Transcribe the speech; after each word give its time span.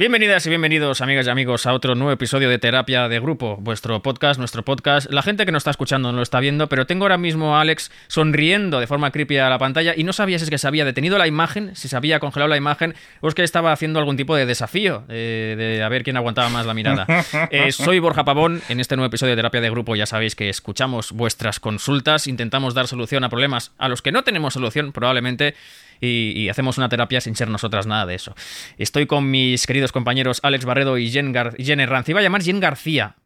Bienvenidas 0.00 0.46
y 0.46 0.48
bienvenidos, 0.48 1.02
amigas 1.02 1.26
y 1.26 1.28
amigos, 1.28 1.66
a 1.66 1.74
otro 1.74 1.94
nuevo 1.94 2.10
episodio 2.10 2.48
de 2.48 2.58
Terapia 2.58 3.06
de 3.06 3.20
Grupo, 3.20 3.58
vuestro 3.60 4.00
podcast, 4.00 4.38
nuestro 4.38 4.64
podcast. 4.64 5.10
La 5.10 5.20
gente 5.20 5.44
que 5.44 5.52
nos 5.52 5.60
está 5.60 5.72
escuchando 5.72 6.10
no 6.10 6.16
lo 6.16 6.22
está 6.22 6.40
viendo, 6.40 6.70
pero 6.70 6.86
tengo 6.86 7.04
ahora 7.04 7.18
mismo 7.18 7.54
a 7.54 7.60
Alex 7.60 7.92
sonriendo 8.08 8.80
de 8.80 8.86
forma 8.86 9.10
creepy 9.10 9.36
a 9.36 9.50
la 9.50 9.58
pantalla 9.58 9.92
y 9.94 10.04
no 10.04 10.14
sabía 10.14 10.38
si 10.38 10.44
es 10.44 10.50
que 10.50 10.56
se 10.56 10.66
había 10.66 10.86
detenido 10.86 11.18
la 11.18 11.26
imagen, 11.26 11.76
si 11.76 11.86
se 11.88 11.96
había 11.98 12.18
congelado 12.18 12.48
la 12.48 12.56
imagen 12.56 12.94
o 13.20 13.28
es 13.28 13.34
que 13.34 13.42
estaba 13.42 13.72
haciendo 13.72 13.98
algún 13.98 14.16
tipo 14.16 14.34
de 14.34 14.46
desafío 14.46 15.04
eh, 15.10 15.54
de 15.58 15.82
a 15.82 15.88
ver 15.90 16.02
quién 16.02 16.16
aguantaba 16.16 16.48
más 16.48 16.64
la 16.64 16.72
mirada. 16.72 17.06
Eh, 17.50 17.72
soy 17.72 17.98
Borja 17.98 18.24
Pavón, 18.24 18.62
en 18.68 18.80
este 18.80 18.96
nuevo 18.96 19.08
episodio 19.08 19.32
de 19.32 19.36
Terapia 19.36 19.60
de 19.60 19.70
Grupo 19.70 19.96
ya 19.96 20.06
sabéis 20.06 20.34
que 20.34 20.48
escuchamos 20.48 21.12
vuestras 21.12 21.58
consultas, 21.60 22.26
intentamos 22.26 22.74
dar 22.74 22.86
solución 22.86 23.24
a 23.24 23.28
problemas 23.28 23.72
a 23.76 23.88
los 23.88 24.00
que 24.02 24.12
no 24.12 24.22
tenemos 24.22 24.54
solución 24.54 24.92
probablemente 24.92 25.54
y, 26.00 26.48
hacemos 26.48 26.78
una 26.78 26.88
terapia 26.88 27.20
sin 27.20 27.36
ser 27.36 27.48
nosotras 27.48 27.86
nada 27.86 28.06
de 28.06 28.14
eso. 28.14 28.34
Estoy 28.78 29.06
con 29.06 29.30
mis 29.30 29.66
queridos 29.66 29.92
compañeros 29.92 30.40
Alex 30.42 30.64
Barredo 30.64 30.98
y 30.98 31.10
Jen, 31.10 31.32
Gar 31.32 31.56
Jen 31.56 31.80
Iba 31.80 32.20
a 32.20 32.22
llamar 32.22 32.42
Jen 32.42 32.60
García. 32.60 33.16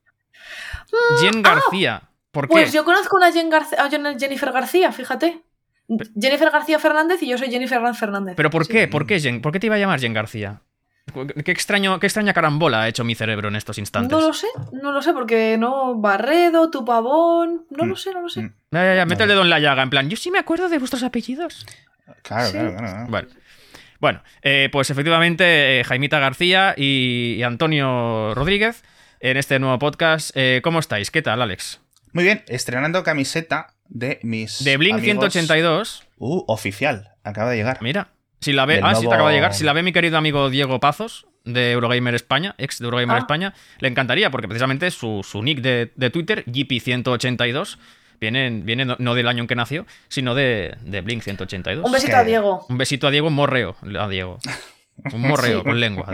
Mm, 0.93 1.21
Jen 1.21 1.43
ah, 1.45 1.55
García. 1.55 2.03
¿Por 2.31 2.49
qué? 2.49 2.53
Pues 2.53 2.73
yo 2.73 2.85
conozco 2.85 3.19
a, 3.23 3.33
Jen 3.33 3.53
a 3.53 4.19
Jennifer 4.19 4.53
García, 4.53 4.93
fíjate. 4.93 5.43
Jennifer 6.19 6.51
García 6.51 6.79
Fernández 6.79 7.23
y 7.23 7.29
yo 7.29 7.39
soy 7.39 7.51
Jennifer 7.51 7.81
Fernández. 7.95 8.35
¿Pero 8.37 8.51
por 8.51 8.67
qué? 8.67 8.89
¿Por 8.89 9.07
qué, 9.07 9.21
Jen? 9.21 9.41
¿Por 9.41 9.53
qué 9.53 9.61
te 9.61 9.67
iba 9.67 9.77
a 9.77 9.79
llamar 9.79 10.01
Jen 10.01 10.15
García? 10.15 10.63
¿Qué, 11.45 11.53
extraño, 11.53 12.01
qué 12.01 12.07
extraña 12.07 12.33
carambola 12.33 12.83
ha 12.83 12.89
hecho 12.89 13.05
mi 13.05 13.15
cerebro 13.15 13.49
en 13.49 13.57
estos 13.57 13.79
instantes. 13.79 14.19
No 14.19 14.27
lo 14.27 14.33
sé, 14.33 14.47
no 14.73 14.91
lo 14.91 15.03
sé, 15.03 15.13
porque 15.13 15.57
no. 15.59 15.95
Barredo, 15.97 16.71
tu 16.71 16.85
pavón. 16.85 17.67
No 17.71 17.85
lo 17.85 17.95
mm, 17.95 17.97
sé, 17.97 18.13
no 18.13 18.23
lo 18.23 18.29
sé. 18.29 18.43
Mm. 18.43 18.55
Ya, 18.73 18.85
ya, 18.85 18.95
ya, 18.97 19.07
mete 19.07 19.23
el 19.23 19.29
dedo 19.29 19.43
en 19.43 19.51
la 19.51 19.61
llaga, 19.61 19.83
en 19.83 19.91
plan, 19.91 20.09
yo 20.09 20.17
sí 20.17 20.31
me 20.31 20.39
acuerdo 20.39 20.69
de 20.69 20.79
vuestros 20.79 21.03
apellidos. 21.03 21.67
Claro, 22.23 22.51
claro, 22.51 22.77
claro, 22.77 23.07
Bueno. 23.09 23.29
Bueno, 24.01 24.23
eh, 24.43 24.69
pues 24.71 24.91
efectivamente, 24.91 25.81
eh, 25.81 25.85
Jaimita 25.85 26.19
García 26.19 26.75
y, 26.77 27.43
Antonio 27.43 28.35
Rodríguez 28.35 28.83
en 29.21 29.39
este 29.39 29.59
nuevo 29.59 29.79
podcast. 29.79 30.31
Eh, 30.35 30.61
¿Cómo 30.63 30.79
estáis? 30.79 31.11
¿Qué 31.11 31.23
tal, 31.23 31.41
Alex? 31.41 31.81
Muy 32.13 32.25
bien, 32.25 32.45
estrenando 32.49 33.03
camiseta 33.03 33.73
de 33.89 34.21
mis. 34.23 34.63
De 34.63 34.77
Blink 34.77 35.01
182. 35.01 36.07
Uh, 36.19 36.45
oficial. 36.49 37.15
Acaba 37.23 37.51
de 37.51 37.57
llegar. 37.57 37.79
Mira. 37.81 38.14
Si 38.45 38.53
la 38.53 38.67
ve. 38.67 38.81
Ah, 38.83 38.95
sí, 38.95 39.09
te 39.09 39.15
acaba 39.15 39.31
de 39.31 39.37
llegar. 39.37 39.55
Si 39.55 39.65
la 39.65 39.73
ve 39.73 39.83
mi 39.83 39.93
querido 39.93 40.19
amigo 40.19 40.51
Diego 40.51 40.79
Pazos, 40.81 41.27
de 41.45 41.73
Eurogamer 41.73 42.15
España, 42.15 42.55
ex 42.59 42.79
de 42.79 42.85
Eurogamer 42.85 43.17
ah. 43.17 43.21
España, 43.21 43.55
le 43.79 43.89
encantaría, 43.89 44.31
porque 44.31 44.49
precisamente 44.49 44.91
su, 44.91 45.23
su 45.23 45.43
nick 45.43 45.61
de, 45.63 45.93
de 45.97 46.11
Twitter, 46.11 46.45
GP182 46.45 47.79
Viene, 48.21 48.85
no, 48.85 49.15
del 49.15 49.29
año 49.29 49.43
en 49.43 49.47
que 49.47 49.55
nació, 49.55 49.87
sino 50.09 50.35
de, 50.35 50.77
de 50.83 51.01
Blink 51.01 51.23
182. 51.23 51.85
Un 51.85 51.93
besito 51.93 52.17
a 52.17 52.25
Diego. 52.25 52.65
Un 52.69 52.79
besito 52.79 53.07
a 53.07 53.11
Diego, 53.11 53.29
un 53.29 53.35
morreo 53.35 53.77
a 53.99 54.09
Diego. 54.09 54.39
Un 55.13 55.23
morreo 55.23 55.63
con 55.65 55.81
lengua. 55.81 56.07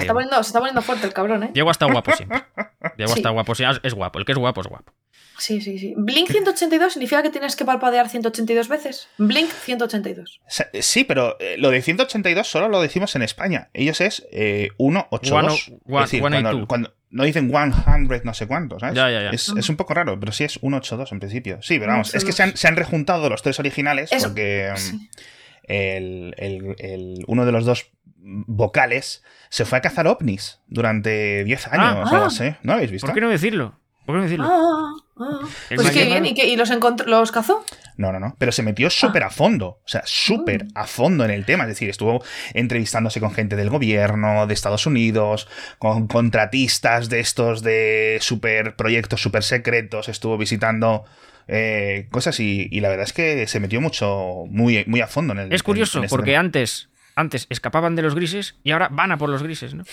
Sí, 5.41 5.63
sí, 5.63 5.79
sí. 5.79 5.95
Blink 5.97 6.31
182 6.31 6.93
significa 6.93 7.23
que 7.23 7.31
tienes 7.31 7.57
que 7.57 7.65
parpadear 7.65 8.11
182 8.11 8.69
veces. 8.69 9.09
Blink 9.17 9.51
182. 9.51 10.41
Sí, 10.81 11.05
pero 11.05 11.39
eh, 11.41 11.57
lo 11.59 11.71
de 11.71 11.81
182 11.81 12.47
solo 12.47 12.69
lo 12.69 12.83
decimos 12.83 13.17
en 13.17 13.23
España. 13.23 13.71
Ellos 13.73 14.03
es 14.03 14.27
eh, 14.33 14.69
182. 14.77 15.73
One, 15.89 16.05
es 16.05 16.11
decir, 16.11 16.67
cuando, 16.69 16.95
no 17.09 17.25
dicen 17.25 17.51
100 17.51 18.21
no 18.23 18.35
sé 18.35 18.47
cuántos, 18.47 18.81
¿sabes? 18.81 18.95
Ya, 18.95 19.11
ya, 19.11 19.23
ya. 19.23 19.31
Es, 19.31 19.49
un 19.49 19.77
poco 19.77 19.95
raro, 19.95 20.21
pero 20.21 20.31
sí 20.31 20.45
es 20.45 20.59
182 20.61 21.11
en 21.11 21.21
principio. 21.21 21.63
Sí, 21.63 21.79
pero 21.79 21.93
vamos, 21.93 22.15
es 22.15 22.23
que 22.23 22.33
se 22.33 22.43
han, 22.43 22.57
se 22.57 22.69
han 22.69 22.77
rejuntado 22.77 23.31
los 23.31 23.41
tres 23.41 23.59
originales 23.59 24.11
porque 24.21 24.75
mm, 24.77 25.07
el, 25.65 27.25
uno 27.27 27.47
de 27.47 27.53
los 27.53 27.65
dos 27.65 27.91
vocales 28.23 29.25
se 29.49 29.65
fue 29.65 29.79
a 29.79 29.81
cazar 29.81 30.07
ovnis 30.07 30.61
durante 30.67 31.45
10 31.45 31.69
años. 31.69 32.11
Ah, 32.13 32.29
ah. 32.31 32.59
¿No 32.63 32.75
habéis 32.75 32.91
visto? 32.91 33.07
¿Por 33.07 33.15
qué 33.15 33.23
no 33.23 33.31
decirlo? 33.31 33.80
¿Por 34.05 34.15
qué 34.15 34.19
no 34.19 34.23
decirlo? 34.23 34.47
Ah, 34.49 34.93
Ah, 35.21 35.41
pues 35.75 35.91
qué 35.91 36.07
bien, 36.07 36.25
¿y, 36.25 36.57
los, 36.57 36.71
los 37.07 37.33
cazó? 37.33 37.63
No, 37.99 38.11
no, 38.11 38.19
no, 38.19 38.37
pero 38.39 38.53
se 38.53 38.63
metió 38.63 38.89
súper 38.89 39.23
a 39.23 39.29
fondo, 39.29 39.81
o 39.85 39.89
sea, 39.89 40.03
súper 40.07 40.67
a 40.75 40.87
fondo 40.87 41.27
en 41.27 41.31
el 41.31 41.45
tema, 41.45 41.65
es 41.65 41.69
decir, 41.69 41.91
estuvo 41.91 42.25
entrevistándose 42.55 43.21
con 43.21 43.35
gente 43.35 43.55
del 43.55 43.69
gobierno, 43.69 44.47
de 44.47 44.55
Estados 44.55 44.87
Unidos, 44.87 45.47
con 45.79 46.07
contratistas 46.07 47.11
de 47.11 47.21
estos 47.21 47.63
de 47.63 48.17
super 48.23 48.77
proyectos 48.77 49.21
super 49.21 49.43
secretos, 49.43 50.09
estuvo 50.09 50.39
visitando 50.39 51.05
eh, 51.49 52.09
cosas 52.11 52.41
y, 52.41 52.69
la 52.81 52.89
verdad 52.89 53.05
es 53.05 53.13
que 53.13 53.47
se 53.47 53.61
metió 53.61 53.83
mucho, 53.83 54.47
muy, 54.49 54.85
muy 54.87 55.03
a 55.03 55.07
fondo 55.07 55.35
en 55.35 55.41
el 55.41 55.53
Es 55.53 55.63
curioso, 55.63 56.03
este 56.03 56.09
porque 56.09 56.35
antes, 56.35 56.89
antes 57.15 57.47
escapaban 57.51 57.95
de 57.95 58.01
los 58.03 58.15
grises 58.15 58.55
y 58.65 58.71
ahora 58.71 58.89
van 58.91 59.13
a 59.13 59.19
por 59.19 59.29
los 59.29 59.43
grises, 59.43 59.75
¿no? 59.75 59.85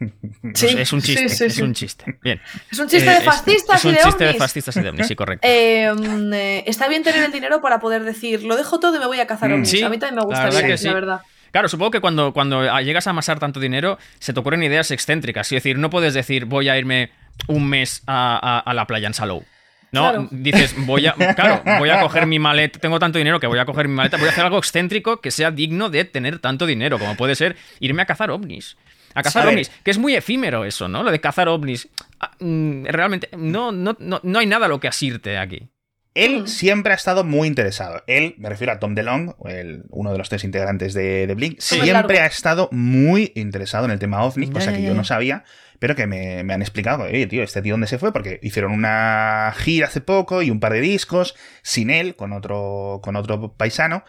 Es 0.00 0.92
un 0.92 1.02
chiste, 1.02 1.46
es 1.46 1.58
un 1.58 1.74
chiste. 1.74 2.18
Bien. 2.22 2.40
Es 2.70 2.78
un 2.78 2.88
chiste 2.88 3.10
de 3.10 3.20
fascistas 3.20 3.84
y 3.84 3.88
de 3.88 3.94
Es 3.94 4.04
un 4.04 4.10
chiste 4.10 4.24
de 4.24 4.34
fascistas 4.34 4.76
y 4.76 4.80
de 4.80 4.88
ovnis, 4.90 5.06
sí, 5.06 5.16
correcto. 5.16 5.46
Em, 5.48 6.32
eh, 6.32 6.64
está 6.66 6.88
bien 6.88 7.02
tener 7.02 7.24
el 7.24 7.32
dinero 7.32 7.60
para 7.60 7.80
poder 7.80 8.04
decir, 8.04 8.44
lo 8.44 8.56
dejo 8.56 8.78
todo 8.78 8.96
y 8.96 8.98
me 8.98 9.06
voy 9.06 9.20
a 9.20 9.26
cazar 9.26 9.50
mm, 9.50 9.54
ovnis. 9.54 9.82
a 9.82 9.88
mí 9.88 9.98
también 9.98 10.16
me 10.16 10.22
gustaría, 10.22 10.76
la 10.76 10.92
verdad. 10.92 11.20
Claro, 11.50 11.68
supongo 11.68 11.90
que 11.90 12.00
cuando, 12.00 12.32
cuando 12.32 12.62
llegas 12.80 13.06
a 13.06 13.10
amasar 13.10 13.38
tanto 13.38 13.58
dinero, 13.58 13.98
se 14.18 14.32
te 14.32 14.40
ocurren 14.40 14.62
ideas 14.62 14.90
excéntricas. 14.90 15.50
Es 15.50 15.56
decir, 15.56 15.78
no 15.78 15.90
puedes 15.90 16.14
decir, 16.14 16.44
voy 16.44 16.68
a 16.68 16.78
irme 16.78 17.10
un 17.46 17.68
mes 17.68 18.02
a, 18.06 18.70
la 18.72 18.86
playa 18.86 19.06
en 19.06 19.14
Salou. 19.14 19.44
No, 19.90 20.28
dices, 20.30 20.74
voy 20.76 21.06
a, 21.06 21.14
claro, 21.34 21.62
voy 21.78 21.88
a 21.88 22.00
coger 22.00 22.26
mi 22.26 22.38
maleta, 22.38 22.78
tengo 22.78 22.98
tanto 22.98 23.16
dinero 23.16 23.40
que 23.40 23.46
voy 23.46 23.58
a 23.58 23.64
coger 23.64 23.88
mi 23.88 23.94
maleta, 23.94 24.18
voy 24.18 24.28
a 24.28 24.30
hacer 24.30 24.44
algo 24.44 24.58
excéntrico 24.58 25.22
que 25.22 25.30
sea 25.30 25.50
digno 25.50 25.88
de 25.88 26.04
tener 26.04 26.40
tanto 26.40 26.66
dinero, 26.66 26.98
como 26.98 27.16
puede 27.16 27.34
ser 27.34 27.56
irme 27.80 28.02
a 28.02 28.04
cazar 28.04 28.30
ovnis 28.30 28.76
a 29.20 29.22
cazar 29.22 29.48
ovnis, 29.48 29.70
que 29.82 29.90
es 29.90 29.98
muy 29.98 30.14
efímero 30.14 30.64
eso, 30.64 30.88
¿no? 30.88 31.02
Lo 31.02 31.10
de 31.10 31.20
cazar 31.20 31.48
ovnis. 31.48 31.88
Ah, 32.20 32.32
mm, 32.40 32.84
realmente, 32.86 33.28
no, 33.36 33.72
no, 33.72 33.96
no, 33.98 34.38
hay 34.38 34.46
nada 34.46 34.66
a 34.66 34.68
lo 34.68 34.80
que 34.80 34.88
asirte 34.88 35.38
aquí. 35.38 35.68
Él 36.14 36.48
siempre 36.48 36.92
ha 36.92 36.96
estado 36.96 37.22
muy 37.22 37.46
interesado. 37.46 38.02
Él, 38.08 38.34
me 38.38 38.48
refiero 38.48 38.72
a 38.72 38.80
Tom 38.80 38.94
DeLong, 38.94 39.36
el, 39.46 39.84
uno 39.90 40.10
de 40.10 40.18
los 40.18 40.28
tres 40.28 40.42
integrantes 40.42 40.92
de, 40.92 41.32
Blink, 41.36 41.60
siempre 41.60 42.18
ha 42.18 42.26
estado 42.26 42.68
muy 42.72 43.30
interesado 43.36 43.84
en 43.84 43.92
el 43.92 44.00
tema 44.00 44.24
ovni, 44.24 44.50
cosa 44.50 44.72
que 44.72 44.82
yo 44.82 44.94
no 44.94 45.04
sabía, 45.04 45.44
pero 45.78 45.94
que 45.94 46.06
me, 46.06 46.40
han 46.40 46.62
explicado, 46.62 47.04
oye, 47.04 47.26
tío, 47.26 47.42
¿este 47.42 47.62
tío 47.62 47.74
dónde 47.74 47.86
se 47.86 47.98
fue? 47.98 48.12
Porque 48.12 48.40
hicieron 48.42 48.72
una 48.72 49.52
gira 49.56 49.86
hace 49.86 50.00
poco 50.00 50.42
y 50.42 50.50
un 50.50 50.60
par 50.60 50.72
de 50.72 50.80
discos, 50.80 51.36
sin 51.62 51.90
él, 51.90 52.16
con 52.16 52.32
otro, 52.32 53.00
con 53.02 53.14
otro 53.14 53.52
paisano, 53.52 54.04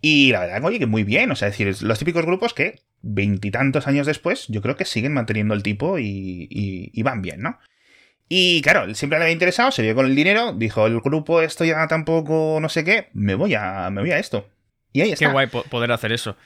y 0.00 0.32
la 0.32 0.40
verdad, 0.40 0.64
oye, 0.64 0.78
que 0.78 0.86
muy 0.86 1.04
bien. 1.04 1.30
O 1.30 1.36
sea, 1.36 1.48
es 1.48 1.58
decir, 1.58 1.82
los 1.82 1.98
típicos 1.98 2.24
grupos 2.24 2.54
que 2.54 2.80
veintitantos 3.02 3.86
años 3.86 4.06
después, 4.06 4.46
yo 4.48 4.62
creo 4.62 4.76
que 4.76 4.84
siguen 4.84 5.14
manteniendo 5.14 5.54
el 5.54 5.62
tipo 5.62 5.98
y, 5.98 6.90
van 7.02 7.22
bien, 7.22 7.42
¿no? 7.42 7.58
Y 8.28 8.62
claro, 8.62 8.94
siempre 8.94 9.18
le 9.18 9.24
había 9.24 9.32
interesado, 9.32 9.72
se 9.72 9.82
vio 9.82 9.94
con 9.94 10.06
el 10.06 10.14
dinero, 10.14 10.52
dijo, 10.52 10.86
el 10.86 11.00
grupo 11.00 11.42
esto 11.42 11.64
ya 11.64 11.88
tampoco 11.88 12.58
no 12.62 12.68
sé 12.68 12.84
qué, 12.84 13.08
me 13.12 13.34
voy 13.34 13.54
a, 13.54 13.90
me 13.90 14.02
voy 14.02 14.12
a 14.12 14.18
esto. 14.18 14.48
Y 14.92 15.00
ahí 15.00 15.10
está. 15.10 15.26
Qué 15.26 15.32
guay 15.32 15.48
poder 15.48 15.90
hacer 15.90 16.12
eso. 16.12 16.36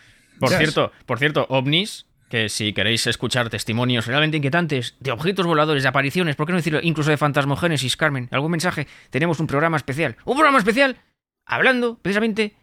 Por 0.41 0.51
cierto, 0.51 0.93
por 1.05 1.19
cierto, 1.19 1.47
ovnis, 1.51 2.07
que 2.31 2.49
si 2.49 2.73
queréis 2.73 3.07
escuchar 3.07 3.51
testimonios 3.51 4.07
realmente 4.07 4.39
inquietantes 4.39 4.97
de 4.99 5.13
objetos 5.13 5.47
voladores, 5.47 5.83
de 5.83 5.89
apariciones, 5.91 6.37
¿por 6.37 6.47
qué 6.47 6.53
no 6.53 6.59
decirlo? 6.59 6.81
Incluso 6.83 7.11
de 7.11 7.19
fantasmogénesis, 7.19 7.97
Carmen, 7.97 8.29
algún 8.33 8.51
mensaje, 8.51 8.87
tenemos 9.11 9.39
un 9.41 9.47
programa 9.47 9.77
especial. 9.77 10.17
Un 10.25 10.37
programa 10.37 10.59
especial 10.59 10.97
hablando 11.45 11.99
precisamente 11.99 12.55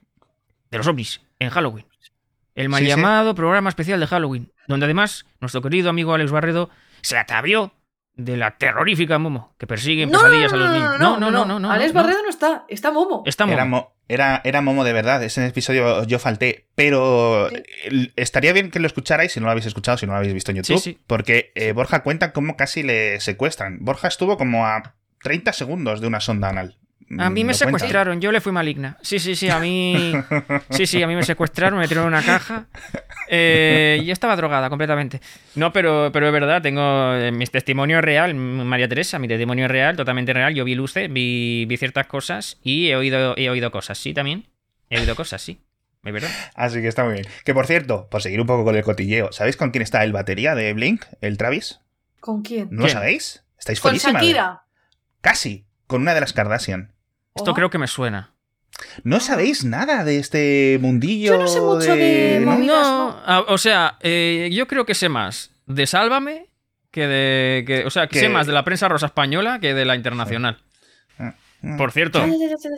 de 0.72 0.78
los 0.78 0.88
ovnis 0.88 1.22
en 1.40 1.50
Halloween. 1.50 1.86
El 2.56 2.70
mal 2.70 2.84
llamado 2.84 3.36
programa 3.36 3.70
especial 3.70 4.00
de 4.00 4.08
Halloween, 4.08 4.52
donde 4.68 4.86
además 4.86 5.26
nuestro 5.40 5.62
querido 5.62 5.90
amigo 5.90 6.14
Alex 6.14 6.32
Barredo 6.32 6.70
se 7.02 7.18
atavió 7.18 7.74
de 8.16 8.38
la 8.38 8.58
terrorífica 8.58 9.18
Momo 9.18 9.56
que 9.58 9.68
persigue 9.68 10.04
en 10.04 10.12
pesadillas 10.12 10.52
a 10.54 10.58
los 10.58 10.72
niños. 10.72 11.00
No, 11.00 11.18
no, 11.20 11.32
no, 11.32 11.60
no. 11.60 11.72
Alex 11.72 11.94
Barredo 11.94 12.22
no 12.24 12.30
está, 12.30 12.66
está 12.68 12.92
Momo. 12.92 13.24
Está 13.26 13.46
Momo. 13.46 13.94
Era, 14.08 14.42
era, 14.44 14.62
Momo 14.62 14.84
de 14.84 14.92
verdad, 14.92 15.24
ese 15.24 15.46
episodio 15.48 16.04
yo 16.04 16.20
falté, 16.20 16.68
pero 16.76 17.50
estaría 18.18 18.52
bien 18.52 18.70
que 18.70 18.80
lo 18.80 18.88
escucharais 18.88 19.32
si 19.32 19.40
no 19.40 19.46
lo 19.46 19.52
habéis 19.52 19.68
escuchado, 19.68 19.98
si 19.98 20.06
no 20.06 20.12
lo 20.12 20.18
habéis 20.18 20.34
visto 20.34 20.52
en 20.52 20.58
YouTube, 20.58 21.00
porque 21.08 21.54
eh, 21.56 21.72
Borja 21.72 22.04
cuenta 22.04 22.34
cómo 22.34 22.58
casi 22.58 22.84
le 22.84 23.22
secuestran. 23.22 23.78
Borja 23.80 24.10
estuvo 24.10 24.38
como 24.38 24.66
a 24.66 24.96
30 25.24 25.54
segundos 25.54 26.02
de 26.02 26.08
una 26.08 26.20
sonda 26.20 26.50
anal. 26.50 26.78
A 27.20 27.30
mí 27.30 27.44
me 27.44 27.54
secuestraron, 27.54 28.22
yo 28.22 28.32
le 28.32 28.42
fui 28.42 28.52
maligna. 28.52 28.98
Sí, 29.02 29.20
sí, 29.20 29.36
sí, 29.36 29.50
a 29.50 29.60
mí. 29.60 30.14
Sí, 30.70 30.88
sí, 30.88 31.04
a 31.04 31.08
mí 31.08 31.16
me 31.16 31.24
secuestraron, 31.24 31.78
me 31.78 31.84
metieron 31.84 32.06
en 32.06 32.14
una 32.14 32.24
caja. 32.24 32.66
Eh, 33.28 34.02
y 34.04 34.12
estaba 34.12 34.36
drogada 34.36 34.70
completamente. 34.70 35.22
No, 35.56 35.72
pero, 35.72 36.10
pero 36.12 36.28
es 36.28 36.34
verdad, 36.34 36.62
tengo 36.62 37.14
eh, 37.16 37.32
mi 37.32 37.46
testimonio 37.46 38.02
real, 38.02 38.34
María 38.36 38.88
Teresa, 38.88 39.20
mi 39.20 39.28
testimonio 39.28 39.66
es 39.66 39.72
real, 39.72 39.96
totalmente 39.96 40.34
real. 40.34 40.54
Yo 40.54 40.66
vi 40.66 40.76
luces, 40.76 41.12
vi, 41.12 41.66
vi 41.66 41.78
ciertas 41.78 42.08
cosas 42.08 42.60
y 42.64 42.90
he 42.90 42.96
oído, 42.96 43.36
he 43.38 43.50
oído 43.50 43.72
cosas, 43.72 43.98
sí, 43.98 44.14
también. 44.14 44.48
He 44.90 45.00
oído 45.00 45.16
cosas, 45.16 45.42
sí. 45.42 45.62
¿Es 46.04 46.14
verdad? 46.14 46.30
Así 46.56 46.82
que 46.82 46.88
está 46.88 47.04
muy 47.04 47.14
bien. 47.14 47.26
Que 47.46 47.54
por 47.54 47.68
cierto, 47.68 48.08
por 48.10 48.22
seguir 48.22 48.42
un 48.42 48.48
poco 48.48 48.64
con 48.64 48.76
el 48.76 48.84
cotilleo, 48.84 49.32
¿sabéis 49.32 49.56
con 49.56 49.72
quién 49.72 49.84
está 49.84 50.04
el 50.04 50.14
batería 50.14 50.56
de 50.56 50.74
Blink, 50.74 51.06
el 51.22 51.38
Travis? 51.38 51.80
¿Con 52.20 52.42
quién? 52.42 52.70
¿No 52.72 52.84
lo 52.84 52.90
sabéis? 52.90 53.44
¿Estáis 53.58 53.80
¿Con 53.80 53.96
Shakira? 53.96 54.64
Casi, 55.22 55.66
con 55.88 56.02
una 56.02 56.14
de 56.14 56.22
las 56.22 56.34
Kardashian. 56.34 56.94
Esto 57.36 57.54
creo 57.54 57.70
que 57.70 57.78
me 57.78 57.88
suena. 57.88 58.32
¿No 59.04 59.20
sabéis 59.20 59.64
nada 59.64 60.04
de 60.04 60.18
este 60.18 60.78
mundillo? 60.82 61.34
Yo 61.34 61.40
no 61.40 61.48
sé 61.48 61.62
mucho 61.62 61.96
de, 61.96 62.42
No, 62.42 63.22
ah, 63.26 63.46
o 63.48 63.58
sea, 63.58 63.98
eh, 64.02 64.50
yo 64.52 64.68
creo 64.68 64.86
que 64.86 64.96
sé 64.96 65.10
más 65.10 65.52
de 65.66 65.88
Sálvame 65.88 66.48
que 66.90 67.08
de. 67.08 67.64
Que, 67.66 67.86
o 67.86 67.90
sea, 67.90 68.08
que 68.08 68.20
sé 68.20 68.30
más 68.30 68.48
de 68.48 68.54
la 68.54 68.64
prensa 68.64 68.88
rosa 68.88 69.08
española 69.08 69.60
que 69.60 69.74
de 69.74 69.86
la 69.86 69.96
internacional. 69.96 70.58
Por 71.78 71.92
cierto, 71.92 72.26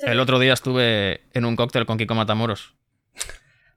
el 0.03 0.19
otro 0.19 0.39
día 0.39 0.53
estuve 0.53 1.21
en 1.33 1.45
un 1.45 1.55
cóctel 1.55 1.85
con 1.85 1.97
Kiko 1.97 2.15
Matamoros. 2.15 2.73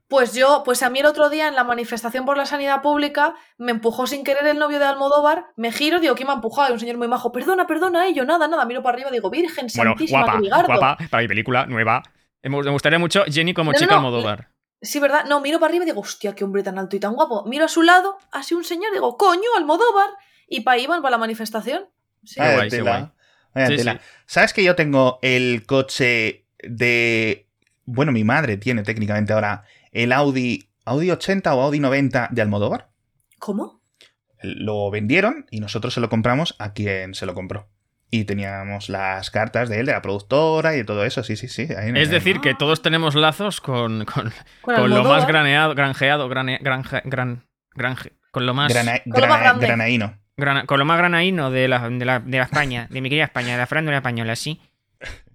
Pues 0.07 0.33
yo, 0.33 0.63
pues 0.63 0.83
a 0.83 0.89
mí 0.89 0.99
el 0.99 1.05
otro 1.05 1.29
día 1.29 1.49
en 1.49 1.55
la 1.55 1.65
manifestación 1.65 2.25
por 2.25 2.37
la 2.37 2.45
sanidad 2.45 2.81
pública 2.81 3.35
me 3.57 3.71
empujó 3.71 4.07
sin 4.07 4.23
querer 4.23 4.47
el 4.47 4.57
novio 4.57 4.79
de 4.79 4.85
Almodóvar, 4.85 5.47
me 5.57 5.71
giro, 5.71 5.99
digo, 5.99 6.15
¿quién 6.15 6.27
me 6.27 6.33
ha 6.33 6.35
empujado? 6.35 6.69
Y 6.69 6.73
un 6.73 6.79
señor 6.79 6.97
muy 6.97 7.09
majo, 7.09 7.33
perdona, 7.33 7.67
perdona, 7.67 8.07
y 8.07 8.13
yo 8.13 8.23
nada, 8.23 8.47
nada, 8.47 8.65
miro 8.65 8.81
para 8.81 8.95
arriba, 8.95 9.11
digo, 9.11 9.29
Virgen 9.29 9.67
bueno, 9.75 9.91
Santísima, 9.91 10.23
guapa, 10.39 10.63
guapa, 10.65 10.97
para 11.09 11.21
mi 11.23 11.27
película 11.27 11.65
nueva. 11.65 12.03
Me 12.41 12.71
gustaría 12.71 12.99
mucho 12.99 13.25
Jenny 13.25 13.53
como 13.53 13.73
chica 13.73 13.95
Almodóvar. 13.95 14.49
Sí, 14.81 14.99
¿verdad? 14.99 15.25
No, 15.25 15.41
miro 15.41 15.59
para 15.59 15.71
arriba 15.71 15.83
y 15.83 15.87
digo, 15.87 16.01
hostia, 16.01 16.35
qué 16.35 16.43
hombre 16.43 16.63
tan 16.63 16.77
alto 16.77 16.95
y 16.95 16.99
tan 16.99 17.13
guapo. 17.13 17.43
Miro 17.45 17.65
a 17.65 17.67
su 17.67 17.81
lado, 17.81 18.17
así 18.31 18.53
un 18.53 18.63
señor, 18.63 18.93
digo, 18.93 19.17
coño, 19.17 19.49
Almodóvar. 19.57 20.09
Y 20.47 20.61
para 20.61 20.77
iban 20.77 21.01
para 21.01 21.11
la 21.11 21.17
manifestación. 21.17 21.89
Sí, 22.23 22.39
guay, 22.39 22.69
guay. 22.79 23.99
¿Sabes 24.25 24.53
que 24.53 24.63
yo 24.63 24.75
tengo 24.75 25.19
el 25.21 25.65
coche 25.65 26.45
de. 26.59 27.49
Bueno, 27.85 28.11
mi 28.11 28.23
madre 28.23 28.57
tiene 28.57 28.83
técnicamente 28.83 29.33
ahora 29.33 29.63
el 29.91 30.11
Audi, 30.11 30.69
Audi 30.85 31.11
80 31.11 31.53
o 31.53 31.61
Audi 31.61 31.79
90 31.79 32.29
de 32.31 32.41
Almodóvar. 32.41 32.89
¿Cómo? 33.39 33.81
Lo 34.41 34.89
vendieron 34.91 35.45
y 35.49 35.59
nosotros 35.59 35.93
se 35.93 35.99
lo 35.99 36.09
compramos 36.09 36.55
a 36.59 36.73
quien 36.73 37.13
se 37.13 37.25
lo 37.25 37.33
compró. 37.33 37.69
Y 38.09 38.23
teníamos 38.23 38.87
las 38.87 39.31
cartas 39.31 39.67
de 39.67 39.81
él, 39.81 39.85
de 39.85 39.91
la 39.91 40.01
productora 40.01 40.73
y 40.75 40.77
de 40.77 40.83
todo 40.85 41.03
eso, 41.03 41.23
sí, 41.23 41.35
sí, 41.35 41.49
sí. 41.49 41.67
es 41.69 42.09
decir, 42.09 42.39
que 42.39 42.53
todos 42.53 42.81
tenemos 42.81 43.15
lazos 43.15 43.59
con, 43.59 44.05
con, 44.05 44.31
lo 44.89 45.03
más 45.03 45.27
graneado, 45.27 45.75
granjeado, 45.75 46.29
grane, 46.29 46.57
granje, 46.61 47.01
gran, 47.03 47.43
granje, 47.75 48.13
con 48.31 48.45
lo 48.45 48.53
más... 48.53 48.73
granaíno. 48.73 50.17
con 50.65 50.79
lo 50.79 50.85
más 50.85 50.97
granaíno 50.97 51.51
de 51.51 51.67
la, 51.67 51.89
de, 51.89 52.05
la, 52.05 52.19
de 52.19 52.37
la 52.37 52.43
España, 52.43 52.87
de 52.89 53.01
mi 53.01 53.09
querida 53.09 53.25
España, 53.25 53.53
de 53.53 53.57
la 53.57 53.67
farándula 53.67 53.97
española, 53.97 54.37
sí. 54.37 54.61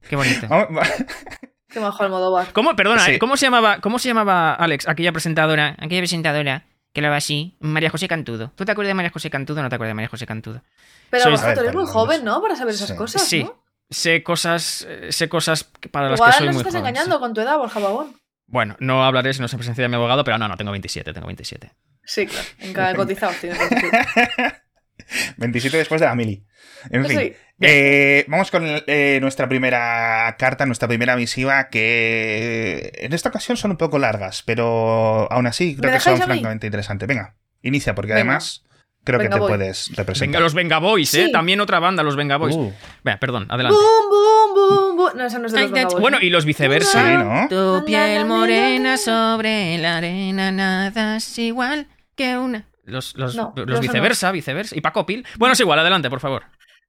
Qué 0.09 0.17
bonito. 0.17 0.49
Qué 1.73 1.81
bajo 1.81 2.03
Almodóvar. 2.03 2.53
¿Cómo, 2.53 2.77
perdona, 2.77 3.09
¿eh? 3.09 3.19
¿cómo, 3.19 3.37
se 3.37 3.47
llamaba, 3.47 3.81
¿cómo 3.81 3.99
se 3.99 4.09
llamaba, 4.09 4.55
Alex, 4.55 4.87
aquella 4.89 5.13
presentadora, 5.13 5.75
aquella 5.79 6.01
presentadora 6.01 6.67
que 6.93 7.01
lo 7.01 7.07
hablaba 7.07 7.17
así? 7.17 7.57
María 7.61 7.91
José 7.91 8.09
Cantudo. 8.09 8.53
¿Tú 8.55 8.65
te 8.65 8.73
acuerdas 8.73 8.91
de 8.91 8.95
María 8.95 9.11
José 9.11 9.31
Cantudo 9.31 9.61
o 9.61 9.63
no 9.63 9.69
te 9.69 9.77
acuerdas 9.77 9.91
de 9.91 9.95
María 9.95 10.09
José 10.09 10.27
Cantudo? 10.27 10.63
Pero 11.11 11.31
vosotros 11.31 11.59
eres 11.59 11.75
muy 11.75 11.87
joven, 11.87 12.25
¿no? 12.25 12.43
Para 12.43 12.57
saber 12.57 12.75
esas 12.75 12.93
cosas, 12.93 13.23
Sí. 13.23 13.47
Sé 13.91 14.23
cosas, 14.23 14.87
sé 15.11 15.29
cosas 15.29 15.65
para 15.91 16.09
las 16.09 16.21
que 16.21 16.33
soy 16.33 16.47
muy 16.47 16.55
joven. 16.55 16.67
estás 16.67 16.75
engañando 16.75 17.21
con 17.21 17.35
tu 17.35 17.43
edad, 17.43 17.59
Borja 17.59 17.79
Babón. 17.79 18.17
Bueno, 18.47 18.77
no 18.81 19.05
hablaré 19.05 19.35
si 19.35 19.41
no 19.41 19.49
se 19.49 19.57
presencia 19.57 19.83
de 19.83 19.89
mi 19.89 19.97
abogado, 19.97 20.25
pero 20.25 20.39
no, 20.39 20.49
no, 20.49 20.57
tengo 20.57 20.71
27, 20.71 21.13
tengo 21.13 21.27
27. 21.27 21.73
Sí, 22.05 22.27
claro. 22.27 22.47
En 22.59 22.73
cada 22.73 22.95
cotizado 22.97 23.33
tienes 23.41 23.59
27. 23.59 24.63
27 25.37 25.77
después 25.77 26.01
de 26.01 26.07
la 26.07 26.15
mili. 26.15 26.45
En 26.91 27.07
fin. 27.07 27.35
Eh, 27.61 28.25
vamos 28.27 28.51
con 28.51 28.65
eh, 28.67 29.19
nuestra 29.21 29.49
primera 29.49 30.35
carta, 30.39 30.67
nuestra 30.67 30.89
primera 30.89 31.17
misiva, 31.17 31.69
que 31.69 32.93
en 32.97 33.13
esta 33.13 33.29
ocasión 33.29 33.57
son 33.57 33.73
un 33.73 33.77
poco 33.77 33.99
largas, 33.99 34.43
pero 34.43 35.31
aún 35.31 35.47
así 35.47 35.77
creo 35.77 35.93
que 35.93 36.01
son 36.01 36.21
francamente 36.21 36.67
interesantes. 36.67 37.07
Venga, 37.07 37.37
inicia, 37.63 37.95
porque 37.95 38.15
además 38.15 38.65
creo 39.05 39.21
que 39.21 39.29
te 39.29 39.39
puedes 39.39 39.95
representar. 39.95 40.29
Venga, 40.29 40.41
los 40.41 40.55
Venga 40.55 40.79
Boys, 40.79 41.15
¿eh? 41.15 41.29
También 41.33 41.61
otra 41.61 41.79
banda, 41.79 42.03
los 42.03 42.17
Venga 42.17 42.37
Boys. 42.37 42.57
Uh. 42.57 42.73
Venga, 43.05 43.19
perdón, 43.19 43.47
adelante. 43.49 43.79
Boom, 43.79 44.57
boom, 44.57 44.97
boom, 44.97 45.17
No, 45.17 45.27
eso 45.27 45.39
no 45.39 45.47
es 45.47 45.53
de 45.53 45.61
los 45.61 45.71
Venga 45.71 45.89
Bueno, 46.01 46.19
y 46.21 46.31
los 46.31 46.45
viceversa. 46.45 47.01
Sí, 47.01 47.17
¿no? 47.17 47.47
Tu 47.49 47.85
piel 47.85 48.25
morena 48.27 48.97
sobre 48.97 49.79
la 49.79 49.99
arena, 49.99 50.51
nada 50.51 51.17
es 51.17 51.39
igual 51.39 51.87
que 52.17 52.37
una. 52.37 52.67
Los, 52.93 53.17
los, 53.17 53.35
los 53.35 53.81
viceversa, 53.81 54.31
viceversa. 54.31 54.77
Y 54.77 54.81
Paco 54.81 55.05
Pil. 55.07 55.27
Bueno, 55.39 55.55
es 55.55 55.61
igual, 55.61 55.79
adelante, 55.79 56.09
por 56.11 56.21
favor. 56.21 56.45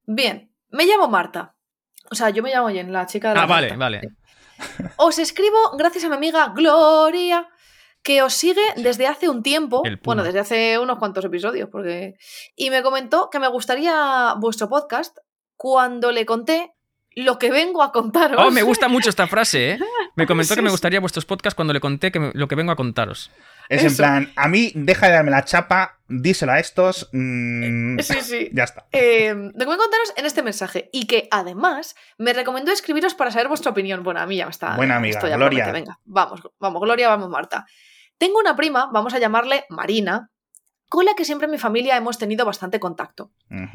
Bien, 0.05 0.51
me 0.69 0.85
llamo 0.85 1.07
Marta. 1.07 1.55
O 2.11 2.15
sea, 2.15 2.29
yo 2.29 2.43
me 2.43 2.51
llamo 2.51 2.69
Jen, 2.69 2.91
la 2.91 3.05
chica 3.05 3.29
de 3.29 3.35
la 3.35 3.43
Ah, 3.43 3.45
vale, 3.45 3.75
vale. 3.75 4.01
Os 4.97 5.17
escribo 5.19 5.75
gracias 5.77 6.03
a 6.03 6.09
mi 6.09 6.15
amiga 6.15 6.53
Gloria, 6.55 7.47
que 8.03 8.21
os 8.21 8.33
sigue 8.33 8.61
desde 8.75 9.07
hace 9.07 9.29
un 9.29 9.41
tiempo, 9.41 9.81
bueno, 10.03 10.23
desde 10.23 10.39
hace 10.39 10.77
unos 10.77 10.99
cuantos 10.99 11.25
episodios, 11.25 11.69
porque... 11.71 12.15
Y 12.55 12.69
me 12.69 12.83
comentó 12.83 13.29
que 13.31 13.39
me 13.39 13.47
gustaría 13.47 14.35
vuestro 14.37 14.69
podcast 14.69 15.17
cuando 15.55 16.11
le 16.11 16.25
conté 16.25 16.73
lo 17.15 17.39
que 17.39 17.51
vengo 17.51 17.81
a 17.83 17.91
contaros. 17.91 18.39
Oh, 18.43 18.51
me 18.51 18.63
gusta 18.63 18.87
mucho 18.87 19.09
esta 19.09 19.27
frase, 19.27 19.71
¿eh? 19.71 19.79
Me 20.15 20.27
comentó 20.27 20.53
que 20.53 20.61
me 20.61 20.69
gustaría 20.69 20.99
vuestros 20.99 21.25
podcasts 21.25 21.55
cuando 21.55 21.73
le 21.73 21.79
conté 21.79 22.11
que 22.11 22.31
lo 22.35 22.47
que 22.47 22.53
vengo 22.53 22.71
a 22.71 22.75
contaros. 22.75 23.31
Es 23.69 23.83
en 23.83 23.95
plan, 23.95 24.31
a 24.35 24.47
mí 24.47 24.71
deja 24.75 25.07
de 25.07 25.13
darme 25.13 25.31
la 25.31 25.45
chapa, 25.45 25.99
díselo 26.07 26.51
a 26.51 26.59
estos. 26.59 27.09
Mm, 27.11 27.99
sí, 27.99 28.21
sí. 28.21 28.49
Ya 28.53 28.63
está. 28.63 28.87
Eh, 28.91 29.33
lo 29.33 29.51
que 29.51 29.65
voy 29.65 29.75
a 29.75 29.77
contaros 29.77 30.13
en 30.15 30.25
este 30.25 30.43
mensaje 30.43 30.89
y 30.91 31.07
que 31.07 31.27
además 31.31 31.95
me 32.17 32.33
recomendó 32.33 32.71
escribiros 32.71 33.15
para 33.15 33.31
saber 33.31 33.47
vuestra 33.47 33.71
opinión. 33.71 34.03
Bueno, 34.03 34.19
a 34.19 34.25
mí 34.25 34.37
ya 34.37 34.45
me 34.45 34.51
está. 34.51 34.75
Buena 34.75 34.97
amiga, 34.97 35.19
Gloria. 35.35 35.71
Venga, 35.71 35.99
vamos, 36.05 36.41
vamos, 36.59 36.81
Gloria, 36.81 37.09
vamos, 37.09 37.29
Marta. 37.29 37.65
Tengo 38.17 38.39
una 38.39 38.55
prima, 38.55 38.89
vamos 38.91 39.13
a 39.13 39.19
llamarle 39.19 39.65
Marina, 39.69 40.29
con 40.87 41.05
la 41.05 41.13
que 41.15 41.25
siempre 41.25 41.45
en 41.45 41.51
mi 41.51 41.57
familia 41.57 41.97
hemos 41.97 42.17
tenido 42.17 42.45
bastante 42.45 42.79
contacto. 42.79 43.31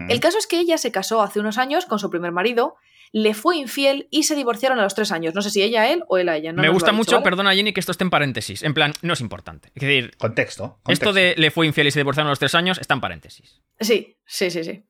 El 0.08 0.20
caso 0.20 0.38
es 0.38 0.46
que 0.46 0.60
ella 0.60 0.78
se 0.78 0.92
casó 0.92 1.22
hace 1.22 1.40
unos 1.40 1.58
años 1.58 1.86
con 1.86 1.98
su 1.98 2.10
primer 2.10 2.32
marido 2.32 2.76
le 3.12 3.34
fue 3.34 3.56
infiel 3.56 4.08
y 4.10 4.24
se 4.24 4.34
divorciaron 4.34 4.78
a 4.78 4.82
los 4.82 4.94
tres 4.94 5.12
años. 5.12 5.34
No 5.34 5.42
sé 5.42 5.50
si 5.50 5.62
ella 5.62 5.82
a 5.82 5.88
él 5.88 6.04
o 6.08 6.18
él 6.18 6.28
a 6.28 6.36
ella. 6.36 6.52
Me 6.52 6.68
gusta 6.68 6.92
mucho, 6.92 7.22
perdona 7.22 7.54
Jenny, 7.54 7.72
que 7.72 7.80
esto 7.80 7.92
esté 7.92 8.04
en 8.04 8.10
paréntesis. 8.10 8.62
En 8.62 8.74
plan, 8.74 8.92
no 9.02 9.12
es 9.12 9.20
importante. 9.20 9.68
Es 9.74 9.82
decir, 9.82 10.16
contexto, 10.16 10.80
Esto 10.88 11.12
de 11.12 11.34
le 11.36 11.50
fue 11.50 11.66
infiel 11.66 11.86
y 11.86 11.90
se 11.90 12.00
divorciaron 12.00 12.28
a 12.28 12.32
los 12.32 12.38
tres 12.38 12.54
años 12.54 12.78
está 12.78 12.94
en 12.94 13.00
paréntesis. 13.00 13.62
Sí, 13.80 14.16
sí, 14.26 14.50
sí, 14.50 14.64
sí. 14.64 14.84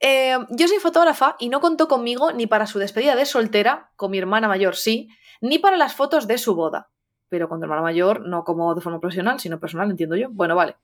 Eh, 0.00 0.36
yo 0.50 0.68
soy 0.68 0.78
fotógrafa 0.78 1.36
y 1.38 1.48
no 1.48 1.60
contó 1.60 1.88
conmigo 1.88 2.32
ni 2.32 2.46
para 2.46 2.66
su 2.66 2.78
despedida 2.78 3.16
de 3.16 3.26
soltera, 3.26 3.92
con 3.96 4.10
mi 4.10 4.18
hermana 4.18 4.48
mayor 4.48 4.76
sí, 4.76 5.08
ni 5.40 5.58
para 5.58 5.76
las 5.76 5.94
fotos 5.94 6.26
de 6.26 6.38
su 6.38 6.54
boda. 6.54 6.90
Pero 7.28 7.48
con 7.48 7.58
tu 7.58 7.64
hermana 7.64 7.82
mayor, 7.82 8.26
no 8.26 8.44
como 8.44 8.74
de 8.74 8.80
forma 8.80 9.00
profesional, 9.00 9.40
sino 9.40 9.60
personal, 9.60 9.90
entiendo 9.90 10.16
yo. 10.16 10.28
Bueno, 10.30 10.54
vale. 10.56 10.76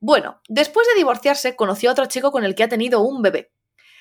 Bueno, 0.00 0.40
después 0.48 0.86
de 0.86 0.94
divorciarse, 0.94 1.56
conoció 1.56 1.90
a 1.90 1.92
otro 1.92 2.06
chico 2.06 2.30
con 2.30 2.44
el 2.44 2.54
que 2.54 2.62
ha 2.62 2.68
tenido 2.68 3.00
un 3.00 3.22
bebé. 3.22 3.50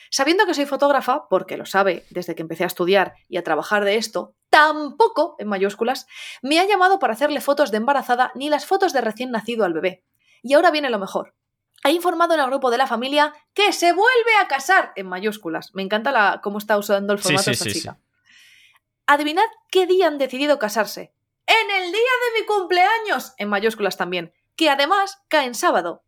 Sabiendo 0.10 0.46
que 0.46 0.54
soy 0.54 0.66
fotógrafa, 0.66 1.28
porque 1.30 1.58
lo 1.58 1.66
sabe 1.66 2.06
desde 2.10 2.36
que 2.36 2.42
empecé 2.42 2.64
a 2.64 2.68
estudiar 2.68 3.14
y 3.28 3.38
a 3.38 3.44
trabajar 3.44 3.84
de 3.84 3.96
esto, 3.96 4.36
tampoco, 4.50 5.36
en 5.40 5.48
mayúsculas, 5.48 6.08
me 6.42 6.60
ha 6.60 6.66
llamado 6.66 7.00
para 7.00 7.14
hacerle 7.14 7.42
fotos 7.42 7.72
de 7.72 7.78
embarazada 7.78 8.32
ni 8.36 8.50
las 8.50 8.66
fotos 8.66 8.94
de 8.94 9.02
recién 9.02 9.32
nacido 9.32 9.66
al 9.66 9.74
bebé. 9.74 10.04
Y 10.42 10.54
ahora 10.54 10.72
viene 10.72 10.90
lo 10.90 11.00
mejor. 11.00 11.36
Ha 11.84 11.92
informado 11.92 12.34
en 12.34 12.40
el 12.40 12.48
grupo 12.48 12.72
de 12.72 12.78
la 12.78 12.88
familia 12.88 13.34
que 13.54 13.72
se 13.72 13.94
vuelve 13.94 14.36
a 14.42 14.48
casar, 14.48 14.94
en 14.96 15.08
mayúsculas. 15.08 15.74
Me 15.74 15.84
encanta 15.84 16.12
la, 16.12 16.42
cómo 16.42 16.58
está 16.58 16.78
usando 16.78 17.14
el 17.14 17.20
formato 17.20 17.52
esta 17.52 17.66
chica. 17.66 18.00
Adivinad 19.06 19.46
qué 19.70 19.86
día 19.86 20.08
han 20.08 20.18
decidido 20.18 20.60
casarse. 20.60 21.14
En 21.46 21.72
el 21.72 21.92
día 21.92 22.02
de 22.02 22.42
mi 22.42 22.46
cumpleaños, 22.46 23.34
en 23.38 23.48
mayúsculas 23.50 23.96
también, 23.96 24.34
que 24.56 24.70
además 24.70 25.24
cae 25.30 25.46
en 25.46 25.56
sábado 25.56 26.04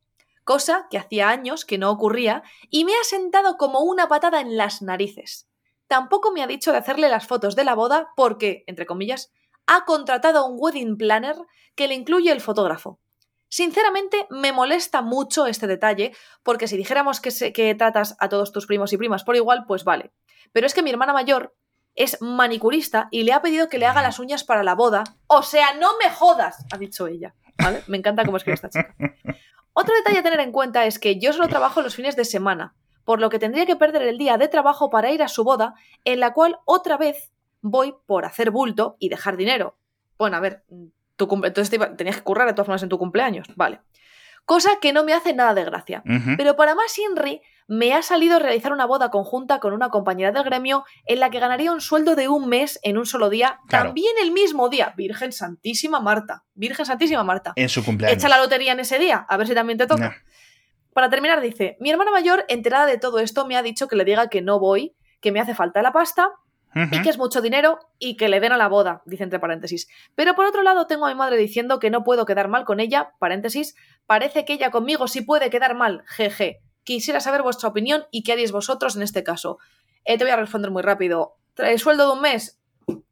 cosa 0.50 0.88
que 0.89 0.98
hacía 0.98 1.29
años 1.29 1.63
que 1.63 1.77
no 1.77 1.91
ocurría 1.91 2.41
y 2.72 2.84
me 2.84 2.94
ha 2.94 3.03
sentado 3.03 3.56
como 3.56 3.82
una 3.82 4.08
patada 4.08 4.41
en 4.41 4.58
las 4.58 4.82
narices. 4.82 5.48
Tampoco 5.88 6.32
me 6.32 6.41
ha 6.41 6.48
dicho 6.48 6.72
de 6.72 6.79
hacerle 6.79 7.08
las 7.08 7.27
fotos 7.27 7.56
de 7.56 7.63
la 7.63 7.75
boda 7.75 8.08
porque, 8.15 8.63
entre 8.65 8.88
comillas, 8.88 9.32
ha 9.68 9.86
contratado 9.86 10.39
a 10.39 10.46
un 10.48 10.56
wedding 10.58 10.98
planner 10.98 11.36
que 11.75 11.88
le 11.88 11.94
incluye 11.94 12.32
el 12.32 12.41
fotógrafo. 12.41 13.00
Sinceramente, 13.48 14.25
me 14.32 14.51
molesta 14.51 15.03
mucho 15.03 15.46
este 15.46 15.68
detalle, 15.68 16.15
porque 16.41 16.68
si 16.68 16.77
dijéramos 16.77 17.22
que, 17.22 17.53
que 17.53 17.75
tratas 17.75 18.15
a 18.20 18.27
todos 18.27 18.51
tus 18.51 18.65
primos 18.65 18.91
y 18.91 18.98
primas 18.98 19.24
por 19.24 19.36
igual, 19.36 19.65
pues 19.68 19.84
vale. 19.84 20.10
Pero 20.51 20.65
es 20.65 20.74
que 20.74 20.82
mi 20.82 20.89
hermana 20.89 21.13
mayor 21.13 21.56
es 21.94 22.20
manicurista 22.24 23.08
y 23.12 23.22
le 23.22 23.34
ha 23.34 23.44
pedido 23.44 23.70
que 23.70 23.77
le 23.77 23.86
haga 23.86 24.01
las 24.01 24.18
uñas 24.18 24.44
para 24.44 24.63
la 24.63 24.74
boda. 24.74 25.03
O 25.27 25.44
sea, 25.44 25.75
no 25.75 25.91
me 26.03 26.10
jodas, 26.10 26.65
ha 26.72 26.77
dicho 26.79 27.06
ella. 27.06 27.36
¿Vale? 27.56 27.84
Me 27.86 27.98
encanta 27.98 28.25
cómo 28.25 28.38
escribe 28.38 28.56
esta 28.56 28.70
chica. 28.70 28.96
Otro 29.73 29.95
detalle 29.95 30.19
a 30.19 30.23
tener 30.23 30.39
en 30.39 30.51
cuenta 30.51 30.85
es 30.85 30.99
que 30.99 31.19
yo 31.19 31.33
solo 31.33 31.47
trabajo 31.47 31.81
los 31.81 31.95
fines 31.95 32.15
de 32.15 32.25
semana, 32.25 32.73
por 33.05 33.19
lo 33.19 33.29
que 33.29 33.39
tendría 33.39 33.65
que 33.65 33.75
perder 33.75 34.03
el 34.03 34.17
día 34.17 34.38
de 34.38 34.47
trabajo 34.47 34.89
para 34.89 35.11
ir 35.11 35.23
a 35.23 35.27
su 35.27 35.43
boda, 35.43 35.73
en 36.05 36.19
la 36.19 36.33
cual 36.33 36.57
otra 36.65 36.97
vez 36.97 37.31
voy 37.61 37.95
por 38.05 38.25
hacer 38.25 38.51
bulto 38.51 38.97
y 38.99 39.09
dejar 39.09 39.38
dinero. 39.38 39.77
Bueno, 40.17 40.38
a 40.38 40.39
ver, 40.39 40.63
tu 41.15 41.27
entonces 41.43 41.69
tenías 41.97 42.17
que 42.17 42.23
currar 42.23 42.47
de 42.47 42.53
todas 42.53 42.67
formas 42.67 42.83
en 42.83 42.89
tu 42.89 42.97
cumpleaños, 42.97 43.47
vale. 43.55 43.81
Cosa 44.45 44.79
que 44.81 44.93
no 44.93 45.03
me 45.03 45.13
hace 45.13 45.33
nada 45.33 45.53
de 45.53 45.63
gracia. 45.63 46.03
Pero 46.38 46.55
para 46.55 46.73
más 46.73 46.97
Inri, 46.97 47.41
me 47.69 47.93
ha 47.93 48.01
salido 48.01 48.39
realizar 48.39 48.73
una 48.73 48.88
boda 48.88 49.11
conjunta 49.11 49.59
con 49.59 49.73
una 49.73 49.89
compañera 49.89 50.31
del 50.31 50.43
gremio 50.43 50.85
en 51.05 51.19
la 51.19 51.29
que 51.29 51.39
ganaría 51.39 51.71
un 51.71 51.81
sueldo 51.81 52.15
de 52.15 52.27
un 52.27 52.49
mes 52.49 52.79
en 52.81 52.97
un 52.97 53.05
solo 53.05 53.29
día, 53.29 53.59
también 53.69 54.11
el 54.23 54.31
mismo 54.31 54.69
día. 54.69 54.95
Virgen 54.97 55.31
Santísima 55.31 55.99
Marta, 55.99 56.43
Virgen 56.55 56.88
Santísima 56.88 57.23
Marta. 57.23 57.53
En 57.55 57.69
su 57.69 57.85
cumpleaños. 57.85 58.17
Echa 58.17 58.27
la 58.27 58.39
lotería 58.39 58.71
en 58.71 58.79
ese 58.79 58.97
día, 58.97 59.23
a 59.29 59.38
ver 59.38 59.45
si 59.45 59.53
también 59.53 59.77
te 59.77 59.85
toca. 59.85 60.15
Para 60.93 61.11
terminar, 61.11 61.41
dice, 61.41 61.77
mi 61.79 61.91
hermana 61.91 62.09
mayor, 62.09 62.43
enterada 62.47 62.88
de 62.88 62.97
todo 62.97 63.19
esto, 63.19 63.45
me 63.45 63.55
ha 63.55 63.61
dicho 63.61 63.88
que 63.88 63.95
le 63.95 64.03
diga 64.03 64.29
que 64.29 64.41
no 64.41 64.59
voy, 64.59 64.95
que 65.21 65.31
me 65.31 65.39
hace 65.39 65.53
falta 65.53 65.83
la 65.83 65.91
pasta 65.91 66.31
y 66.73 67.01
que 67.03 67.09
es 67.09 67.19
mucho 67.19 67.39
dinero 67.39 67.77
y 67.99 68.17
que 68.17 68.29
le 68.29 68.39
den 68.39 68.51
a 68.51 68.57
la 68.57 68.67
boda, 68.67 69.03
dice 69.05 69.23
entre 69.23 69.39
paréntesis. 69.39 69.88
Pero 70.15 70.33
por 70.33 70.45
otro 70.45 70.63
lado 70.63 70.88
tengo 70.88 71.05
a 71.05 71.09
mi 71.09 71.15
madre 71.15 71.38
diciendo 71.38 71.77
que 71.77 71.91
no 71.91 72.03
puedo 72.03 72.25
quedar 72.25 72.47
mal 72.47 72.65
con 72.65 72.79
ella, 72.79 73.11
paréntesis, 73.19 73.75
parece 74.07 74.43
que 74.43 74.53
ella 74.53 74.71
conmigo 74.71 75.07
sí 75.07 75.21
puede 75.21 75.51
quedar 75.51 75.75
mal, 75.75 76.03
jeje. 76.07 76.63
Quisiera 76.89 77.19
saber 77.19 77.43
vuestra 77.43 77.69
opinión 77.69 78.05
y 78.10 78.24
qué 78.24 78.31
haréis 78.31 78.51
vosotros 78.51 78.96
en 78.96 79.03
este 79.03 79.24
caso. 79.24 79.60
Eh, 80.05 80.17
te 80.17 80.24
voy 80.24 80.31
a 80.31 80.38
responder 80.38 80.72
muy 80.72 80.81
rápido. 80.81 81.36
¿Sueldo 81.77 82.08
de 82.08 82.13
un 82.13 82.22
mes? 82.22 82.59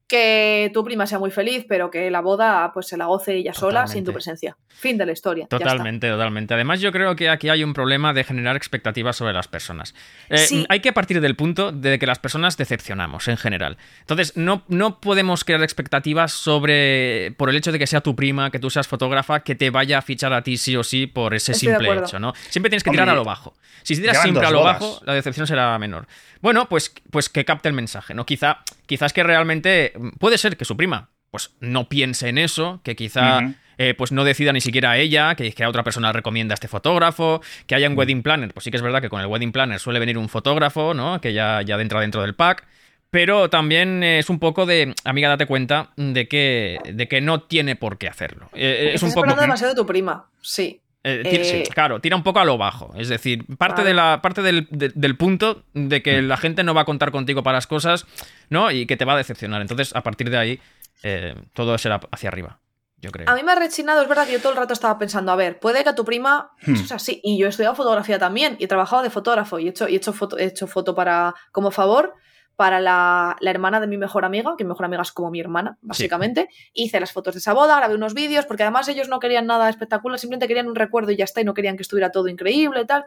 Que 0.07 0.71
tu 0.73 0.83
prima 0.83 1.05
sea 1.05 1.19
muy 1.19 1.31
feliz, 1.31 1.65
pero 1.67 1.91
que 1.91 2.09
la 2.09 2.21
boda 2.21 2.71
pues 2.73 2.87
se 2.87 2.97
la 2.97 3.05
goce 3.05 3.35
ella 3.35 3.53
sola 3.53 3.87
sin 3.87 4.05
tu 4.05 4.13
presencia. 4.13 4.55
Fin 4.69 4.97
de 4.97 5.05
la 5.05 5.11
historia. 5.11 5.47
Totalmente, 5.47 6.07
totalmente. 6.09 6.53
Además, 6.53 6.79
yo 6.79 6.91
creo 6.91 7.15
que 7.15 7.29
aquí 7.29 7.49
hay 7.49 7.63
un 7.63 7.73
problema 7.73 8.13
de 8.13 8.23
generar 8.23 8.55
expectativas 8.55 9.15
sobre 9.15 9.33
las 9.33 9.47
personas. 9.47 9.95
Eh, 10.29 10.65
hay 10.69 10.79
que 10.81 10.93
partir 10.93 11.19
del 11.19 11.35
punto 11.35 11.71
de 11.71 11.97
que 11.97 12.05
las 12.05 12.19
personas 12.19 12.57
decepcionamos 12.57 13.27
en 13.27 13.37
general. 13.37 13.77
Entonces, 14.01 14.37
no, 14.37 14.63
no 14.67 15.01
podemos 15.01 15.43
crear 15.43 15.63
expectativas 15.63 16.31
sobre, 16.31 17.33
por 17.37 17.49
el 17.49 17.55
hecho 17.55 17.71
de 17.71 17.79
que 17.79 17.87
sea 17.87 18.01
tu 18.01 18.15
prima, 18.15 18.51
que 18.51 18.59
tú 18.59 18.69
seas 18.69 18.87
fotógrafa, 18.87 19.41
que 19.41 19.55
te 19.55 19.71
vaya 19.71 19.97
a 19.97 20.01
fichar 20.01 20.31
a 20.31 20.43
ti 20.43 20.57
sí 20.57 20.75
o 20.77 20.83
sí 20.83 21.07
por 21.07 21.33
ese 21.33 21.53
simple 21.53 21.97
hecho, 21.97 22.19
¿no? 22.19 22.33
Siempre 22.49 22.69
tienes 22.69 22.83
que 22.83 22.91
tirar 22.91 23.09
a 23.09 23.15
lo 23.15 23.25
bajo. 23.25 23.55
Si 23.83 23.95
tiras 23.95 24.21
siempre 24.21 24.45
a 24.45 24.51
lo 24.51 24.63
bajo, 24.63 25.01
la 25.05 25.13
decepción 25.13 25.47
será 25.47 25.77
menor. 25.79 26.07
Bueno, 26.41 26.69
pues, 26.69 26.93
pues 27.09 27.29
que 27.29 27.45
capte 27.45 27.67
el 27.67 27.73
mensaje, 27.73 28.13
¿no? 28.13 28.25
Quizá, 28.25 28.59
quizás 28.87 29.13
que 29.13 29.23
realmente 29.23 29.93
puede 30.19 30.37
ser 30.37 30.57
que 30.57 30.65
su 30.65 30.75
prima 30.75 31.09
pues 31.29 31.51
no 31.59 31.89
piense 31.89 32.29
en 32.29 32.37
eso, 32.37 32.81
que 32.83 32.95
quizá 32.95 33.41
eh, 33.77 33.93
pues 33.95 34.11
no 34.11 34.23
decida 34.23 34.53
ni 34.53 34.61
siquiera 34.61 34.97
ella, 34.97 35.35
que, 35.35 35.51
que, 35.51 35.63
a 35.63 35.69
otra 35.69 35.83
persona 35.83 36.11
recomienda 36.11 36.53
a 36.53 36.55
este 36.55 36.67
fotógrafo, 36.67 37.41
que 37.67 37.75
haya 37.75 37.89
un 37.89 37.97
wedding 37.97 38.23
planner, 38.23 38.53
pues 38.53 38.63
sí 38.63 38.71
que 38.71 38.77
es 38.77 38.83
verdad 38.83 39.01
que 39.01 39.09
con 39.09 39.21
el 39.21 39.27
wedding 39.27 39.51
planner 39.51 39.79
suele 39.79 39.99
venir 39.99 40.17
un 40.17 40.29
fotógrafo, 40.29 40.93
¿no? 40.93 41.21
Que 41.21 41.33
ya, 41.33 41.61
ya 41.61 41.79
entra 41.79 42.01
dentro 42.01 42.21
del 42.21 42.33
pack. 42.33 42.65
Pero 43.09 43.49
también 43.49 44.03
es 44.03 44.29
un 44.29 44.37
poco 44.37 44.65
de, 44.65 44.93
amiga, 45.05 45.29
date 45.29 45.45
cuenta 45.45 45.91
de 45.95 46.27
que, 46.27 46.77
de 46.93 47.07
que 47.07 47.21
no 47.21 47.41
tiene 47.41 47.75
por 47.77 47.97
qué 47.97 48.07
hacerlo. 48.07 48.49
Eh, 48.53 48.91
es 48.93 49.03
un 49.03 49.13
poco... 49.13 49.33
demasiado 49.33 49.73
de 49.73 49.77
tu 49.79 49.85
prima, 49.85 50.25
sí. 50.41 50.81
Eh, 51.09 51.63
claro, 51.73 52.01
tira 52.01 52.17
un 52.17 52.23
poco 52.23 52.39
a 52.39 52.45
lo 52.45 52.57
bajo. 52.57 52.93
Es 52.97 53.07
decir, 53.07 53.45
parte, 53.57 53.83
de 53.83 53.93
la, 53.93 54.21
parte 54.21 54.41
del, 54.41 55.15
punto 55.15 55.63
de 55.73 56.01
que 56.01 56.21
la 56.21 56.35
gente 56.35 56.63
no 56.65 56.73
va 56.73 56.81
a 56.81 56.85
contar 56.85 57.11
contigo 57.11 57.43
para 57.43 57.57
las 57.57 57.67
cosas, 57.67 58.05
¿no? 58.49 58.71
Y 58.71 58.85
que 58.85 58.97
te 58.97 59.05
va 59.05 59.13
a 59.13 59.17
decepcionar. 59.17 59.61
Entonces, 59.61 59.95
a 59.95 60.03
partir 60.03 60.29
de 60.29 60.37
ahí, 60.37 60.59
eh, 61.03 61.35
todo 61.53 61.77
será 61.77 61.99
hacia 62.11 62.29
arriba. 62.29 62.59
Yo 62.99 63.11
creo. 63.11 63.29
A 63.29 63.35
mí 63.35 63.43
me 63.43 63.51
ha 63.51 63.55
rechinado, 63.55 64.01
es 64.01 64.09
verdad 64.09 64.25
que 64.25 64.33
yo 64.33 64.39
todo 64.39 64.53
el 64.53 64.57
rato 64.57 64.73
estaba 64.73 64.97
pensando, 64.97 65.31
a 65.31 65.35
ver, 65.35 65.59
puede 65.59 65.83
que 65.83 65.89
a 65.89 65.95
tu 65.95 66.03
prima. 66.03 66.51
Hmm. 66.65 66.73
O 66.73 66.87
sea, 66.87 66.97
sí, 66.97 67.21
y 67.23 67.37
yo 67.37 67.45
he 67.45 67.49
estudiado 67.49 67.75
fotografía 67.75 68.17
también, 68.17 68.55
y 68.59 68.65
he 68.65 68.67
trabajado 68.67 69.03
de 69.03 69.11
fotógrafo, 69.11 69.59
y 69.59 69.67
he 69.67 69.69
hecho, 69.69 69.87
y 69.87 69.93
he 69.93 69.97
hecho 69.97 70.13
foto, 70.13 70.37
he 70.37 70.45
hecho 70.45 70.65
foto 70.65 70.95
para, 70.95 71.35
como 71.51 71.69
favor 71.69 72.15
para 72.57 72.79
la, 72.79 73.37
hermana 73.39 73.79
de 73.79 73.85
mi 73.85 73.97
mejor 73.97 74.25
amiga, 74.25 74.55
que 74.57 74.63
mi 74.63 74.69
mejor 74.69 74.85
amiga 74.85 75.03
es 75.03 75.11
como 75.11 75.29
mi 75.29 75.39
hermana, 75.39 75.77
básicamente. 75.81 76.49
Hice 76.73 76.99
las 76.99 77.11
fotos 77.11 77.35
de 77.35 77.37
esa 77.37 77.53
boda, 77.53 77.77
grabé 77.77 77.93
unos 77.93 78.15
vídeos, 78.15 78.47
porque 78.47 78.63
además 78.63 78.87
ellos 78.87 79.09
no 79.09 79.19
querían 79.19 79.45
nada 79.45 79.69
espectacular, 79.69 80.17
simplemente 80.17 80.47
querían 80.47 80.67
un 80.67 80.75
recuerdo 80.75 81.11
y 81.11 81.17
ya 81.17 81.25
está, 81.25 81.39
y 81.39 81.43
no 81.43 81.53
querían 81.53 81.77
que 81.77 81.83
estuviera 81.83 82.11
todo 82.11 82.27
increíble 82.27 82.81
y 82.81 82.85
tal. 82.87 83.05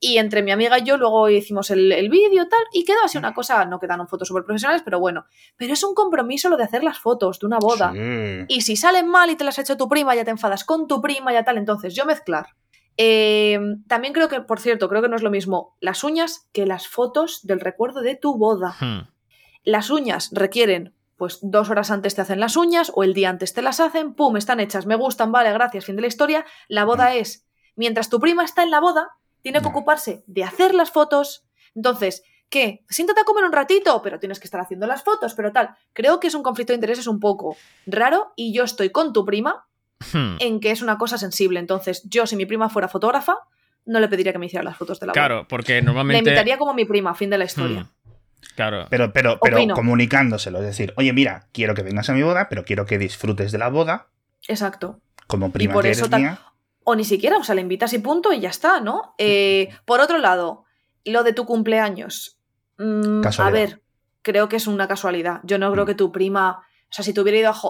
Y 0.00 0.18
entre 0.18 0.42
mi 0.42 0.50
amiga 0.50 0.78
y 0.78 0.84
yo 0.84 0.96
luego 0.96 1.28
hicimos 1.30 1.70
el, 1.70 1.90
el 1.92 2.10
vídeo 2.10 2.48
tal, 2.48 2.62
y 2.72 2.84
quedó 2.84 2.98
así 3.04 3.16
una 3.16 3.32
cosa, 3.32 3.64
no 3.64 3.78
quedaron 3.78 4.08
fotos 4.08 4.28
súper 4.28 4.44
profesionales, 4.44 4.82
pero 4.84 5.00
bueno. 5.00 5.24
Pero 5.56 5.72
es 5.72 5.82
un 5.82 5.94
compromiso 5.94 6.48
lo 6.48 6.56
de 6.56 6.64
hacer 6.64 6.84
las 6.84 6.98
fotos 6.98 7.38
de 7.38 7.46
una 7.46 7.58
boda. 7.58 7.92
Y 8.48 8.60
si 8.62 8.76
salen 8.76 9.08
mal 9.08 9.30
y 9.30 9.36
te 9.36 9.44
las 9.44 9.58
ha 9.58 9.62
hecho 9.62 9.76
tu 9.76 9.88
prima, 9.88 10.14
ya 10.14 10.24
te 10.24 10.30
enfadas 10.30 10.64
con 10.64 10.86
tu 10.86 11.00
prima, 11.00 11.32
ya 11.32 11.44
tal, 11.44 11.58
entonces 11.58 11.94
yo 11.94 12.04
mezclar 12.04 12.46
eh, 12.96 13.58
también 13.88 14.12
creo 14.12 14.28
que, 14.28 14.40
por 14.40 14.60
cierto, 14.60 14.88
creo 14.88 15.02
que 15.02 15.08
no 15.08 15.16
es 15.16 15.22
lo 15.22 15.30
mismo 15.30 15.76
las 15.80 16.04
uñas 16.04 16.48
que 16.52 16.66
las 16.66 16.86
fotos 16.86 17.40
del 17.44 17.60
recuerdo 17.60 18.00
de 18.00 18.14
tu 18.14 18.36
boda. 18.36 18.76
Hmm. 18.80 19.08
Las 19.64 19.90
uñas 19.90 20.30
requieren, 20.32 20.94
pues 21.16 21.38
dos 21.42 21.70
horas 21.70 21.90
antes 21.90 22.14
te 22.14 22.20
hacen 22.20 22.40
las 22.40 22.56
uñas 22.56 22.92
o 22.94 23.02
el 23.02 23.14
día 23.14 23.30
antes 23.30 23.54
te 23.54 23.62
las 23.62 23.80
hacen, 23.80 24.14
pum, 24.14 24.36
están 24.36 24.60
hechas, 24.60 24.86
me 24.86 24.94
gustan, 24.94 25.32
vale, 25.32 25.52
gracias, 25.52 25.84
fin 25.84 25.96
de 25.96 26.02
la 26.02 26.08
historia. 26.08 26.44
La 26.68 26.84
boda 26.84 27.10
hmm. 27.10 27.18
es, 27.18 27.46
mientras 27.76 28.10
tu 28.10 28.20
prima 28.20 28.44
está 28.44 28.62
en 28.62 28.70
la 28.70 28.80
boda, 28.80 29.08
tiene 29.44 29.60
que 29.60 29.68
ocuparse 29.68 30.24
de 30.26 30.42
hacer 30.42 30.74
las 30.74 30.90
fotos. 30.90 31.44
Entonces, 31.76 32.24
¿qué? 32.48 32.84
Siéntate 32.88 33.20
a 33.20 33.24
comer 33.24 33.44
un 33.44 33.52
ratito, 33.52 34.00
pero 34.02 34.18
tienes 34.18 34.40
que 34.40 34.46
estar 34.46 34.60
haciendo 34.60 34.86
las 34.86 35.04
fotos, 35.04 35.34
pero 35.34 35.52
tal. 35.52 35.76
Creo 35.92 36.18
que 36.18 36.28
es 36.28 36.34
un 36.34 36.42
conflicto 36.42 36.72
de 36.72 36.76
intereses 36.76 37.06
un 37.06 37.20
poco 37.20 37.56
raro 37.86 38.32
y 38.34 38.52
yo 38.54 38.64
estoy 38.64 38.88
con 38.90 39.12
tu 39.12 39.24
prima 39.24 39.66
Hmm. 40.12 40.36
en 40.40 40.60
que 40.60 40.70
es 40.70 40.82
una 40.82 40.98
cosa 40.98 41.18
sensible. 41.18 41.60
Entonces, 41.60 42.02
yo, 42.04 42.26
si 42.26 42.36
mi 42.36 42.46
prima 42.46 42.68
fuera 42.68 42.88
fotógrafa, 42.88 43.36
no 43.86 44.00
le 44.00 44.08
pediría 44.08 44.32
que 44.32 44.38
me 44.38 44.46
hiciera 44.46 44.64
las 44.64 44.76
fotos 44.76 45.00
de 45.00 45.06
la 45.06 45.12
boda. 45.12 45.20
Claro, 45.20 45.46
porque 45.48 45.80
normalmente. 45.82 46.22
Le 46.22 46.30
invitaría 46.30 46.58
como 46.58 46.74
mi 46.74 46.84
prima, 46.84 47.14
fin 47.14 47.30
de 47.30 47.38
la 47.38 47.44
historia. 47.44 47.82
Hmm. 47.82 48.10
Claro. 48.56 48.86
Pero, 48.90 49.12
pero, 49.12 49.38
pero 49.40 49.74
comunicándoselo. 49.74 50.58
Es 50.58 50.66
decir, 50.66 50.92
oye, 50.96 51.12
mira, 51.12 51.48
quiero 51.52 51.74
que 51.74 51.82
vengas 51.82 52.10
a 52.10 52.12
mi 52.12 52.22
boda, 52.22 52.48
pero 52.48 52.64
quiero 52.64 52.84
que 52.84 52.98
disfrutes 52.98 53.52
de 53.52 53.58
la 53.58 53.68
boda. 53.68 54.08
Exacto. 54.46 55.00
Como 55.26 55.50
prima 55.50 55.72
por 55.72 55.86
eso 55.86 56.08
mía. 56.08 56.38
O 56.84 56.94
ni 56.94 57.04
siquiera, 57.04 57.38
o 57.38 57.44
sea, 57.44 57.54
le 57.54 57.62
invitas 57.62 57.92
y 57.92 57.98
punto 57.98 58.32
y 58.32 58.40
ya 58.40 58.50
está, 58.50 58.80
¿no? 58.80 59.14
Eh, 59.18 59.70
por 59.84 60.00
otro 60.00 60.18
lado, 60.18 60.64
lo 61.04 61.22
de 61.22 61.32
tu 61.32 61.46
cumpleaños. 61.46 62.38
Mm, 62.78 63.22
a 63.38 63.50
ver, 63.50 63.82
creo 64.22 64.48
que 64.48 64.56
es 64.56 64.66
una 64.66 64.86
casualidad. 64.86 65.40
Yo 65.44 65.58
no 65.58 65.72
creo 65.72 65.84
mm. 65.84 65.88
que 65.88 65.94
tu 65.94 66.12
prima 66.12 66.64
o 66.94 66.96
sea, 66.96 67.04
si 67.04 67.12
te 67.12 67.20
hubiera 67.20 67.38
ido 67.38 67.50
a... 67.50 67.60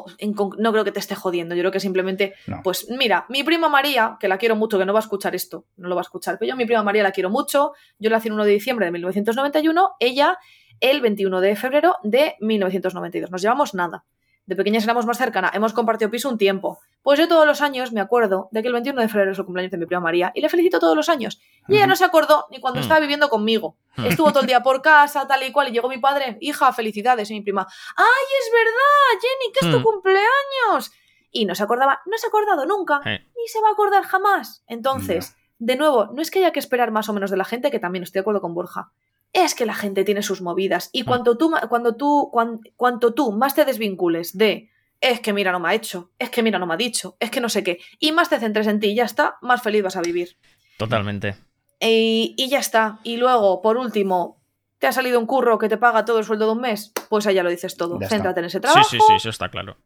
no 0.58 0.72
creo 0.72 0.84
que 0.84 0.92
te 0.92 0.98
esté 0.98 1.14
jodiendo, 1.14 1.54
yo 1.54 1.62
creo 1.62 1.72
que 1.72 1.80
simplemente, 1.80 2.34
pues 2.62 2.90
mira, 2.90 3.24
mi 3.30 3.42
prima 3.42 3.70
María, 3.70 4.18
que 4.20 4.28
la 4.28 4.36
quiero 4.36 4.54
mucho, 4.54 4.78
que 4.78 4.84
no 4.84 4.92
va 4.92 4.98
a 4.98 5.02
escuchar 5.02 5.34
esto, 5.34 5.64
no 5.78 5.88
lo 5.88 5.94
va 5.94 6.02
a 6.02 6.08
escuchar, 6.08 6.36
pero 6.38 6.50
yo 6.50 6.56
mi 6.56 6.66
prima 6.66 6.82
María 6.82 7.02
la 7.02 7.10
quiero 7.10 7.30
mucho, 7.30 7.72
yo 7.98 8.10
la 8.10 8.18
hice 8.18 8.28
el 8.28 8.34
1 8.34 8.44
de 8.44 8.50
diciembre 8.50 8.84
de 8.84 8.92
1991, 8.92 9.92
ella 9.98 10.36
el 10.78 11.00
21 11.00 11.40
de 11.40 11.56
febrero 11.56 11.96
de 12.02 12.34
1992, 12.40 13.30
nos 13.30 13.40
llevamos 13.40 13.72
nada 13.72 14.04
de 14.46 14.56
pequeñas 14.56 14.84
éramos 14.84 15.06
más 15.06 15.18
cercanas, 15.18 15.54
hemos 15.54 15.72
compartido 15.72 16.10
piso 16.10 16.28
un 16.28 16.38
tiempo. 16.38 16.80
Pues 17.02 17.18
yo 17.18 17.28
todos 17.28 17.46
los 17.46 17.60
años 17.60 17.92
me 17.92 18.00
acuerdo 18.00 18.48
de 18.50 18.62
que 18.62 18.68
el 18.68 18.74
21 18.74 19.00
de 19.00 19.08
febrero 19.08 19.32
es 19.32 19.38
el 19.38 19.44
cumpleaños 19.44 19.70
de 19.70 19.78
mi 19.78 19.86
prima 19.86 20.00
María 20.00 20.32
y 20.34 20.40
le 20.40 20.48
felicito 20.48 20.78
todos 20.78 20.96
los 20.96 21.08
años. 21.08 21.40
Y 21.68 21.76
ella 21.76 21.86
no 21.86 21.96
se 21.96 22.04
acordó 22.04 22.46
ni 22.50 22.60
cuando 22.60 22.80
mm. 22.80 22.82
estaba 22.82 23.00
viviendo 23.00 23.28
conmigo. 23.28 23.76
Mm. 23.96 24.06
Estuvo 24.06 24.30
todo 24.30 24.40
el 24.40 24.46
día 24.46 24.62
por 24.62 24.82
casa, 24.82 25.26
tal 25.28 25.42
y 25.42 25.52
cual, 25.52 25.68
y 25.68 25.72
llegó 25.72 25.88
mi 25.88 25.98
padre, 25.98 26.38
hija, 26.40 26.72
felicidades, 26.72 27.30
y 27.30 27.34
mi 27.34 27.40
prima, 27.40 27.66
¡ay, 27.96 28.24
es 28.40 28.52
verdad, 28.52 29.20
Jenny, 29.20 29.52
que 29.52 29.66
es 29.66 29.72
tu 29.72 29.80
mm. 29.80 29.82
cumpleaños! 29.82 30.92
Y 31.30 31.46
no 31.46 31.54
se 31.54 31.62
acordaba, 31.62 32.00
no 32.06 32.16
se 32.16 32.26
ha 32.26 32.28
acordado 32.28 32.64
nunca, 32.64 33.00
ni 33.04 33.48
se 33.48 33.60
va 33.60 33.68
a 33.68 33.72
acordar 33.72 34.04
jamás. 34.04 34.62
Entonces, 34.68 35.36
de 35.58 35.74
nuevo, 35.74 36.10
no 36.12 36.22
es 36.22 36.30
que 36.30 36.38
haya 36.38 36.52
que 36.52 36.60
esperar 36.60 36.92
más 36.92 37.08
o 37.08 37.12
menos 37.12 37.30
de 37.30 37.36
la 37.36 37.44
gente, 37.44 37.72
que 37.72 37.80
también 37.80 38.04
estoy 38.04 38.20
de 38.20 38.20
acuerdo 38.20 38.40
con 38.40 38.54
Borja 38.54 38.92
es 39.34 39.54
que 39.54 39.66
la 39.66 39.74
gente 39.74 40.04
tiene 40.04 40.22
sus 40.22 40.40
movidas. 40.40 40.88
Y 40.92 41.02
cuanto 41.02 41.36
tú, 41.36 41.52
cuando 41.68 41.96
tú, 41.96 42.32
cuanto 42.76 43.12
tú 43.12 43.32
más 43.32 43.54
te 43.54 43.66
desvincules 43.66 44.38
de 44.38 44.70
es 45.00 45.20
que 45.20 45.34
mira 45.34 45.52
no 45.52 45.60
me 45.60 45.68
ha 45.68 45.74
hecho, 45.74 46.12
es 46.18 46.30
que 46.30 46.42
mira 46.42 46.58
no 46.58 46.66
me 46.66 46.74
ha 46.74 46.78
dicho, 46.78 47.16
es 47.20 47.30
que 47.30 47.40
no 47.40 47.50
sé 47.50 47.62
qué, 47.62 47.80
y 47.98 48.12
más 48.12 48.30
te 48.30 48.38
centres 48.38 48.66
en 48.68 48.80
ti 48.80 48.88
y 48.88 48.94
ya 48.94 49.04
está, 49.04 49.36
más 49.42 49.60
feliz 49.60 49.82
vas 49.82 49.96
a 49.96 50.00
vivir. 50.00 50.38
Totalmente. 50.78 51.36
Y, 51.80 52.34
ya 52.48 52.60
está. 52.60 53.00
Y 53.02 53.18
luego, 53.18 53.60
por 53.60 53.76
último, 53.76 54.40
¿te 54.78 54.86
ha 54.86 54.92
salido 54.92 55.18
un 55.18 55.26
curro 55.26 55.58
que 55.58 55.68
te 55.68 55.76
paga 55.76 56.06
todo 56.06 56.18
el 56.20 56.24
sueldo 56.24 56.46
de 56.46 56.52
un 56.52 56.60
mes? 56.60 56.92
Pues 57.10 57.26
allá 57.26 57.42
lo 57.42 57.50
dices 57.50 57.76
todo. 57.76 57.98
Céntrate 58.08 58.40
en 58.40 58.46
ese 58.46 58.60
trabajo. 58.60 58.88
Sí, 58.88 58.96
sí, 58.96 59.04
sí, 59.06 59.14
eso 59.16 59.28
está 59.28 59.50
claro 59.50 59.76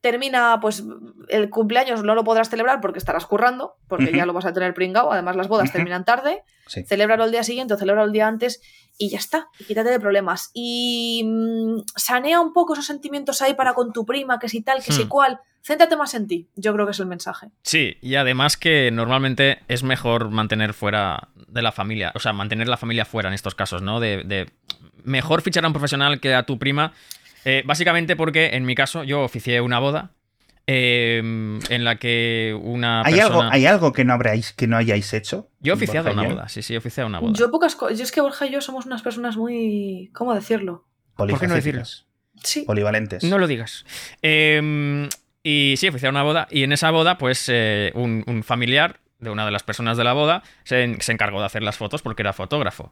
termina, 0.00 0.58
pues 0.60 0.82
el 1.28 1.50
cumpleaños 1.50 2.02
no 2.02 2.14
lo 2.14 2.24
podrás 2.24 2.48
celebrar 2.48 2.80
porque 2.80 2.98
estarás 2.98 3.26
currando, 3.26 3.76
porque 3.86 4.12
ya 4.12 4.26
lo 4.26 4.32
vas 4.32 4.46
a 4.46 4.52
tener 4.52 4.72
pringado. 4.74 5.12
Además, 5.12 5.36
las 5.36 5.48
bodas 5.48 5.72
terminan 5.72 6.04
tarde. 6.04 6.42
Sí. 6.66 6.84
Celébralo 6.84 7.24
el 7.24 7.32
día 7.32 7.42
siguiente 7.42 7.74
o 7.74 7.76
celébralo 7.76 8.06
el 8.06 8.12
día 8.12 8.26
antes 8.26 8.62
y 8.96 9.10
ya 9.10 9.18
está. 9.18 9.48
Y 9.58 9.64
quítate 9.64 9.90
de 9.90 10.00
problemas. 10.00 10.50
Y 10.54 11.22
mm, 11.26 11.82
sanea 11.96 12.40
un 12.40 12.52
poco 12.52 12.72
esos 12.72 12.86
sentimientos 12.86 13.42
ahí 13.42 13.54
para 13.54 13.74
con 13.74 13.92
tu 13.92 14.06
prima, 14.06 14.38
que 14.38 14.48
si 14.48 14.62
tal, 14.62 14.82
que 14.82 14.92
si 14.92 15.04
hmm. 15.04 15.08
cual. 15.08 15.40
Céntrate 15.62 15.94
más 15.94 16.14
en 16.14 16.26
ti. 16.26 16.48
Yo 16.56 16.72
creo 16.72 16.86
que 16.86 16.92
es 16.92 17.00
el 17.00 17.06
mensaje. 17.06 17.48
Sí, 17.62 17.98
y 18.00 18.14
además 18.14 18.56
que 18.56 18.90
normalmente 18.90 19.58
es 19.68 19.82
mejor 19.82 20.30
mantener 20.30 20.72
fuera 20.72 21.28
de 21.34 21.60
la 21.60 21.70
familia, 21.70 22.12
o 22.14 22.18
sea, 22.18 22.32
mantener 22.32 22.66
la 22.66 22.78
familia 22.78 23.04
fuera 23.04 23.28
en 23.28 23.34
estos 23.34 23.54
casos, 23.54 23.82
¿no? 23.82 24.00
De, 24.00 24.24
de 24.24 24.50
mejor 25.04 25.42
fichar 25.42 25.64
a 25.64 25.66
un 25.66 25.74
profesional 25.74 26.18
que 26.18 26.34
a 26.34 26.44
tu 26.44 26.58
prima 26.58 26.94
eh, 27.44 27.62
básicamente 27.64 28.16
porque 28.16 28.50
en 28.54 28.64
mi 28.64 28.74
caso 28.74 29.04
yo 29.04 29.22
oficié 29.22 29.60
una 29.60 29.78
boda 29.78 30.12
em, 30.66 31.58
en 31.68 31.84
la 31.84 31.96
que 31.96 32.58
una 32.62 33.02
¿Hay 33.04 33.18
Algo, 33.18 33.42
¿Hay 33.42 33.66
algo 33.66 33.92
que 33.92 34.04
no, 34.04 34.12
habráis, 34.12 34.52
que 34.52 34.66
no 34.66 34.76
hayáis 34.76 35.12
hecho? 35.12 35.48
Yo 35.60 35.72
he 35.72 35.76
oficiado 35.76 36.12
una 36.12 36.28
boda, 36.28 36.48
sí, 36.48 36.62
sí, 36.62 36.74
he 36.74 36.78
oficiado 36.78 37.08
una 37.08 37.20
boda. 37.20 37.32
Yo 37.34 37.50
pocas 37.50 37.76
Yo 37.78 38.02
es 38.02 38.12
que 38.12 38.20
Borja 38.20 38.46
y 38.46 38.50
yo 38.50 38.60
somos 38.60 38.86
unas 38.86 39.02
personas 39.02 39.36
muy... 39.36 40.10
¿Cómo 40.12 40.34
decirlo? 40.34 40.86
¿Por 41.16 41.38
qué 41.38 41.46
no 41.46 41.54
decirlas? 41.54 42.06
Sí. 42.42 42.62
Polivalentes. 42.62 43.24
No 43.24 43.38
lo 43.38 43.46
digas. 43.46 43.84
Em, 44.22 45.08
y 45.42 45.74
sí, 45.76 45.86
he 45.86 45.90
oficiado 45.90 46.10
una 46.10 46.22
boda 46.22 46.48
y 46.50 46.62
en 46.62 46.72
esa 46.72 46.90
boda 46.90 47.18
pues 47.18 47.46
eh, 47.48 47.92
un, 47.94 48.42
familiar 48.42 49.00
de 49.18 49.30
una 49.30 49.44
de 49.44 49.50
las 49.50 49.62
personas 49.62 49.96
de 49.96 50.04
la 50.04 50.12
boda 50.12 50.42
se, 50.64 50.82
encargó 50.84 51.40
de 51.40 51.46
hacer 51.46 51.62
las 51.62 51.76
fotos 51.76 52.02
porque 52.02 52.22
era 52.22 52.32
fotógrafo. 52.32 52.90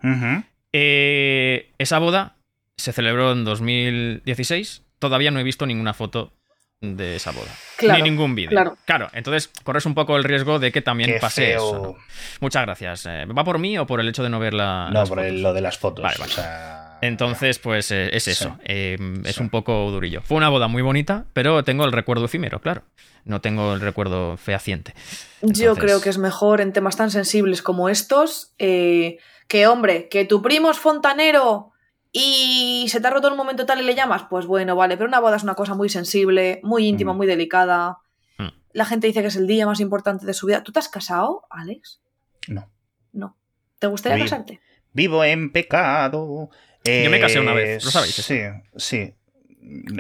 Eh, 0.73 1.73
esa 1.79 1.99
boda 1.99 2.38
se 2.79 2.93
celebró 2.93 3.33
en 3.33 3.45
2016. 3.45 4.83
Todavía 4.99 5.31
no 5.31 5.41
he 5.41 5.43
visto 5.43 5.67
ninguna 5.67 5.93
foto 5.93 6.33
de 6.81 7.17
esa 7.17 7.33
boda. 7.33 7.51
ni 7.83 8.03
ningún 8.03 8.35
vídeo. 8.35 8.77
Claro. 8.85 9.11
entonces 9.13 9.51
corres 9.65 9.85
un 9.85 9.95
poco 9.95 10.17
el 10.17 10.25
riesgo 10.25 10.59
de 10.59 10.71
que 10.71 10.81
también 10.81 11.19
pase 11.21 11.55
eso. 11.55 11.97
Muchas 12.41 12.63
gracias. 12.63 13.07
Eh, 13.07 13.27
¿Va 13.27 13.45
por 13.45 13.59
mí 13.59 13.77
o 13.79 13.87
por 13.87 14.01
el 14.01 14.09
hecho 14.09 14.23
de 14.23 14.31
no 14.31 14.39
ver 14.39 14.55
la.? 14.55 14.91
No, 14.93 15.05
por 15.05 15.23
lo 15.23 15.53
de 15.53 15.61
las 15.61 15.77
fotos. 15.79 16.05
O 16.05 16.29
sea 16.29 16.99
Entonces, 17.01 17.59
pues 17.59 17.91
eh, 17.91 18.11
es 18.13 18.29
eso. 18.29 18.57
Em, 18.65 19.25
es 19.27 19.39
un 19.39 19.51
poco 19.51 19.91
durillo. 19.91 20.23
Fue 20.23 20.37
una 20.37 20.49
boda 20.49 20.69
muy 20.69 20.83
bonita, 20.83 21.27
pero 21.33 21.65
tengo 21.65 21.85
el 21.85 21.93
recuerdo 21.93 22.27
efímero, 22.27 22.61
claro. 22.61 22.83
No 23.25 23.41
tengo 23.41 23.75
el 23.75 23.81
recuerdo 23.81 24.37
fehaciente. 24.37 24.95
Yo 25.43 25.75
creo 25.77 26.01
que 26.01 26.09
es 26.09 26.19
mejor 26.19 26.61
en 26.61 26.73
temas 26.73 26.97
tan 26.97 27.11
sensibles 27.11 27.61
como 27.61 27.89
estos 27.89 28.55
eh, 28.59 29.19
que, 29.49 29.67
hombre, 29.67 30.09
que 30.09 30.25
tu 30.25 30.41
primo 30.43 30.71
es 30.71 30.79
fontanero 30.79 31.73
y 32.13 32.87
se 32.89 33.01
te 33.01 33.07
ha 33.07 33.11
roto 33.11 33.29
en 33.29 33.33
un 33.33 33.39
momento 33.39 33.67
tal 33.67 33.81
y 33.81 33.85
le 33.85 33.95
llamas, 33.95 34.25
pues 34.31 34.47
bueno, 34.47 34.75
vale, 34.77 34.97
pero 34.97 35.09
una 35.09 35.21
boda 35.21 35.37
es 35.37 35.43
una 35.43 35.55
cosa 35.55 35.75
muy 35.75 35.89
sensible, 35.89 36.61
muy 36.63 36.87
íntima, 36.87 37.13
mm. 37.13 37.17
muy 37.17 37.27
delicada. 37.27 37.99
Mm. 38.39 38.49
La 38.73 38.85
gente 38.85 39.07
dice 39.07 39.21
que 39.21 39.29
es 39.29 39.37
el 39.37 39.47
día 39.47 39.67
más 39.67 39.81
importante 39.81 40.25
de 40.25 40.35
su 40.35 40.47
vida. 40.47 40.63
¿Tú 40.63 40.73
te 40.73 40.79
has 40.79 40.89
casado, 40.89 41.47
Alex? 41.51 42.01
No. 42.49 42.71
No. 43.13 43.37
¿Te 43.79 43.87
gustaría 43.87 44.25
casarte? 44.25 44.61
Vivo 44.93 45.23
en 45.23 45.53
pecado. 45.53 46.51
Yo 46.85 47.11
me 47.11 47.21
casé 47.21 47.41
una 47.41 47.53
vez, 47.53 47.85
¿lo 47.85 47.91
sabéis? 47.91 48.15
Sí, 48.15 48.41
sí. 48.77 49.15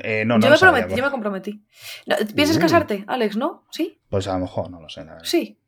Eh, 0.02 0.24
no, 0.24 0.40
yo, 0.40 0.48
me 0.48 0.56
prometí, 0.56 0.94
yo 0.96 1.04
me 1.04 1.10
comprometí. 1.10 1.62
¿Piensas 2.34 2.56
uh. 2.56 2.60
casarte, 2.60 3.04
Alex, 3.06 3.36
no? 3.36 3.66
¿Sí? 3.70 4.00
Pues 4.08 4.26
a 4.28 4.32
lo 4.34 4.40
mejor, 4.40 4.70
no 4.70 4.80
lo 4.80 4.88
sé. 4.88 5.04
Sí. 5.24 5.60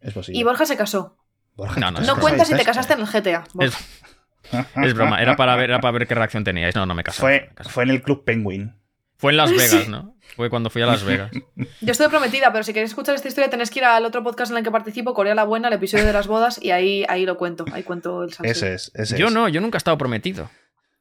Es 0.00 0.14
posible. 0.14 0.38
Y 0.38 0.44
Borja 0.44 0.64
se 0.64 0.76
casó. 0.76 1.16
Borja, 1.56 1.80
no, 1.80 1.90
no, 1.90 2.00
no 2.00 2.20
cuenta 2.20 2.44
si 2.44 2.54
te 2.54 2.64
casaste 2.64 2.92
en 2.92 3.00
el 3.00 3.06
GTA. 3.06 3.44
Es, 3.58 3.76
broma, 4.94 5.20
era 5.20 5.36
para, 5.36 5.56
ver, 5.56 5.70
era 5.70 5.80
para 5.80 5.92
ver 5.92 6.06
qué 6.06 6.14
reacción 6.14 6.44
teníais. 6.44 6.74
No, 6.74 6.86
no 6.86 6.94
me 6.94 7.04
casé. 7.04 7.20
Fue, 7.20 7.50
fue 7.68 7.84
en 7.84 7.90
el 7.90 8.02
Club 8.02 8.24
Penguin. 8.24 8.74
Fue 9.16 9.32
en 9.32 9.36
Las 9.36 9.50
Vegas, 9.50 9.88
¿no? 9.88 10.14
Fue 10.36 10.48
cuando 10.48 10.70
fui 10.70 10.80
a 10.82 10.86
Las 10.86 11.02
Vegas. 11.04 11.30
Yo 11.80 11.92
estoy 11.92 12.08
prometida, 12.08 12.52
pero 12.52 12.62
si 12.62 12.72
queréis 12.72 12.92
escuchar 12.92 13.14
esta 13.16 13.26
historia 13.26 13.50
tenéis 13.50 13.70
que 13.70 13.80
ir 13.80 13.84
al 13.84 14.04
otro 14.04 14.22
podcast 14.22 14.52
en 14.52 14.58
el 14.58 14.64
que 14.64 14.70
participo, 14.70 15.12
Corea 15.12 15.34
la 15.34 15.44
Buena, 15.44 15.68
el 15.68 15.74
episodio 15.74 16.04
de 16.06 16.12
las 16.12 16.28
bodas, 16.28 16.62
y 16.62 16.70
ahí, 16.70 17.04
ahí 17.08 17.26
lo 17.26 17.36
cuento. 17.36 17.64
Ahí 17.72 17.82
cuento 17.82 18.22
el 18.22 18.32
salseo. 18.32 18.52
Ese 18.52 18.74
es, 18.74 18.92
ese 18.94 19.18
Yo 19.18 19.30
no, 19.30 19.48
yo 19.48 19.60
nunca 19.60 19.76
he 19.76 19.78
estado 19.78 19.98
prometido. 19.98 20.48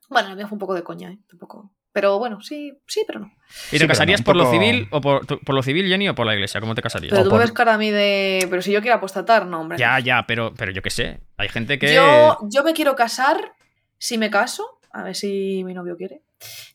Bueno, 0.10 0.30
la 0.30 0.36
mía 0.36 0.48
fue 0.48 0.56
un 0.56 0.60
poco 0.60 0.74
de 0.74 0.84
coña, 0.84 1.12
¿eh? 1.12 1.20
Tampoco. 1.30 1.72
Pero 1.98 2.20
bueno, 2.20 2.42
sí, 2.42 2.78
sí, 2.86 3.04
pero 3.08 3.22
no. 3.22 3.32
¿Y 3.72 3.80
te 3.80 3.88
casarías 3.88 4.22
por 4.22 4.36
lo 4.36 4.52
civil 4.52 4.88
o 4.92 5.02
por, 5.02 5.26
por, 5.26 5.56
lo 5.56 5.64
civil, 5.64 5.88
Jenny, 5.88 6.08
o 6.08 6.14
por 6.14 6.28
la 6.28 6.36
iglesia? 6.36 6.62
¿Cómo 6.62 6.76
te 6.76 6.84
casarías? 6.84 7.10
Pero 7.10 7.24
tú 7.24 7.32
me 7.32 7.40
ves 7.40 7.52
cara 7.52 7.74
a 7.74 7.78
mí 7.80 7.90
de. 7.90 8.46
Pero 8.52 8.62
si 8.62 8.72
yo 8.72 8.82
quiero 8.82 8.98
apostatar, 8.98 9.48
no, 9.48 9.62
hombre. 9.62 9.80
Ya, 9.80 10.00
ya, 10.00 10.26
pero, 10.28 10.54
pero 10.56 10.72
yo 10.72 10.84
qué 10.84 10.92
sé. 10.92 11.22
Hay 11.38 11.50
gente 11.50 11.80
que. 11.80 11.92
Yo, 11.92 12.38
yo 12.52 12.64
me 12.64 12.74
quiero 12.74 12.96
casar 12.96 13.54
si 13.98 14.20
me 14.20 14.30
caso. 14.30 14.78
A 14.92 15.02
ver 15.02 15.16
si 15.16 15.64
mi 15.64 15.74
novio 15.74 15.98
quiere. 15.98 16.22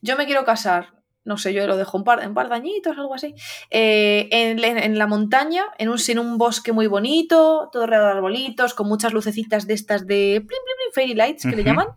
Yo 0.01 0.17
me 0.17 0.25
quiero 0.25 0.43
casar 0.43 0.89
no 1.23 1.37
sé, 1.37 1.53
yo 1.53 1.65
lo 1.67 1.77
dejo 1.77 1.97
un 1.97 2.03
par, 2.03 2.27
un 2.27 2.33
par 2.33 2.49
de 2.49 2.55
añitos, 2.55 2.97
algo 2.97 3.13
así, 3.13 3.33
eh, 3.69 4.27
en, 4.29 4.97
la 4.97 5.07
montaña, 5.07 5.63
en 5.77 5.87
un, 5.87 5.97
en 6.05 6.19
un 6.19 6.37
bosque 6.37 6.73
muy 6.73 6.87
bonito, 6.87 7.69
todo 7.71 7.85
rodeado 7.85 8.07
de 8.07 8.11
arbolitos, 8.11 8.73
con 8.73 8.89
muchas 8.89 9.13
lucecitas 9.13 9.65
de 9.65 9.73
estas 9.73 10.05
de 10.05 10.45
fairy 10.93 11.13
lights 11.13 11.43
que 11.43 11.55
le 11.55 11.63
llaman, 11.63 11.87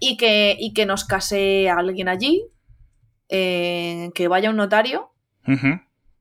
y, 0.00 0.16
que, 0.16 0.56
y 0.58 0.72
que 0.72 0.84
nos 0.84 1.04
case 1.04 1.70
alguien 1.70 2.08
allí, 2.08 2.44
eh, 3.28 4.10
que 4.14 4.28
vaya 4.28 4.50
un 4.50 4.56
notario 4.56 5.10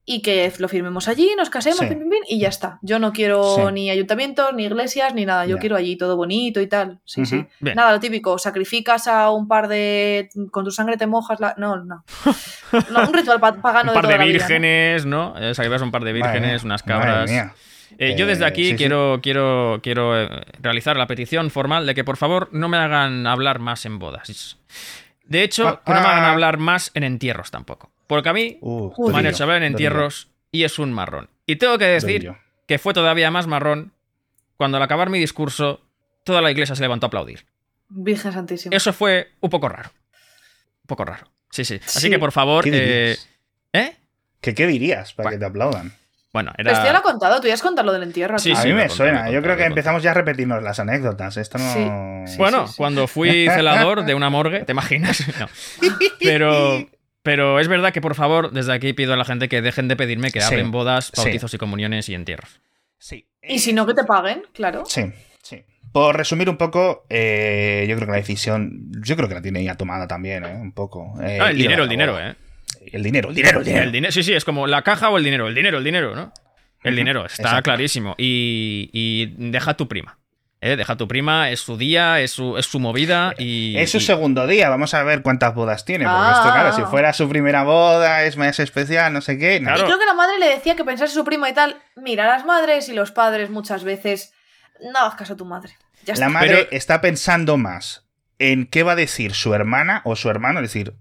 y 0.07 0.21
que 0.21 0.53
lo 0.59 0.67
firmemos 0.67 1.07
allí, 1.07 1.31
nos 1.35 1.49
casemos 1.49 1.81
y 2.27 2.39
ya 2.39 2.49
está. 2.49 2.77
Yo 2.83 2.99
no 2.99 3.11
quiero 3.11 3.71
ni 3.71 3.89
ayuntamientos, 3.89 4.53
ni 4.53 4.65
iglesias, 4.65 5.15
ni 5.15 5.25
nada. 5.25 5.47
Yo 5.47 5.57
quiero 5.57 5.75
allí 5.75 5.97
todo 5.97 6.15
bonito 6.15 6.61
y 6.61 6.67
tal. 6.67 6.99
Sí, 7.05 7.25
sí. 7.25 7.45
Nada, 7.59 7.91
lo 7.91 7.99
típico. 7.99 8.37
Sacrificas 8.37 9.07
a 9.07 9.31
un 9.31 9.47
par 9.47 9.67
de. 9.67 10.29
Con 10.51 10.63
tu 10.63 10.69
sangre 10.69 10.97
te 10.97 11.07
mojas 11.07 11.39
la. 11.39 11.55
No, 11.57 11.83
no. 11.83 12.03
un 12.71 13.13
ritual 13.13 13.39
pagano 13.39 13.91
Un 13.95 14.01
par 14.01 14.07
de, 14.07 14.23
vírgenes, 14.25 15.07
¿no? 15.07 15.35
Eh, 15.39 15.55
sacrificas 15.55 15.81
un 15.81 15.91
par 15.91 16.03
de 16.03 16.13
vírgenes, 16.13 16.63
unas 16.63 16.83
cabras. 16.83 17.31
Eh, 17.97 18.15
yo 18.17 18.27
desde 18.27 18.45
aquí 18.45 18.75
quiero, 18.75 19.21
quiero, 19.23 19.79
quiero 19.81 20.27
realizar 20.59 20.97
la 20.97 21.07
petición 21.07 21.49
formal 21.49 21.85
de 21.85 21.95
que 21.95 22.03
por 22.03 22.17
favor 22.17 22.49
no 22.51 22.67
me 22.67 22.77
hagan 22.77 23.25
hablar 23.25 23.59
más 23.59 23.85
en 23.85 23.99
bodas. 23.99 24.57
De 25.27 25.43
hecho, 25.43 25.67
ah, 25.67 25.81
que 25.85 25.93
no 25.93 26.01
me 26.01 26.07
hagan 26.07 26.23
ah. 26.23 26.31
hablar 26.31 26.57
más 26.57 26.91
en 26.93 27.03
entierros 27.03 27.51
tampoco. 27.51 27.91
Porque 28.07 28.29
a 28.29 28.33
mí 28.33 28.57
uh, 28.61 29.11
me 29.11 29.17
han 29.17 29.25
hecho 29.25 29.43
hablar 29.43 29.57
en 29.57 29.63
entierros 29.63 30.29
y 30.51 30.63
es 30.63 30.79
un 30.79 30.93
marrón. 30.93 31.29
Y 31.45 31.55
tengo 31.57 31.77
que 31.77 31.85
decir 31.85 32.31
que 32.67 32.79
fue 32.79 32.93
todavía 32.93 33.31
más 33.31 33.47
marrón 33.47 33.93
cuando 34.57 34.77
al 34.77 34.83
acabar 34.83 35.09
mi 35.09 35.19
discurso 35.19 35.81
toda 36.23 36.41
la 36.41 36.51
iglesia 36.51 36.75
se 36.75 36.81
levantó 36.81 37.05
a 37.05 37.09
aplaudir. 37.09 37.45
Virgen 37.89 38.31
Santísima. 38.31 38.75
Eso 38.75 38.93
fue 38.93 39.31
un 39.41 39.49
poco 39.49 39.69
raro. 39.69 39.91
Un 40.83 40.87
poco 40.87 41.05
raro. 41.05 41.27
Sí, 41.51 41.65
sí. 41.65 41.79
Así 41.85 42.09
que 42.09 42.19
por 42.19 42.31
favor. 42.31 42.63
¿Qué 42.63 43.11
eh, 43.13 43.17
¿Eh? 43.73 43.95
¿Qué, 44.41 44.67
dirías 44.67 45.13
para 45.13 45.31
que 45.31 45.37
te 45.37 45.45
aplaudan? 45.45 45.93
Bueno, 46.35 46.51
era... 46.57 46.73
Esto 46.73 46.83
ya 46.83 46.91
lo 46.91 46.99
he 46.99 47.01
contado, 47.01 47.39
tú 47.39 47.47
ya 47.47 47.53
has 47.53 47.61
contado 47.61 47.85
lo 47.85 47.93
del 47.93 48.03
entierro. 48.03 48.37
Sí, 48.39 48.51
a 48.53 48.61
mí 48.61 48.73
me 48.73 48.89
suena. 48.89 49.31
Yo 49.31 49.41
creo 49.41 49.55
que 49.55 49.63
empezamos 49.63 50.03
ya 50.03 50.11
a 50.11 50.13
repetirnos 50.13 50.61
las 50.61 50.79
anécdotas. 50.81 51.37
Esto 51.37 51.57
no. 51.57 52.25
Bueno, 52.37 52.65
cuando 52.75 53.07
fui 53.07 53.47
celador 53.55 54.03
de 54.03 54.15
una 54.15 54.29
morgue, 54.29 54.65
¿te 54.65 54.73
imaginas? 54.73 55.23
No. 55.39 55.47
Pero, 56.19 56.85
pero 57.23 57.61
es 57.61 57.69
verdad 57.69 57.93
que, 57.93 58.01
por 58.01 58.15
favor, 58.15 58.51
desde 58.51 58.73
aquí 58.73 58.91
pido 58.91 59.13
a 59.13 59.15
la 59.15 59.23
gente 59.23 59.47
que 59.47 59.61
dejen 59.61 59.87
de 59.87 59.95
pedirme 59.95 60.29
que 60.29 60.43
abren 60.43 60.71
bodas, 60.71 61.13
bautizos 61.15 61.53
y 61.53 61.57
comuniones 61.57 62.09
y 62.09 62.15
entierros. 62.15 62.59
Sí. 62.97 63.29
Y 63.41 63.59
si 63.59 63.71
no, 63.71 63.85
que 63.85 63.93
te 63.93 64.03
paguen, 64.03 64.43
claro. 64.51 64.83
Sí, 64.87 65.03
sí. 65.41 65.63
Por 65.93 66.17
resumir 66.17 66.49
un 66.49 66.57
poco, 66.57 67.05
eh, 67.09 67.85
yo 67.87 67.95
creo 67.95 68.07
que 68.07 68.11
la 68.11 68.17
decisión, 68.17 68.91
yo 69.05 69.15
creo 69.15 69.29
que 69.29 69.35
la 69.35 69.41
tiene 69.41 69.63
ya 69.63 69.75
tomada 69.75 70.05
también, 70.05 70.43
¿eh? 70.43 70.55
Un 70.55 70.73
poco. 70.73 71.13
Eh, 71.21 71.39
ah, 71.41 71.51
el 71.51 71.57
dinero, 71.57 71.83
el 71.83 71.89
dinero, 71.89 72.19
¿eh? 72.19 72.35
El 72.91 73.03
dinero, 73.03 73.29
el 73.29 73.35
dinero, 73.35 73.59
el 73.59 73.65
dinero. 73.65 73.83
El 73.83 73.91
dinero. 73.91 74.11
Sí, 74.11 74.23
sí, 74.23 74.33
es 74.33 74.45
como 74.45 74.67
la 74.67 74.81
caja 74.81 75.09
o 75.09 75.17
el 75.17 75.23
dinero. 75.23 75.47
El 75.47 75.55
dinero, 75.55 75.77
el 75.77 75.83
dinero, 75.83 76.15
¿no? 76.15 76.31
El 76.83 76.95
dinero, 76.95 77.25
está 77.25 77.61
clarísimo. 77.61 78.15
Y, 78.17 79.33
deja 79.37 79.75
tu 79.75 79.87
prima. 79.87 80.19
¿eh? 80.61 80.75
Deja 80.75 80.95
tu 80.95 81.07
prima, 81.07 81.49
es 81.49 81.59
su 81.59 81.77
día, 81.77 82.21
es 82.21 82.31
su, 82.31 82.57
es 82.57 82.67
su 82.67 82.79
movida 82.79 83.33
y. 83.37 83.75
Es 83.77 83.91
su 83.91 83.99
segundo 83.99 84.45
día, 84.45 84.69
vamos 84.69 84.93
a 84.93 85.03
ver 85.03 85.21
cuántas 85.21 85.55
bodas 85.55 85.83
tiene. 85.83 86.05
Porque 86.05 86.31
esto, 86.31 86.51
claro, 86.51 86.73
si 86.73 86.81
ah. 86.81 86.87
fuera 86.87 87.13
su 87.13 87.27
primera 87.27 87.63
boda, 87.63 88.23
es 88.23 88.37
más 88.37 88.59
especial, 88.59 89.11
no 89.13 89.21
sé 89.21 89.37
qué. 89.37 89.55
Y 89.55 89.63
creo 89.63 89.99
que 89.99 90.05
la 90.05 90.13
madre 90.13 90.37
le 90.39 90.47
decía 90.47 90.75
que 90.75 90.83
pensase 90.83 91.13
su 91.13 91.23
prima 91.23 91.49
y 91.49 91.53
tal. 91.53 91.81
Mira, 91.95 92.27
las 92.27 92.45
madres 92.45 92.87
y 92.89 92.93
los 92.93 93.11
padres 93.11 93.49
muchas 93.49 93.83
veces. 93.83 94.33
No 94.81 94.99
hagas 94.99 95.15
caso 95.15 95.33
a 95.33 95.37
tu 95.37 95.45
madre. 95.45 95.73
la 96.17 96.29
madre 96.29 96.67
está 96.71 97.01
pensando 97.01 97.57
más 97.57 98.05
en 98.39 98.67
qué 98.67 98.83
va 98.83 98.91
a 98.91 98.95
decir 98.95 99.33
su 99.33 99.53
hermana 99.53 100.01
o 100.03 100.15
su 100.15 100.29
hermano, 100.29 100.59
es 100.59 100.63
decir, 100.63 100.93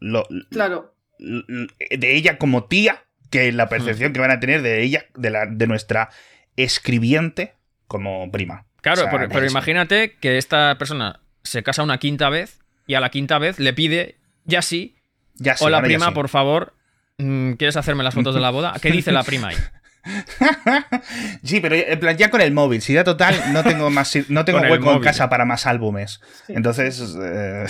lo, 0.00 0.26
claro. 0.50 0.94
De 1.20 2.16
ella 2.16 2.38
como 2.38 2.64
tía 2.64 3.04
que 3.30 3.52
la 3.52 3.68
percepción 3.68 4.12
que 4.12 4.20
van 4.20 4.30
a 4.30 4.40
tener 4.40 4.62
de 4.62 4.82
ella, 4.82 5.06
de, 5.14 5.30
la, 5.30 5.46
de 5.46 5.66
nuestra 5.66 6.10
escribiente 6.56 7.54
como 7.86 8.30
prima. 8.30 8.66
Claro, 8.80 9.04
pero, 9.10 9.46
imagínate 9.46 10.16
que 10.20 10.38
esta 10.38 10.76
persona 10.78 11.20
se 11.42 11.62
casa 11.62 11.82
una 11.82 11.98
quinta 11.98 12.28
vez 12.30 12.60
y 12.86 12.94
a 12.94 13.00
la 13.00 13.10
quinta 13.10 13.38
vez 13.38 13.58
le 13.58 13.72
pide, 13.72 14.16
ya 14.44 14.62
sí, 14.62 14.96
ya 15.34 15.56
sí 15.56 15.64
hola 15.64 15.82
prima, 15.82 16.12
por 16.12 16.28
favor, 16.28 16.74
mm, 17.18 17.52
¿quieres 17.52 17.76
hacerme 17.76 18.02
las 18.02 18.14
fotos 18.14 18.34
de 18.34 18.40
la 18.40 18.50
boda? 18.50 18.74
¿Qué 18.80 18.90
dice 18.92 19.12
la 19.12 19.22
prima 19.22 19.48
ahí? 19.48 19.56
sí, 21.44 21.60
pero 21.60 21.76
en 21.76 22.00
plan, 22.00 22.16
ya 22.16 22.30
con 22.30 22.40
el 22.40 22.52
móvil, 22.52 22.80
si 22.80 22.94
ya 22.94 23.04
total, 23.04 23.52
no 23.52 23.62
tengo 23.62 23.90
más 23.90 24.16
no 24.28 24.44
tengo 24.46 24.60
hueco 24.60 24.92
en 24.92 25.00
casa 25.00 25.28
para 25.28 25.44
más 25.44 25.66
álbumes. 25.66 26.20
Entonces. 26.48 27.16
Eh, 27.22 27.66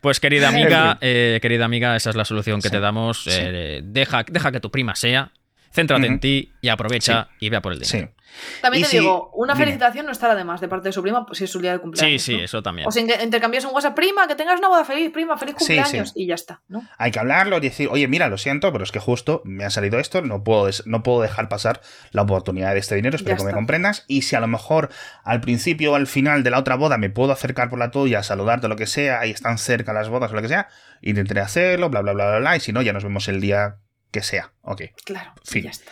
pues 0.00 0.20
querida 0.20 0.48
amiga, 0.50 0.98
eh, 1.00 1.38
querida 1.42 1.64
amiga, 1.64 1.96
esa 1.96 2.10
es 2.10 2.16
la 2.16 2.24
solución 2.24 2.60
que 2.60 2.70
te 2.70 2.80
damos. 2.80 3.26
Eh, 3.30 3.80
deja, 3.84 4.24
deja 4.28 4.52
que 4.52 4.60
tu 4.60 4.70
prima 4.70 4.94
sea, 4.94 5.32
céntrate 5.74 6.06
en 6.06 6.20
ti 6.20 6.52
y 6.60 6.68
aprovecha 6.68 7.28
y 7.40 7.50
vea 7.50 7.60
por 7.60 7.72
el 7.72 7.80
dinero. 7.80 8.12
También 8.60 8.84
te 8.88 8.98
digo, 8.98 9.30
una 9.34 9.54
felicitación 9.54 10.06
no 10.06 10.12
estará 10.12 10.34
de 10.34 10.44
más 10.44 10.60
de 10.60 10.68
parte 10.68 10.88
de 10.88 10.92
su 10.92 11.02
prima 11.02 11.24
pues, 11.26 11.38
si 11.38 11.44
es 11.44 11.50
su 11.50 11.60
día 11.60 11.72
de 11.72 11.78
cumpleaños. 11.78 12.22
Sí, 12.22 12.34
sí, 12.34 12.40
eso 12.40 12.62
también. 12.62 12.88
O 12.88 12.90
si 12.90 13.00
intercambias 13.00 13.64
un 13.64 13.74
WhatsApp, 13.74 13.94
prima, 13.94 14.26
que 14.26 14.34
tengas 14.34 14.58
una 14.58 14.68
boda 14.68 14.84
feliz, 14.84 15.10
prima, 15.12 15.36
feliz 15.36 15.54
cumpleaños 15.54 16.12
y 16.14 16.26
ya 16.26 16.34
está. 16.34 16.62
¿no? 16.68 16.82
Hay 16.98 17.10
que 17.10 17.18
hablarlo 17.18 17.58
y 17.58 17.60
decir, 17.60 17.88
oye, 17.90 18.08
mira, 18.08 18.28
lo 18.28 18.38
siento, 18.38 18.72
pero 18.72 18.84
es 18.84 18.92
que 18.92 18.98
justo 18.98 19.42
me 19.44 19.64
ha 19.64 19.70
salido 19.70 19.98
esto, 19.98 20.22
no 20.22 20.42
puedo, 20.42 20.68
no 20.84 21.02
puedo 21.02 21.20
dejar 21.20 21.48
pasar 21.48 21.80
la 22.10 22.22
oportunidad 22.22 22.72
de 22.72 22.80
este 22.80 22.94
dinero, 22.96 23.16
espero 23.16 23.36
que 23.36 23.44
me 23.44 23.52
comprendas. 23.52 24.04
Y 24.08 24.22
si 24.22 24.36
a 24.36 24.40
lo 24.40 24.48
mejor 24.48 24.90
al 25.22 25.40
principio 25.40 25.92
o 25.92 25.94
al 25.94 26.06
final 26.06 26.42
de 26.42 26.50
la 26.50 26.58
otra 26.58 26.76
boda 26.76 26.98
me 26.98 27.10
puedo 27.10 27.32
acercar 27.32 27.70
por 27.70 27.78
la 27.78 27.90
tuya, 27.90 28.22
saludarte, 28.22 28.68
lo 28.68 28.76
que 28.76 28.86
sea, 28.86 29.26
y 29.26 29.30
están 29.30 29.58
cerca 29.58 29.92
las 29.92 30.08
bodas 30.08 30.32
o 30.32 30.34
lo 30.34 30.42
que 30.42 30.48
sea, 30.48 30.68
intentaré 31.02 31.40
hacerlo, 31.40 31.90
bla, 31.90 32.00
bla, 32.00 32.12
bla, 32.12 32.26
bla, 32.26 32.38
bla, 32.38 32.56
y 32.56 32.60
si 32.60 32.72
no, 32.72 32.82
ya 32.82 32.92
nos 32.92 33.04
vemos 33.04 33.28
el 33.28 33.40
día 33.40 33.78
que 34.14 34.22
sea. 34.22 34.52
Ok. 34.62 34.82
Claro, 35.04 35.34
fin. 35.44 35.64
ya 35.64 35.70
está. 35.70 35.90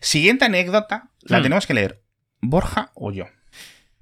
Siguiente 0.00 0.46
anécdota, 0.46 1.10
la 1.22 1.38
hmm. 1.38 1.42
tenemos 1.42 1.66
que 1.66 1.74
leer. 1.74 2.02
¿Borja 2.40 2.90
o 2.94 3.12
yo? 3.12 3.26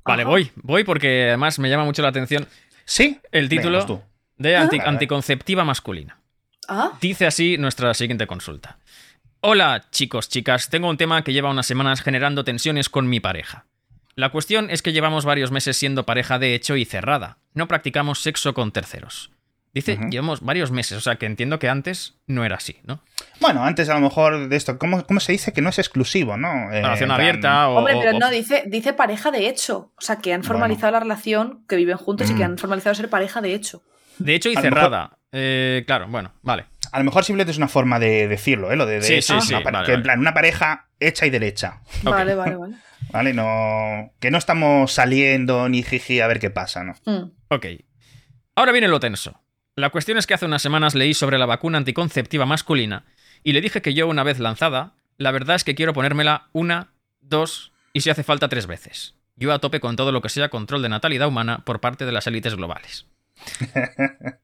Vale, 0.05 0.25
voy, 0.25 0.53
voy 0.55 0.85
porque 0.85 1.29
además 1.29 1.59
me 1.59 1.69
llama 1.69 1.85
mucho 1.85 2.03
la 2.03 2.09
atención. 2.09 2.47
Sí. 2.85 3.21
El 3.33 3.49
título 3.49 4.05
de 4.37 4.57
anticonceptiva 4.57 5.65
masculina. 5.65 6.21
¿Ah? 6.69 6.93
Dice 7.01 7.27
así 7.27 7.59
nuestra 7.59 7.93
siguiente 7.95 8.29
consulta. 8.29 8.79
Hola, 9.41 9.87
chicos, 9.91 10.29
chicas. 10.29 10.71
Tengo 10.71 10.89
un 10.89 10.97
tema 10.97 11.23
que 11.23 11.33
lleva 11.33 11.51
unas 11.51 11.67
semanas 11.67 12.03
generando 12.03 12.45
tensiones 12.45 12.89
con 12.89 13.09
mi 13.09 13.19
pareja. 13.19 13.67
La 14.15 14.31
cuestión 14.31 14.71
es 14.71 14.81
que 14.81 14.93
llevamos 14.93 15.25
varios 15.25 15.51
meses 15.51 15.77
siendo 15.77 16.07
pareja 16.07 16.39
de 16.39 16.55
hecho 16.55 16.77
y 16.77 16.85
cerrada. 16.85 17.39
No 17.53 17.67
practicamos 17.67 18.23
sexo 18.23 18.55
con 18.55 18.71
terceros. 18.71 19.31
Dice, 19.77 19.99
llevamos 20.09 20.41
varios 20.41 20.71
meses, 20.71 20.97
o 20.97 21.03
sea 21.03 21.17
que 21.17 21.27
entiendo 21.27 21.59
que 21.59 21.69
antes 21.69 22.15
no 22.27 22.47
era 22.47 22.57
así, 22.57 22.79
¿no? 22.85 23.03
Bueno, 23.41 23.63
antes 23.63 23.91
a 23.91 23.95
lo 23.95 24.01
mejor 24.01 24.49
de 24.49 24.57
esto, 24.57 24.79
¿cómo, 24.79 25.07
cómo 25.07 25.21
se 25.21 25.33
dice 25.33 25.53
que 25.53 25.61
no 25.61 25.69
es 25.69 25.79
exclusivo, 25.79 26.39
no? 26.39 26.73
Eh, 26.73 26.81
relación 26.81 27.11
abierta 27.11 27.69
o... 27.69 27.77
Hombre, 27.77 27.95
pero 28.01 28.19
no, 28.19 28.31
dice, 28.31 28.65
dice 28.69 28.95
pareja 28.95 29.31
de 29.31 29.51
hecho. 29.51 29.93
O 29.95 30.01
sea, 30.01 30.17
que 30.17 30.33
han 30.33 30.45
formalizado 30.45 30.93
la 30.93 31.01
relación, 31.01 31.63
que 31.69 31.77
viven 31.77 31.99
juntos 31.99 32.31
y 32.31 32.35
que 32.35 32.41
mm. 32.41 32.53
han 32.53 32.57
formalizado 32.57 32.95
ser 32.95 33.11
pareja 33.11 33.43
de 33.43 33.53
hecho. 33.53 33.83
De 34.17 34.35
hecho 34.35 34.49
y 34.49 34.57
cerrada. 34.57 35.19
Eh, 35.31 35.85
claro, 35.87 36.09
bueno, 36.09 36.33
vale. 36.41 36.65
A 36.91 36.99
lo 36.99 37.05
mejor 37.05 37.25
simplemente 37.25 37.51
es 37.51 37.59
una 37.59 37.69
forma 37.69 37.99
de 37.99 38.29
decirlo, 38.29 38.73
¿eh? 38.73 38.77
Lo 38.77 38.87
de, 38.87 39.03
sí, 39.03 39.21
sí, 39.21 39.35
sí, 39.43 39.55
que 39.85 39.93
en 39.93 40.03
plan, 40.03 40.19
una 40.19 40.33
pareja 40.33 40.89
hecha 40.99 41.27
y 41.27 41.31
derecha. 41.31 41.83
Vale, 42.03 42.35
vale, 42.35 42.57
vale. 42.57 42.77
Vale, 43.13 43.35
no. 43.35 44.11
Que 44.21 44.33
no 44.33 44.39
estamos 44.39 44.93
saliendo 44.93 45.69
ni 45.69 45.83
jiji 45.83 46.21
a 46.21 46.27
ver 46.27 46.41
qué 46.41 46.51
pasa, 46.51 46.83
¿no? 46.83 46.95
Mm. 47.05 47.31
Ok. 47.51 47.67
Ahora 48.57 48.73
viene 48.73 48.89
lo 48.89 48.99
tenso. 48.99 49.39
La 49.79 49.91
cuestión 49.91 50.17
es 50.17 50.27
que 50.27 50.33
hace 50.33 50.47
unas 50.47 50.63
semanas 50.63 50.95
leí 50.95 51.13
sobre 51.13 51.37
la 51.37 51.45
vacuna 51.45 51.77
anticonceptiva 51.77 52.47
masculina 52.47 53.05
y 53.45 53.53
le 53.53 53.61
dije 53.61 53.83
que 53.83 53.93
yo, 53.93 54.09
una 54.09 54.23
vez 54.23 54.39
lanzada, 54.39 54.95
la 55.19 55.33
verdad 55.33 55.57
es 55.57 55.65
que 55.65 55.75
quiero 55.75 55.93
ponérmela 55.93 56.49
una, 56.53 56.95
dos 57.21 57.73
y 57.93 58.01
si 58.01 58.09
hace 58.09 58.23
falta 58.23 58.49
tres 58.49 58.67
veces. 58.67 59.17
Yo 59.37 59.53
a 59.53 59.59
tope 59.59 59.81
con 59.81 59.95
todo 59.97 60.13
lo 60.13 60.23
que 60.23 60.31
sea 60.31 60.49
control 60.49 60.81
de 60.81 60.89
natalidad 60.89 61.29
humana 61.29 61.63
por 61.67 61.83
parte 61.83 62.07
de 62.07 62.13
las 62.13 62.27
élites 62.27 62.55
globales. 62.55 63.07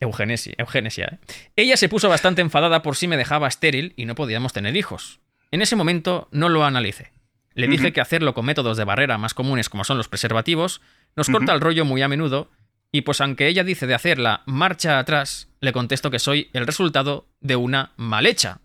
Eugenesia, 0.00 0.54
eugenesia. 0.58 1.06
¿eh? 1.12 1.18
Ella 1.56 1.76
se 1.76 1.88
puso 1.88 2.08
bastante 2.08 2.42
enfadada 2.42 2.82
por 2.82 2.96
si 2.96 3.08
me 3.08 3.18
dejaba 3.18 3.48
estéril 3.48 3.94
y 3.96 4.04
no 4.04 4.14
podíamos 4.14 4.52
tener 4.52 4.76
hijos. 4.76 5.20
En 5.50 5.60
ese 5.62 5.76
momento 5.76 6.28
no 6.32 6.48
lo 6.48 6.64
analicé. 6.64 7.12
Le 7.54 7.66
dije 7.66 7.92
que 7.92 8.00
hacerlo 8.00 8.32
con 8.32 8.46
métodos 8.46 8.76
de 8.76 8.84
barrera 8.84 9.18
más 9.18 9.34
comunes 9.34 9.68
como 9.68 9.84
son 9.84 9.98
los 9.98 10.08
preservativos 10.08 10.80
nos 11.16 11.28
corta 11.28 11.52
el 11.52 11.60
rollo 11.60 11.84
muy 11.84 12.00
a 12.02 12.08
menudo 12.08 12.50
y 12.92 13.02
pues 13.02 13.20
aunque 13.20 13.46
ella 13.46 13.64
dice 13.64 13.86
de 13.86 13.94
hacer 13.94 14.18
la 14.18 14.42
marcha 14.46 14.98
atrás, 14.98 15.48
le 15.60 15.72
contesto 15.72 16.10
que 16.10 16.18
soy 16.18 16.50
el 16.52 16.66
resultado 16.66 17.28
de 17.40 17.56
una 17.56 17.92
mal 17.96 18.26
hecha. 18.26 18.60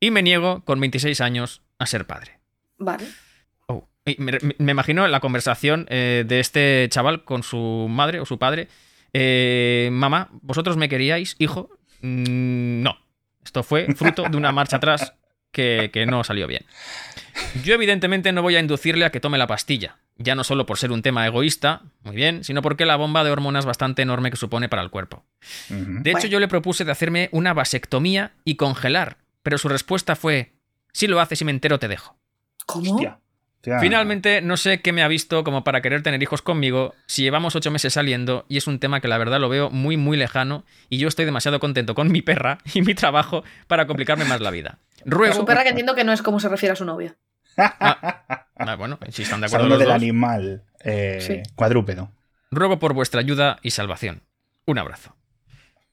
Y 0.00 0.10
me 0.10 0.22
niego 0.22 0.64
con 0.64 0.80
26 0.80 1.20
años 1.20 1.62
a 1.78 1.86
ser 1.86 2.06
padre. 2.06 2.38
Vale. 2.78 3.06
Oh, 3.66 3.88
me, 4.04 4.70
imagino 4.72 5.06
la 5.06 5.20
conversación 5.20 5.86
eh, 5.88 6.24
de 6.26 6.40
este 6.40 6.86
chaval 6.90 7.24
con 7.24 7.42
su 7.42 7.86
madre 7.88 8.20
o 8.20 8.26
su 8.26 8.38
padre. 8.38 8.68
Eh, 9.12 9.88
mamá, 9.92 10.30
¿vosotros 10.42 10.76
me 10.76 10.88
queríais, 10.88 11.36
hijo? 11.38 11.70
Mm, 12.02 12.82
no. 12.82 12.98
Esto 13.44 13.62
fue 13.62 13.86
fruto 13.94 14.24
de 14.28 14.36
una 14.36 14.52
marcha 14.52 14.76
atrás 14.76 15.14
que, 15.54 15.88
que 15.90 16.04
no 16.04 16.22
salió 16.24 16.46
bien. 16.46 16.66
Yo 17.64 17.74
evidentemente 17.74 18.32
no 18.32 18.42
voy 18.42 18.56
a 18.56 18.60
inducirle 18.60 19.06
a 19.06 19.10
que 19.10 19.20
tome 19.20 19.38
la 19.38 19.46
pastilla, 19.46 19.96
ya 20.16 20.34
no 20.34 20.44
solo 20.44 20.66
por 20.66 20.78
ser 20.78 20.92
un 20.92 21.02
tema 21.02 21.26
egoísta, 21.26 21.82
muy 22.02 22.14
bien, 22.14 22.44
sino 22.44 22.62
porque 22.62 22.84
la 22.84 22.96
bomba 22.96 23.24
de 23.24 23.30
hormonas 23.30 23.62
es 23.62 23.66
bastante 23.66 24.02
enorme 24.02 24.30
que 24.30 24.36
supone 24.36 24.68
para 24.68 24.82
el 24.82 24.90
cuerpo. 24.90 25.24
De 25.68 26.10
hecho, 26.10 26.26
yo 26.26 26.40
le 26.40 26.48
propuse 26.48 26.84
de 26.84 26.92
hacerme 26.92 27.28
una 27.32 27.54
vasectomía 27.54 28.32
y 28.44 28.56
congelar, 28.56 29.18
pero 29.42 29.58
su 29.58 29.68
respuesta 29.68 30.14
fue, 30.16 30.52
si 30.92 31.06
lo 31.06 31.20
haces 31.20 31.40
y 31.40 31.44
me 31.44 31.50
entero 31.50 31.78
te 31.78 31.88
dejo. 31.88 32.16
¿Cómo? 32.66 33.23
Finalmente, 33.80 34.42
no 34.42 34.56
sé 34.56 34.80
qué 34.80 34.92
me 34.92 35.02
ha 35.02 35.08
visto 35.08 35.44
como 35.44 35.64
para 35.64 35.80
querer 35.80 36.02
tener 36.02 36.22
hijos 36.22 36.42
conmigo 36.42 36.94
si 37.06 37.22
llevamos 37.22 37.56
ocho 37.56 37.70
meses 37.70 37.94
saliendo 37.94 38.44
y 38.48 38.56
es 38.56 38.66
un 38.66 38.78
tema 38.78 39.00
que 39.00 39.08
la 39.08 39.18
verdad 39.18 39.40
lo 39.40 39.48
veo 39.48 39.70
muy 39.70 39.96
muy 39.96 40.16
lejano 40.16 40.64
y 40.88 40.98
yo 40.98 41.08
estoy 41.08 41.24
demasiado 41.24 41.60
contento 41.60 41.94
con 41.94 42.10
mi 42.10 42.22
perra 42.22 42.58
y 42.74 42.82
mi 42.82 42.94
trabajo 42.94 43.44
para 43.66 43.86
complicarme 43.86 44.24
más 44.24 44.40
la 44.40 44.50
vida. 44.50 44.78
Ruego... 45.04 45.34
Su 45.34 45.44
perra 45.44 45.62
que 45.62 45.70
entiendo 45.70 45.94
que 45.94 46.04
no 46.04 46.12
es 46.12 46.22
como 46.22 46.40
se 46.40 46.48
refiere 46.48 46.72
a 46.72 46.76
su 46.76 46.84
novia. 46.84 47.16
Ah, 47.56 48.46
ah, 48.56 48.74
bueno, 48.76 48.98
si 49.10 49.22
están 49.22 49.40
de 49.40 49.46
acuerdo. 49.46 49.78
del 49.78 49.90
animal 49.90 50.64
eh, 50.82 51.42
cuadrúpedo. 51.54 52.10
Ruego 52.50 52.78
por 52.78 52.94
vuestra 52.94 53.20
ayuda 53.20 53.58
y 53.62 53.70
salvación. 53.70 54.22
Un 54.66 54.78
abrazo. 54.78 55.16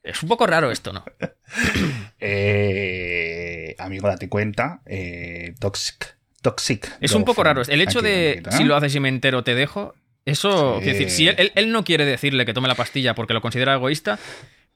Es 0.03 0.23
un 0.23 0.29
poco 0.29 0.47
raro 0.47 0.71
esto, 0.71 0.93
¿no? 0.93 1.03
eh, 2.19 3.75
amigo, 3.77 4.07
date 4.07 4.29
cuenta. 4.29 4.81
Eh, 4.85 5.53
toxic. 5.59 6.17
Toxic. 6.41 6.91
Es 7.01 7.13
un 7.13 7.23
poco 7.23 7.43
raro. 7.43 7.61
El 7.67 7.81
hecho 7.81 8.01
de 8.01 8.43
si 8.51 8.63
lo 8.63 8.75
haces 8.75 8.95
y 8.95 8.99
me 8.99 9.09
entero 9.09 9.43
te 9.43 9.55
dejo. 9.55 9.93
Eso, 10.23 10.79
decir, 10.79 11.09
si 11.09 11.27
él, 11.27 11.71
no 11.71 11.83
quiere 11.83 12.05
decirle 12.05 12.45
que 12.45 12.53
tome 12.53 12.67
la 12.67 12.75
pastilla 12.75 13.15
porque 13.15 13.33
lo 13.33 13.41
considera 13.41 13.73
egoísta, 13.73 14.19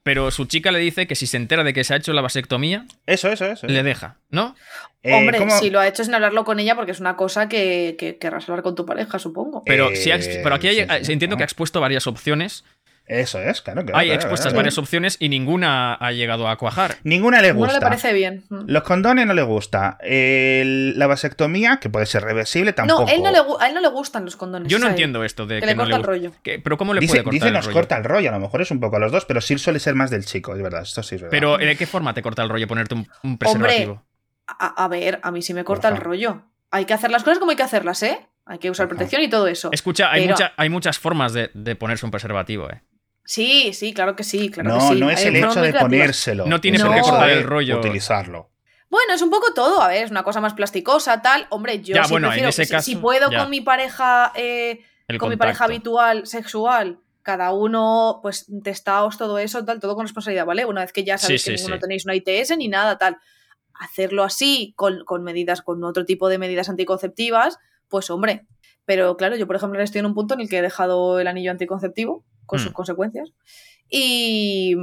pero 0.01 0.32
su 0.32 0.45
chica 0.45 0.71
le 0.71 0.80
dice 0.80 1.06
que 1.06 1.13
si 1.13 1.28
se 1.28 1.38
entera 1.38 1.63
de 1.63 1.71
que 1.71 1.84
se 1.84 1.93
ha 1.93 1.97
hecho 1.97 2.13
la 2.13 2.21
vasectomía, 2.21 2.86
eso, 3.06 3.32
eso, 3.32 3.45
eso. 3.45 3.67
le 3.67 3.84
deja, 3.84 4.17
¿no? 4.32 4.56
Eh, 5.04 5.13
Hombre, 5.13 5.39
si 5.60 5.69
lo 5.69 5.80
ha 5.80 5.88
hecho 5.88 6.04
sin 6.04 6.15
hablarlo 6.15 6.45
con 6.45 6.60
ella, 6.60 6.75
porque 6.75 6.93
es 6.93 6.99
una 6.99 7.15
cosa 7.15 7.47
que, 7.47 7.95
que 7.99 8.17
querrás 8.17 8.49
hablar 8.49 8.63
con 8.63 8.73
tu 8.73 8.88
pareja, 8.88 9.19
supongo. 9.19 9.62
Pero, 9.65 9.95
si 9.95 10.10
pero 10.41 10.56
aquí 10.56 10.67
hay, 10.67 10.80
entiendo 11.08 11.38
que 11.38 11.43
ha 11.43 11.45
expuesto 11.45 11.80
varias 11.80 12.08
opciones 12.08 12.63
eso 13.08 13.39
es, 13.39 13.62
claro. 13.62 13.84
Hay 13.94 14.10
expuestas 14.10 14.54
varias 14.54 14.80
opciones 14.80 15.18
y 15.20 15.30
ninguna 15.30 15.94
ha 15.94 16.12
llegado 16.12 16.48
a 16.48 16.58
cuajar. 16.58 16.96
Ninguna 17.04 17.39
le 17.41 17.52
gusta. 17.52 17.74
No 17.74 17.80
le 17.80 17.86
parece 17.86 18.13
bien. 18.13 18.44
Mm. 18.50 18.63
Los 18.65 18.84
condones 18.84 19.28
no 19.28 19.34
le 19.36 19.44
gusta. 19.44 20.00
la 20.02 21.08
vasectomía, 21.08 21.78
que 21.78 21.89
puede 21.89 22.08
ser 22.08 22.24
reversible, 22.24 22.74
tampoco. 22.74 23.04
No, 23.04 23.10
él 23.10 23.22
no 23.22 23.32
le, 23.32 23.38
a 23.38 23.68
él 23.68 23.76
no 23.76 23.82
le 23.82 23.89
gustan 23.89 24.26
los 24.26 24.36
condones. 24.36 24.72
Yo 24.72 24.80
no 24.80 24.88
entiendo 24.88 25.24
esto 25.24 25.46
de 25.46 25.60
que, 25.60 25.68
le 25.68 25.76
corta 25.76 25.96
el 25.96 26.04
rollo. 26.04 26.32
pero 26.44 26.78
¿cómo 26.78 26.94
le 26.96 27.06
puede 27.06 27.24
cortar 27.24 27.34
dice 27.34 27.48
el 27.48 27.54
nos 27.54 27.68
corta 27.68 27.96
el 27.98 28.04
rollo. 28.04 28.30
A 28.30 28.34
lo 28.34 28.39
mejor 28.39 28.62
es 28.62 28.72
un 28.72 28.80
poco 28.80 28.96
a 28.96 29.00
los 29.00 29.12
dos, 29.12 29.26
pero 29.26 29.39
sí 29.39 29.56
suele 29.60 29.80
ser 29.80 29.94
más 29.94 30.10
del 30.10 30.26
chico, 30.26 30.56
es 30.56 30.62
verdad. 30.62 30.82
Esto 30.82 31.04
sí 31.04 31.15
es 31.15 31.22
verdad. 31.22 31.32
Pero 31.32 31.58
¿de 31.58 31.76
qué 31.78 31.86
forma 31.86 32.13
te 32.15 32.24
corta 32.24 32.41
el 32.41 32.50
rollo 32.50 32.68
ponerte 32.68 32.96
un, 32.96 33.38
preservativo? 33.38 33.91
Hombre, 33.91 34.06
a, 34.48 34.88
ver, 34.88 35.20
a 35.22 35.32
mí 35.32 35.44
sí 35.44 35.54
me 35.54 35.63
corta 35.63 35.89
el 35.89 35.98
rollo. 35.98 36.41
Hay 36.72 36.86
que 36.86 36.94
hacer 36.94 37.12
las 37.12 37.24
cosas 37.24 37.38
como 37.38 37.52
hay 37.52 37.58
que 37.58 37.63
hacerlas, 37.63 38.02
¿eh? 38.02 38.28
Hay 38.48 38.58
que 38.58 38.70
usar 38.70 38.88
protección 38.88 39.22
y 39.22 39.30
todo 39.30 39.48
eso. 39.48 39.70
Escucha, 39.72 40.12
hay, 40.12 40.30
hay 40.58 40.70
muchas 40.70 41.00
formas 41.00 41.34
de, 41.34 41.52
de 41.54 41.76
ponerse 41.76 42.06
un 42.06 42.12
preservativo, 42.12 42.70
¿eh? 42.70 42.82
Sí, 43.25 43.73
sí, 43.73 43.93
claro 43.93 44.15
que 44.15 44.23
sí, 44.23 44.49
claro 44.49 44.69
no, 44.69 44.75
que 44.77 44.95
sí. 44.95 44.99
No 44.99 45.09
es 45.09 45.25
el 45.25 45.35
hecho 45.35 45.61
de 45.61 45.73
ponérselo. 45.73 46.45
No 46.45 46.61
tiene 46.61 46.79
por 46.79 46.93
qué 46.93 47.01
cortar 47.01 47.29
el 47.29 47.43
rollo. 47.43 47.79
Utilizarlo. 47.79 48.51
Bueno, 48.89 49.13
es 49.13 49.21
un 49.21 49.31
poco 49.31 49.53
todo, 49.53 49.81
a 49.81 49.88
ver, 49.88 50.05
es 50.05 50.11
una 50.11 50.23
cosa 50.23 50.39
más 50.39 50.53
plasticosa, 50.53 51.21
tal. 51.21 51.47
Hombre, 51.49 51.81
yo 51.81 52.01
sí 52.03 52.15
prefiero, 52.15 52.51
si, 52.51 52.95
puedo 52.95 53.29
con 53.29 53.49
mi 53.49 53.61
pareja, 53.61 54.31
eh, 54.35 54.81
con 55.19 55.29
mi 55.29 55.35
pareja 55.35 55.65
habitual, 55.65 56.27
sexual, 56.27 56.99
cada 57.23 57.51
uno, 57.51 58.19
pues, 58.21 58.45
testaos 58.63 59.17
todo 59.17 59.39
eso, 59.39 59.65
tal, 59.65 59.79
todo 59.79 59.95
con 59.95 60.05
responsabilidad, 60.05 60.45
¿vale? 60.45 60.65
Una 60.65 60.81
vez 60.81 60.93
que 60.93 61.03
ya 61.03 61.17
sabéis 61.17 61.43
que 61.43 61.53
ninguno 61.53 61.79
tenéis 61.79 62.05
una 62.05 62.15
ITS 62.15 62.55
ni 62.57 62.67
nada, 62.67 62.97
tal. 62.97 63.17
Hacerlo 63.73 64.23
así, 64.23 64.73
con, 64.77 65.03
con 65.03 65.23
medidas, 65.23 65.61
con 65.61 65.83
otro 65.83 66.05
tipo 66.05 66.29
de 66.29 66.38
medidas 66.38 66.69
anticonceptivas, 66.69 67.57
pues 67.89 68.09
hombre. 68.11 68.45
Pero 68.85 69.17
claro, 69.17 69.35
yo 69.35 69.47
por 69.47 69.55
ejemplo 69.55 69.81
estoy 69.81 69.99
en 69.99 70.05
un 70.05 70.13
punto 70.13 70.35
en 70.35 70.41
el 70.41 70.47
que 70.47 70.59
he 70.59 70.61
dejado 70.61 71.19
el 71.19 71.27
anillo 71.27 71.49
anticonceptivo 71.49 72.23
con 72.45 72.60
sus 72.60 72.71
mm. 72.71 72.73
consecuencias. 72.73 73.31
Y, 73.89 74.75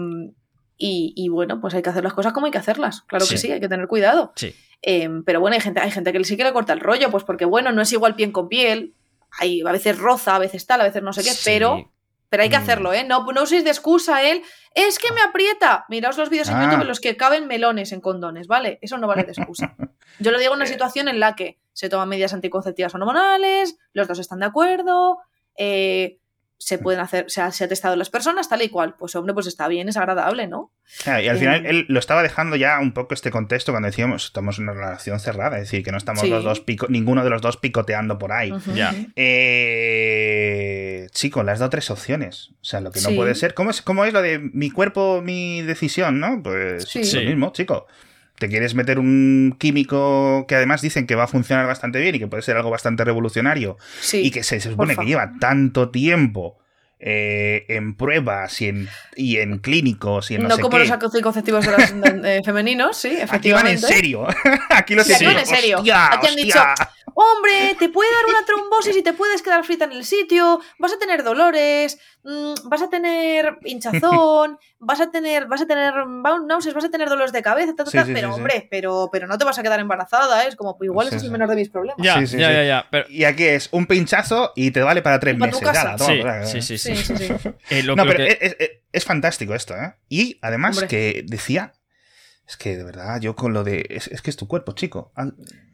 y, 0.78 1.28
bueno, 1.28 1.60
pues 1.60 1.74
hay 1.74 1.82
que 1.82 1.90
hacer 1.90 2.02
las 2.02 2.14
cosas 2.14 2.32
como 2.32 2.46
hay 2.46 2.52
que 2.52 2.58
hacerlas. 2.58 3.02
Claro 3.02 3.26
que 3.28 3.36
sí, 3.36 3.50
hay 3.50 3.60
que 3.60 3.68
tener 3.68 3.86
cuidado. 3.86 4.32
Sí. 4.36 4.54
Em, 4.82 5.22
pero 5.22 5.40
bueno, 5.40 5.54
hay 5.54 5.60
gente, 5.60 5.80
hay 5.80 5.92
gente 5.92 6.12
que 6.12 6.24
sí 6.24 6.36
que 6.36 6.44
le 6.44 6.52
corta 6.52 6.72
el 6.72 6.80
rollo, 6.80 7.10
pues 7.10 7.22
porque 7.24 7.44
bueno, 7.44 7.70
no 7.70 7.82
es 7.82 7.92
igual 7.92 8.16
piel 8.16 8.32
con 8.32 8.48
piel. 8.48 8.94
Hay, 9.38 9.62
a 9.62 9.72
veces 9.72 9.96
roza, 9.98 10.36
a 10.36 10.38
veces 10.38 10.66
tal, 10.66 10.80
a 10.80 10.84
veces 10.84 11.02
no 11.02 11.12
sé 11.12 11.22
qué, 11.22 11.30
pero, 11.44 11.90
pero 12.28 12.42
hay 12.42 12.50
que 12.50 12.58
mm. 12.58 12.62
hacerlo, 12.62 12.92
¿eh? 12.92 13.04
No, 13.04 13.24
no 13.24 13.42
uséis 13.44 13.64
de 13.64 13.70
excusa 13.70 14.22
él. 14.22 14.42
Es 14.74 14.98
que 14.98 15.12
me 15.12 15.20
aprieta. 15.20 15.84
Miraos 15.88 16.18
los 16.18 16.30
vídeos 16.30 16.48
en 16.48 16.56
ah. 16.56 16.64
YouTube 16.64 16.82
en 16.82 16.88
los 16.88 17.00
que 17.00 17.16
caben 17.16 17.46
melones 17.46 17.92
en 17.92 18.00
condones, 18.00 18.48
¿vale? 18.48 18.78
Eso 18.82 18.98
no 18.98 19.06
vale 19.06 19.22
de 19.22 19.32
excusa. 19.32 19.76
Yo 20.18 20.32
lo 20.32 20.38
digo 20.38 20.52
en 20.52 20.58
una 20.58 20.66
situación 20.66 21.08
en 21.08 21.20
la 21.20 21.36
que 21.36 21.60
se 21.72 21.88
toman 21.88 22.08
medidas 22.08 22.34
anticonceptivas 22.34 22.94
hormonales, 22.94 23.78
los 23.92 24.08
dos 24.08 24.18
están 24.18 24.40
de 24.40 24.46
acuerdo, 24.46 25.18
eh, 25.56 26.18
se 26.64 26.78
pueden 26.78 27.00
hacer, 27.00 27.24
se 27.28 27.40
ha, 27.40 27.50
se 27.50 27.64
ha 27.64 27.68
testado 27.68 27.96
las 27.96 28.08
personas 28.08 28.48
tal 28.48 28.62
y 28.62 28.68
cual. 28.68 28.94
Pues 28.96 29.16
hombre, 29.16 29.34
pues 29.34 29.48
está 29.48 29.66
bien, 29.66 29.88
es 29.88 29.96
agradable, 29.96 30.46
¿no? 30.46 30.70
y 31.06 31.26
al 31.26 31.38
final 31.38 31.66
eh, 31.66 31.70
él 31.70 31.86
lo 31.88 31.98
estaba 31.98 32.22
dejando 32.22 32.54
ya 32.54 32.78
un 32.78 32.92
poco 32.92 33.14
este 33.14 33.30
contexto 33.30 33.72
cuando 33.72 33.86
decíamos 33.86 34.26
estamos 34.26 34.58
en 34.58 34.64
una 34.64 34.74
relación 34.74 35.18
cerrada, 35.20 35.56
es 35.56 35.64
decir, 35.64 35.82
que 35.82 35.90
no 35.90 35.98
estamos 35.98 36.28
los 36.28 36.44
dos 36.44 36.60
pico, 36.60 36.86
ninguno 36.88 37.24
de 37.24 37.30
los 37.30 37.42
dos 37.42 37.56
picoteando 37.56 38.18
por 38.18 38.32
ahí. 38.32 38.52
Ya. 38.74 38.94
Eh, 39.16 41.08
chico, 41.10 41.42
le 41.42 41.50
has 41.52 41.58
dado 41.58 41.70
tres 41.70 41.90
opciones. 41.90 42.50
O 42.60 42.64
sea, 42.64 42.80
lo 42.80 42.92
que 42.92 43.00
no 43.00 43.10
puede 43.16 43.34
ser. 43.34 43.54
¿Cómo 43.54 43.70
es, 43.70 43.82
¿Cómo 43.82 44.04
es 44.04 44.12
lo 44.12 44.22
de 44.22 44.38
mi 44.38 44.70
cuerpo, 44.70 45.20
mi 45.22 45.62
decisión, 45.62 46.20
no? 46.20 46.42
Pues 46.42 46.94
lo 46.94 47.20
mismo, 47.22 47.52
chico 47.52 47.86
te 48.42 48.48
quieres 48.48 48.74
meter 48.74 48.98
un 48.98 49.54
químico 49.56 50.46
que 50.48 50.56
además 50.56 50.82
dicen 50.82 51.06
que 51.06 51.14
va 51.14 51.24
a 51.24 51.28
funcionar 51.28 51.64
bastante 51.64 52.00
bien 52.00 52.16
y 52.16 52.18
que 52.18 52.26
puede 52.26 52.42
ser 52.42 52.56
algo 52.56 52.70
bastante 52.70 53.04
revolucionario 53.04 53.76
y 54.12 54.32
que 54.32 54.42
se, 54.42 54.58
supone 54.58 54.96
que 54.96 55.04
lleva 55.04 55.34
tanto 55.38 55.90
tiempo 55.90 56.58
eh, 56.98 57.64
en 57.68 57.96
pruebas 57.96 58.60
y 58.60 58.66
en, 58.66 58.88
y 59.14 59.36
en 59.36 59.58
clínicos 59.58 60.32
y 60.32 60.34
en 60.34 60.42
no, 60.42 60.48
no 60.48 60.58
como 60.58 60.76
los 60.76 60.90
anticonceptivos 60.90 61.64
eh, 61.68 62.40
femeninos, 62.44 62.96
sí, 62.96 63.16
efectivamente. 63.16 63.86
Aquí 63.86 64.14
van 64.14 64.24
en 64.24 64.28
serio. 64.28 64.28
Aquí 64.70 64.94
lo 64.96 65.04
sí, 65.04 65.24
van 65.24 65.38
en 65.38 65.46
serio. 65.46 65.78
Aquí 65.78 66.26
han 66.26 66.34
dicho, 66.34 66.58
hombre, 67.14 67.76
te 67.78 67.88
puede 67.88 68.10
dar 68.12 68.26
una 68.26 68.44
trombosis 68.44 68.96
y 68.96 69.02
te 69.02 69.12
puedes 69.12 69.42
quedar 69.42 69.64
frita 69.64 69.84
en 69.84 69.92
el 69.92 70.04
sitio, 70.04 70.60
vas 70.78 70.92
a 70.92 70.98
tener 70.98 71.22
dolores, 71.22 71.98
mm, 72.22 72.54
vas 72.64 72.82
a 72.82 72.90
tener 72.90 73.58
hinchazón, 73.64 74.58
vas 74.78 75.00
a 75.00 75.10
tener, 75.10 75.46
vas 75.46 75.62
a 75.62 75.66
tener 75.66 75.94
náuseas, 76.46 76.74
vas 76.74 76.84
a 76.84 76.90
tener 76.90 77.08
dolores 77.08 77.32
de 77.32 77.42
cabeza, 77.42 77.72
pero 78.06 78.34
hombre, 78.34 78.68
pero, 78.70 79.08
pero 79.12 79.26
no 79.26 79.38
te 79.38 79.44
vas 79.44 79.58
a 79.58 79.62
quedar 79.62 79.80
embarazada, 79.80 80.44
¿eh? 80.44 80.48
es 80.48 80.56
como, 80.56 80.76
pues 80.76 80.88
igual 80.88 81.08
ese 81.08 81.16
es 81.16 81.22
el 81.24 81.30
menor 81.30 81.48
de 81.48 81.56
mis 81.56 81.68
problemas. 81.68 82.04
Ya, 82.04 82.22
ya, 82.22 82.52
ya, 82.52 82.64
ya, 82.64 83.06
Y 83.08 83.24
aquí 83.24 83.44
es 83.44 83.68
un 83.72 83.86
pinchazo 83.86 84.52
y 84.56 84.70
te 84.70 84.82
vale 84.82 85.02
para 85.02 85.20
tres 85.20 85.36
meses. 85.36 85.60
sí, 86.44 86.62
sí, 86.62 86.78
sí, 86.78 86.96
sí, 86.96 87.82
no, 87.96 88.06
pero 88.06 88.24
es, 88.92 89.04
fantástico 89.04 89.54
esto, 89.54 89.74
¿eh? 89.74 89.94
Y 90.08 90.38
además 90.42 90.82
que 90.84 91.24
decía, 91.26 91.72
es 92.46 92.56
que 92.56 92.76
de 92.76 92.84
verdad, 92.84 93.20
yo 93.20 93.34
con 93.34 93.52
lo 93.52 93.64
de, 93.64 93.86
es, 93.88 94.08
es 94.08 94.22
que 94.22 94.30
es 94.30 94.36
tu 94.36 94.48
cuerpo, 94.48 94.72
chico, 94.72 95.12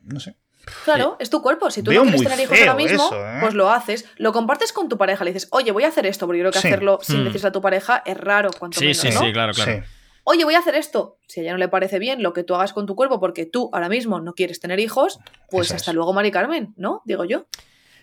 no 0.04 0.20
sé. 0.20 0.36
Claro, 0.84 1.16
es 1.18 1.30
tu 1.30 1.42
cuerpo. 1.42 1.70
Si 1.70 1.82
tú 1.82 1.92
no 1.92 2.02
quieres 2.02 2.22
tener 2.22 2.40
hijos 2.40 2.58
ahora 2.60 2.74
mismo, 2.74 3.10
¿eh? 3.12 3.38
pues 3.40 3.54
lo 3.54 3.70
haces. 3.70 4.06
Lo 4.16 4.32
compartes 4.32 4.72
con 4.72 4.88
tu 4.88 4.96
pareja. 4.98 5.24
Le 5.24 5.32
dices, 5.32 5.48
oye, 5.50 5.72
voy 5.72 5.84
a 5.84 5.88
hacer 5.88 6.06
esto, 6.06 6.26
porque 6.26 6.38
yo 6.38 6.44
creo 6.44 6.52
que 6.52 6.58
hacerlo 6.58 6.98
sin 7.02 7.22
mm. 7.22 7.24
decirle 7.24 7.48
a 7.48 7.52
tu 7.52 7.60
pareja 7.60 8.02
es 8.04 8.16
raro, 8.16 8.50
cuanto 8.58 8.78
sí, 8.78 8.86
menos, 8.86 8.98
Sí, 8.98 9.12
sí, 9.12 9.32
claro, 9.32 9.52
claro. 9.52 9.84
Oye, 10.24 10.44
voy 10.44 10.54
a 10.54 10.58
hacer 10.58 10.74
esto. 10.74 11.16
Si 11.26 11.40
a 11.40 11.42
ella 11.42 11.52
no 11.52 11.58
le 11.58 11.68
parece 11.68 11.98
bien 11.98 12.22
lo 12.22 12.34
que 12.34 12.44
tú 12.44 12.54
hagas 12.54 12.74
con 12.74 12.84
tu 12.84 12.94
cuerpo 12.94 13.18
porque 13.18 13.46
tú 13.46 13.70
ahora 13.72 13.88
mismo 13.88 14.20
no 14.20 14.34
quieres 14.34 14.60
tener 14.60 14.78
hijos, 14.78 15.20
pues 15.50 15.72
hasta 15.72 15.94
luego, 15.94 16.12
Mari 16.12 16.30
Carmen, 16.30 16.74
¿no? 16.76 17.00
Digo 17.06 17.24
yo. 17.24 17.46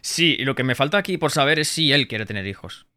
Sí, 0.01 0.36
y 0.39 0.43
lo 0.43 0.56
que 0.56 0.63
me 0.63 0.73
falta 0.73 0.97
aquí 0.97 1.19
por 1.19 1.32
saber 1.32 1.60
es 1.60 1.67
si 1.67 1.91
él 1.91 2.08
quiere 2.08 2.25
tener 2.25 2.47
hijos. 2.47 2.88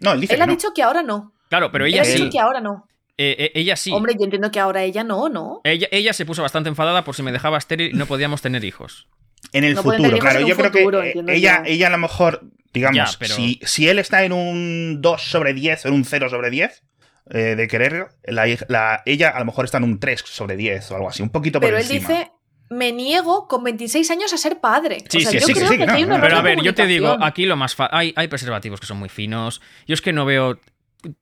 No, 0.00 0.12
él 0.12 0.20
dice 0.20 0.34
Él 0.34 0.42
ha 0.42 0.46
dicho 0.46 0.72
que 0.74 0.82
ahora 0.82 1.02
no. 1.02 1.32
Claro, 1.48 1.70
pero 1.70 1.86
ella 1.86 2.00
él 2.00 2.06
sí. 2.06 2.12
ha 2.12 2.16
dicho 2.16 2.30
que 2.30 2.40
ahora 2.40 2.60
no. 2.60 2.88
Eh, 3.16 3.36
eh, 3.38 3.52
ella 3.54 3.76
sí. 3.76 3.92
Hombre, 3.92 4.14
yo 4.18 4.24
entiendo 4.24 4.50
que 4.50 4.60
ahora 4.60 4.82
ella 4.82 5.04
no, 5.04 5.28
¿no? 5.28 5.60
Ella, 5.64 5.88
ella 5.92 6.12
se 6.12 6.26
puso 6.26 6.42
bastante 6.42 6.68
enfadada 6.68 7.04
por 7.04 7.14
si 7.14 7.22
me 7.22 7.32
dejaba 7.32 7.58
estéril 7.58 7.94
y 7.94 7.96
no 7.96 8.06
podíamos 8.06 8.42
tener 8.42 8.64
hijos. 8.64 9.06
En 9.52 9.64
el 9.64 9.76
futuro, 9.76 10.18
claro. 10.18 10.40
Yo 10.40 10.56
creo 10.56 10.70
que 10.70 11.14
ella, 11.28 11.62
ella 11.64 11.86
a 11.88 11.90
lo 11.90 11.98
mejor, 11.98 12.42
digamos, 12.72 13.18
si, 13.22 13.60
si, 13.62 13.88
él 13.88 13.98
está 13.98 14.24
en 14.24 14.32
un 14.32 15.00
2 15.00 15.22
sobre 15.22 15.54
10 15.54 15.84
o 15.84 15.88
en 15.88 15.94
un 15.94 16.04
0 16.04 16.28
sobre 16.28 16.50
10 16.50 16.82
eh, 17.30 17.38
de 17.54 17.68
querer, 17.68 18.08
la, 18.24 19.02
ella 19.06 19.30
a 19.30 19.38
lo 19.38 19.44
mejor 19.44 19.66
está 19.66 19.78
en 19.78 19.84
un 19.84 20.00
3 20.00 20.24
sobre 20.26 20.56
10 20.56 20.90
o 20.90 20.96
algo 20.96 21.08
así, 21.08 21.22
un 21.22 21.30
poquito 21.30 21.60
por 21.60 21.68
Pero 21.68 21.78
él 21.78 21.86
dice, 21.86 22.32
me 22.70 22.92
niego 22.92 23.46
con 23.48 23.62
26 23.62 24.10
años 24.10 24.32
a 24.32 24.38
ser 24.38 24.60
padre. 24.60 25.04
Sí, 25.08 25.20
sí, 25.20 25.38
sí, 25.40 25.54
sí, 25.54 25.76
Pero 25.78 26.36
a 26.36 26.42
ver, 26.42 26.60
yo 26.62 26.74
te 26.74 26.86
digo, 26.86 27.16
aquí 27.20 27.46
lo 27.46 27.56
más 27.56 27.76
hay, 27.90 28.12
hay 28.16 28.28
preservativos 28.28 28.80
que 28.80 28.86
son 28.86 28.98
muy 28.98 29.08
finos. 29.08 29.60
Yo 29.86 29.94
es 29.94 30.02
que 30.02 30.12
no 30.12 30.24
veo 30.24 30.58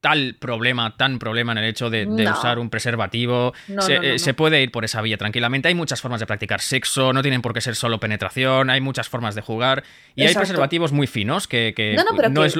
tal 0.00 0.36
problema, 0.38 0.96
tan 0.96 1.18
problema 1.18 1.52
en 1.52 1.58
el 1.58 1.64
hecho 1.64 1.90
de, 1.90 2.06
usar 2.06 2.58
un 2.58 2.70
preservativo. 2.70 3.52
Eh, 3.88 4.18
se, 4.18 4.34
puede 4.34 4.62
ir 4.62 4.70
por 4.70 4.84
esa 4.84 5.02
vía 5.02 5.16
tranquilamente. 5.16 5.68
Hay 5.68 5.74
muchas 5.74 6.00
formas 6.00 6.20
de 6.20 6.26
practicar 6.26 6.60
sexo, 6.60 7.12
no 7.12 7.22
tienen 7.22 7.42
por 7.42 7.52
qué 7.52 7.60
ser 7.60 7.74
solo 7.74 8.00
penetración, 8.00 8.70
hay 8.70 8.80
muchas 8.80 9.08
formas 9.08 9.34
de 9.34 9.42
jugar. 9.42 9.84
Y 10.14 10.24
hay 10.24 10.34
preservativos 10.34 10.92
muy 10.92 11.06
finos 11.06 11.46
que, 11.46 11.94
no, 11.96 12.04
no, 12.04 12.16
pero 12.16 12.44
es, 12.44 12.54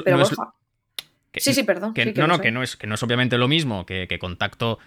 sí, 1.36 1.54
sí, 1.54 1.62
perdón. 1.62 1.94
no, 2.16 2.26
no, 2.26 2.40
que 2.40 2.50
no, 2.50 2.62
es, 2.62 2.76
que 2.76 2.86
no 2.86 2.94
es 2.94 3.02
obviamente 3.02 3.38
lo 3.38 3.48
mismo 3.48 3.86
que, 3.86 4.18
contacto, 4.20 4.78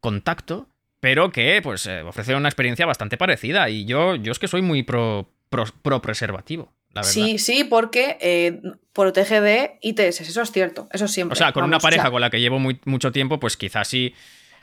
contacto, 0.00 0.68
pero 1.00 1.30
que 1.30 1.60
pues 1.62 1.86
eh, 1.86 2.02
ofrece 2.02 2.34
una 2.34 2.48
experiencia 2.48 2.86
bastante 2.86 3.16
parecida. 3.16 3.68
Y 3.70 3.84
yo, 3.84 4.16
yo 4.16 4.32
es 4.32 4.38
que 4.38 4.48
soy 4.48 4.62
muy 4.62 4.82
pro, 4.82 5.28
pro 5.48 6.02
preservativo. 6.02 6.72
Sí, 7.02 7.38
sí, 7.38 7.64
porque 7.64 8.18
eh, 8.20 8.60
protege 8.92 9.40
de 9.40 9.78
ITS, 9.80 10.20
eso 10.20 10.42
es 10.42 10.52
cierto, 10.52 10.88
eso 10.92 11.08
siempre. 11.08 11.32
O 11.32 11.36
sea, 11.36 11.52
con 11.52 11.64
una 11.64 11.78
pareja 11.78 12.10
con 12.10 12.20
la 12.20 12.30
que 12.30 12.40
llevo 12.40 12.58
mucho 12.58 13.12
tiempo, 13.12 13.40
pues 13.40 13.56
quizás 13.56 13.88
sí, 13.88 14.14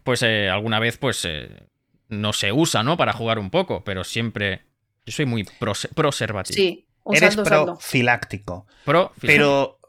pues 0.03 0.21
eh, 0.21 0.49
alguna 0.49 0.79
vez 0.79 0.97
pues 0.97 1.25
eh, 1.25 1.49
no 2.07 2.33
se 2.33 2.51
usa, 2.51 2.83
¿no? 2.83 2.97
Para 2.97 3.13
jugar 3.13 3.39
un 3.39 3.49
poco, 3.49 3.83
pero 3.83 4.03
siempre... 4.03 4.61
Yo 5.05 5.13
soy 5.13 5.25
muy 5.25 5.43
preservativo. 5.95 6.55
Sí, 6.55 6.85
Eres 7.11 7.35
profiláctico. 7.35 8.67
Pro 8.85 9.11
Pero 9.19 9.79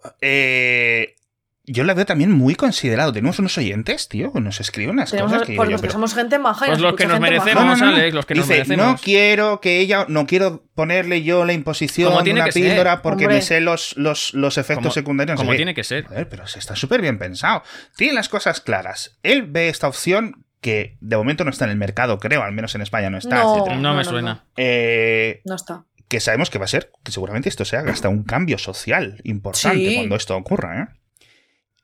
yo 1.64 1.84
la 1.84 1.94
veo 1.94 2.06
también 2.06 2.32
muy 2.32 2.54
considerado. 2.54 3.12
Tenemos 3.12 3.38
unos 3.38 3.56
oyentes, 3.58 4.08
tío, 4.08 4.32
que 4.32 4.40
nos 4.40 4.60
escriben 4.60 4.90
unas 4.90 5.10
cosas 5.10 5.42
que. 5.42 5.56
Pues 5.56 5.68
los 5.68 5.80
que 5.80 5.90
somos 5.90 6.14
gente 6.14 6.38
maja. 6.38 6.66
Pues 6.66 6.80
los 6.80 6.94
que 6.94 7.06
nos 7.06 7.20
merecemos, 7.20 7.80
Alex, 7.80 8.14
los 8.14 8.26
que 8.26 8.34
nos 8.34 8.48
merecemos. 8.48 8.86
No 8.86 8.96
quiero 8.96 9.60
que 9.60 9.78
ella, 9.78 10.06
no 10.08 10.26
quiero 10.26 10.64
ponerle 10.74 11.22
yo 11.22 11.44
la 11.44 11.52
imposición 11.52 12.24
de 12.24 12.32
una 12.32 12.46
píldora 12.46 13.02
porque 13.02 13.28
me 13.28 13.42
sé 13.42 13.60
los, 13.60 13.96
los, 13.96 14.34
los 14.34 14.58
efectos 14.58 14.94
secundarios. 14.94 15.38
Como 15.38 15.54
tiene 15.54 15.74
que 15.74 15.84
ser. 15.84 16.06
Joder, 16.06 16.28
pero 16.28 16.44
está 16.44 16.74
súper 16.76 17.02
bien 17.02 17.18
pensado. 17.18 17.62
Tiene 17.96 18.14
las 18.14 18.28
cosas 18.28 18.60
claras. 18.60 19.18
Él 19.22 19.42
ve 19.42 19.68
esta 19.68 19.88
opción 19.88 20.44
que 20.60 20.98
de 21.00 21.16
momento 21.16 21.44
no 21.44 21.50
está 21.50 21.64
en 21.64 21.70
el 21.70 21.78
mercado, 21.78 22.18
creo, 22.18 22.42
al 22.42 22.52
menos 22.52 22.74
en 22.74 22.82
España 22.82 23.08
no 23.08 23.16
está. 23.16 23.42
No, 23.42 23.64
no 23.76 23.94
me 23.94 24.04
suena. 24.04 24.44
Eh, 24.56 25.40
no 25.44 25.54
está 25.54 25.84
que 26.10 26.18
sabemos 26.18 26.50
que 26.50 26.58
va 26.58 26.64
a 26.64 26.68
ser, 26.68 26.90
que 27.04 27.12
seguramente 27.12 27.48
esto 27.48 27.64
sea 27.64 27.82
hasta 27.82 28.08
un 28.08 28.24
cambio 28.24 28.58
social 28.58 29.20
importante 29.22 29.94
cuando 29.94 30.16
esto 30.16 30.36
ocurra, 30.36 30.82
¿eh? 30.82 30.99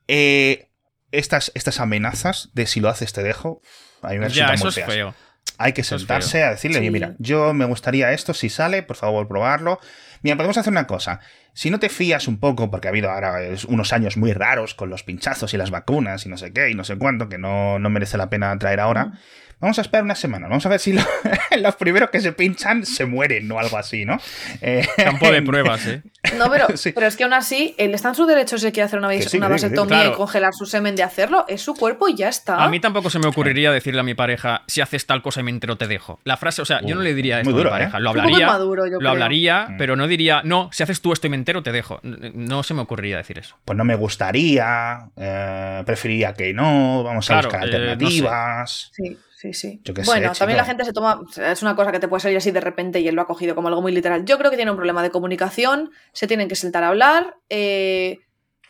Eh, 0.07 0.69
estas, 1.11 1.51
estas 1.55 1.79
amenazas 1.79 2.49
de 2.53 2.67
si 2.67 2.79
lo 2.79 2.89
haces 2.89 3.13
te 3.13 3.23
dejo, 3.23 3.61
hay 4.01 4.17
una 4.17 4.27
ya, 4.27 4.53
eso 4.53 4.69
es 4.69 4.75
feo. 4.75 5.13
Hay 5.57 5.73
que 5.73 5.83
sentarse 5.83 6.43
a 6.43 6.51
decirle, 6.51 6.91
mira, 6.91 7.15
yo 7.17 7.53
me 7.53 7.65
gustaría 7.65 8.11
esto, 8.11 8.33
si 8.33 8.49
sale, 8.49 8.83
por 8.83 8.95
favor, 8.95 9.27
probarlo. 9.27 9.79
Mira, 10.21 10.35
podemos 10.35 10.57
hacer 10.57 10.71
una 10.71 10.85
cosa. 10.85 11.19
Si 11.53 11.71
no 11.71 11.79
te 11.79 11.89
fías 11.89 12.27
un 12.27 12.39
poco, 12.39 12.69
porque 12.69 12.87
ha 12.87 12.91
habido 12.91 13.09
ahora 13.09 13.39
unos 13.67 13.93
años 13.93 14.17
muy 14.17 14.33
raros 14.33 14.75
con 14.75 14.89
los 14.89 15.03
pinchazos 15.03 15.53
y 15.53 15.57
las 15.57 15.71
vacunas 15.71 16.25
y 16.25 16.29
no 16.29 16.37
sé 16.37 16.53
qué 16.53 16.69
y 16.69 16.75
no 16.75 16.83
sé 16.83 16.97
cuánto, 16.97 17.29
que 17.29 17.39
no, 17.39 17.79
no 17.79 17.89
merece 17.89 18.17
la 18.17 18.29
pena 18.29 18.57
traer 18.59 18.79
ahora. 18.79 19.13
Vamos 19.59 19.79
a 19.79 19.81
esperar 19.81 20.03
una 20.03 20.13
semana, 20.13 20.47
vamos 20.47 20.63
a 20.67 20.69
ver 20.69 20.79
si 20.79 20.93
los 21.59 21.75
primeros 21.77 22.11
que 22.11 22.21
se 22.21 22.31
pinchan 22.31 22.85
se 22.85 23.07
mueren 23.07 23.51
o 23.51 23.57
algo 23.57 23.77
así, 23.77 24.05
¿no? 24.05 24.19
Eh, 24.61 24.87
Campo 24.97 25.31
de 25.31 25.41
pruebas, 25.43 25.87
¿eh? 25.87 26.03
No, 26.37 26.51
pero, 26.51 26.67
pero 26.93 27.07
es 27.07 27.17
que 27.17 27.23
aún 27.23 27.33
así, 27.33 27.73
él 27.79 27.95
está 27.95 28.09
en 28.09 28.15
su 28.15 28.27
derecho 28.27 28.59
si 28.59 28.71
quiere 28.71 28.83
hacer 28.83 28.99
una, 28.99 29.07
una 29.07 29.47
vasectomía 29.47 30.07
y 30.07 30.11
congelar 30.11 30.53
su 30.53 30.67
semen 30.67 30.95
de 30.95 31.01
hacerlo, 31.01 31.45
es 31.47 31.63
su 31.63 31.73
cuerpo 31.73 32.07
y 32.07 32.13
ya 32.13 32.29
está. 32.29 32.63
A 32.63 32.69
mí 32.69 32.79
tampoco 32.79 33.09
se 33.09 33.17
me 33.17 33.27
ocurriría 33.27 33.71
decirle 33.71 34.01
a 34.01 34.03
mi 34.03 34.13
pareja, 34.13 34.61
si 34.67 34.81
haces 34.81 35.07
tal 35.07 35.23
cosa 35.23 35.39
y 35.39 35.43
me 35.43 35.49
entero 35.49 35.75
te 35.75 35.87
dejo. 35.87 36.19
La 36.23 36.37
frase, 36.37 36.61
o 36.61 36.65
sea, 36.65 36.81
yo 36.81 36.93
no 36.93 37.01
le 37.01 37.15
diría 37.15 37.39
esto 37.39 37.49
a 37.49 37.53
mi 37.53 37.61
¿eh? 37.61 37.65
pareja, 37.65 37.99
lo 37.99 38.11
hablaría, 38.11 38.57
lo 38.99 39.09
hablaría, 39.09 39.69
mm. 39.69 39.77
pero 39.77 39.95
no 39.95 40.05
diría, 40.05 40.41
no, 40.43 40.69
si 40.71 40.83
haces 40.83 41.01
tú 41.01 41.13
esto 41.13 41.25
y 41.25 41.31
me 41.31 41.35
entero 41.35 41.63
te 41.63 41.71
dejo. 41.71 41.99
No 42.03 42.61
se 42.61 42.75
me 42.75 42.81
ocurriría 42.81 43.17
decir 43.17 43.39
eso. 43.39 43.55
Pues 43.65 43.75
no 43.75 43.85
me 43.85 43.95
gustaría, 43.95 45.09
eh, 45.17 45.81
preferiría 45.83 46.33
que 46.33 46.53
no, 46.53 47.03
vamos 47.03 47.27
a 47.31 47.37
buscar 47.37 47.63
alternativas. 47.63 48.91
Sí 48.93 49.17
sí, 49.37 49.53
sí. 49.53 49.81
bueno, 50.03 50.31
también 50.33 50.57
la 50.57 50.65
gente 50.65 50.83
se 50.83 50.93
toma. 50.93 51.21
Es 51.37 51.61
una 51.61 51.75
cosa 51.75 51.91
que 51.91 51.99
te 51.99 52.07
puede 52.07 52.21
salir 52.21 52.37
así 52.37 52.49
de 52.49 52.59
repente 52.59 52.99
y 52.99 53.07
él 53.07 53.13
lo 53.13 53.21
ha 53.21 53.27
cogido 53.27 53.53
como 53.53 53.67
algo 53.67 53.83
muy 53.83 53.91
literal. 53.91 54.25
Yo 54.25 54.39
creo 54.39 54.49
que 54.49 54.57
tiene 54.57 54.71
un 54.71 54.77
problema 54.77 55.03
de 55.03 55.11
comunicación, 55.11 55.91
se 56.11 56.25
tienen 56.25 56.47
que 56.47 56.55
sentar 56.55 56.83
a 56.83 56.87
hablar. 56.87 57.35
Eh, 57.49 58.17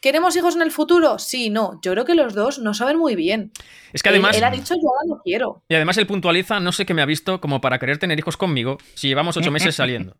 ¿Queremos 0.01 0.35
hijos 0.35 0.57
en 0.57 0.61
el 0.61 0.71
futuro? 0.71 1.19
Sí, 1.19 1.49
no. 1.49 1.79
Yo 1.81 1.93
creo 1.93 2.03
que 2.03 2.15
los 2.15 2.33
dos 2.33 2.59
no 2.59 2.73
saben 2.73 2.97
muy 2.97 3.15
bien. 3.15 3.51
Es 3.93 4.03
que 4.03 4.09
además. 4.09 4.35
Él, 4.35 4.43
ha 4.43 4.51
dicho 4.51 4.75
yo 4.75 4.89
ahora 4.89 5.07
no 5.07 5.21
quiero. 5.23 5.63
Y 5.69 5.75
además 5.75 5.97
él 5.97 6.05
puntualiza, 6.05 6.59
no 6.59 6.73
sé 6.73 6.85
qué 6.85 6.93
me 6.93 7.01
ha 7.01 7.05
visto 7.05 7.39
como 7.39 7.61
para 7.61 7.79
querer 7.79 7.97
tener 7.97 8.19
hijos 8.19 8.35
conmigo 8.35 8.77
si 8.93 9.07
llevamos 9.07 9.37
ocho 9.37 9.51
meses 9.51 9.73
saliendo. 9.75 10.17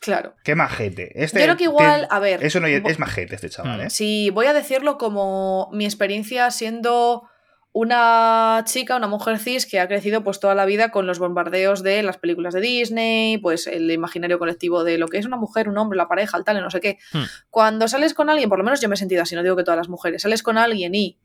Claro. 0.00 0.34
Qué 0.42 0.54
majete. 0.54 1.22
Este, 1.22 1.40
Yo 1.40 1.44
creo 1.44 1.56
que 1.58 1.64
igual, 1.64 2.08
a 2.10 2.18
ver. 2.20 2.42
Eso 2.42 2.58
no 2.58 2.66
es, 2.66 2.98
majete 2.98 3.34
este 3.34 3.50
chaval, 3.50 3.82
¿eh? 3.82 3.90
Sí, 3.90 4.30
voy 4.30 4.46
a 4.46 4.54
decirlo 4.54 4.96
como 4.96 5.68
mi 5.72 5.84
experiencia 5.84 6.50
siendo 6.50 7.28
una 7.72 8.62
chica, 8.66 8.96
una 8.96 9.06
mujer 9.06 9.38
cis 9.38 9.64
que 9.64 9.78
ha 9.78 9.86
crecido 9.86 10.24
pues 10.24 10.40
toda 10.40 10.54
la 10.54 10.64
vida 10.64 10.90
con 10.90 11.06
los 11.06 11.18
bombardeos 11.18 11.82
de 11.82 12.02
las 12.02 12.18
películas 12.18 12.52
de 12.52 12.60
Disney, 12.60 13.38
pues 13.38 13.66
el 13.66 13.90
imaginario 13.90 14.38
colectivo 14.38 14.82
de 14.82 14.98
lo 14.98 15.06
que 15.06 15.18
es 15.18 15.26
una 15.26 15.36
mujer, 15.36 15.68
un 15.68 15.78
hombre, 15.78 15.96
la 15.96 16.08
pareja, 16.08 16.36
el 16.36 16.44
tal, 16.44 16.60
no 16.60 16.70
sé 16.70 16.80
qué. 16.80 16.98
Hmm. 17.12 17.22
Cuando 17.48 17.86
sales 17.86 18.14
con 18.14 18.28
alguien, 18.28 18.48
por 18.48 18.58
lo 18.58 18.64
menos 18.64 18.80
yo 18.80 18.88
me 18.88 18.94
he 18.94 18.98
sentido 18.98 19.22
así, 19.22 19.36
no 19.36 19.42
digo 19.42 19.56
que 19.56 19.62
todas 19.62 19.78
las 19.78 19.88
mujeres, 19.88 20.22
sales 20.22 20.42
con 20.42 20.58
alguien 20.58 20.94
y 20.94 21.18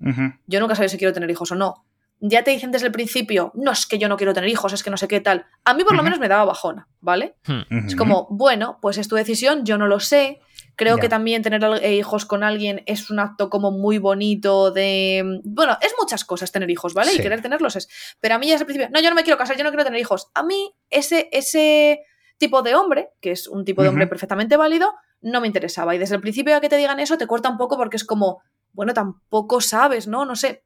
yo 0.45 0.60
nunca 0.60 0.75
sabía 0.75 0.89
si 0.89 0.97
quiero 0.97 1.13
tener 1.13 1.29
hijos 1.31 1.51
o 1.51 1.55
no. 1.55 1.86
Ya 2.21 2.43
te 2.43 2.51
dicen 2.51 2.71
desde 2.71 2.88
el 2.88 2.93
principio, 2.93 3.51
no 3.55 3.71
es 3.71 3.86
que 3.86 3.97
yo 3.97 4.08
no 4.08 4.15
quiero 4.15 4.34
tener 4.34 4.49
hijos, 4.49 4.71
es 4.71 4.84
que 4.84 4.89
no 4.89 4.97
sé 4.97 5.08
qué 5.08 5.19
tal. 5.19 5.45
A 5.65 5.73
mí 5.73 5.84
por 5.84 5.95
lo 5.95 6.03
menos 6.03 6.19
me 6.19 6.29
daba 6.29 6.45
bajona, 6.45 6.88
¿vale? 7.01 7.36
Hmm. 7.45 7.88
Es 7.88 7.95
como, 7.95 8.27
bueno, 8.29 8.77
pues 8.81 8.97
es 8.97 9.08
tu 9.08 9.15
decisión, 9.15 9.65
yo 9.65 9.77
no 9.77 9.88
lo 9.88 9.99
sé, 9.99 10.39
Creo 10.75 10.97
que 10.97 11.09
también 11.09 11.41
tener 11.41 11.63
eh, 11.81 11.95
hijos 11.95 12.25
con 12.25 12.43
alguien 12.43 12.83
es 12.85 13.09
un 13.09 13.19
acto 13.19 13.49
como 13.49 13.71
muy 13.71 13.97
bonito 13.97 14.71
de... 14.71 15.41
Bueno, 15.43 15.77
es 15.81 15.93
muchas 15.99 16.25
cosas 16.25 16.51
tener 16.51 16.69
hijos, 16.69 16.93
¿vale? 16.93 17.13
Y 17.13 17.19
querer 17.19 17.41
tenerlos 17.41 17.75
es... 17.75 17.88
Pero 18.19 18.35
a 18.35 18.38
mí 18.38 18.47
ya 18.47 18.53
desde 18.53 18.63
el 18.63 18.67
principio, 18.67 18.89
no, 18.91 19.01
yo 19.01 19.09
no 19.09 19.15
me 19.15 19.23
quiero 19.23 19.38
casar, 19.38 19.57
yo 19.57 19.63
no 19.63 19.69
quiero 19.69 19.85
tener 19.85 19.99
hijos. 19.99 20.29
A 20.33 20.43
mí 20.43 20.73
ese, 20.89 21.29
ese 21.31 22.01
tipo 22.38 22.61
de 22.61 22.75
hombre, 22.75 23.09
que 23.21 23.31
es 23.31 23.47
un 23.47 23.63
tipo 23.63 23.83
de 23.83 23.89
hombre 23.89 24.07
perfectamente 24.07 24.57
válido, 24.57 24.93
no 25.21 25.41
me 25.41 25.47
interesaba. 25.47 25.95
Y 25.95 25.97
desde 25.97 26.15
el 26.15 26.21
principio 26.21 26.55
a 26.55 26.61
que 26.61 26.69
te 26.69 26.77
digan 26.77 26.99
eso 26.99 27.17
te 27.17 27.27
corta 27.27 27.49
un 27.49 27.57
poco 27.57 27.77
porque 27.77 27.97
es 27.97 28.03
como, 28.03 28.41
bueno, 28.73 28.93
tampoco 28.93 29.61
sabes, 29.61 30.07
¿no? 30.07 30.25
No 30.25 30.35
sé. 30.35 30.63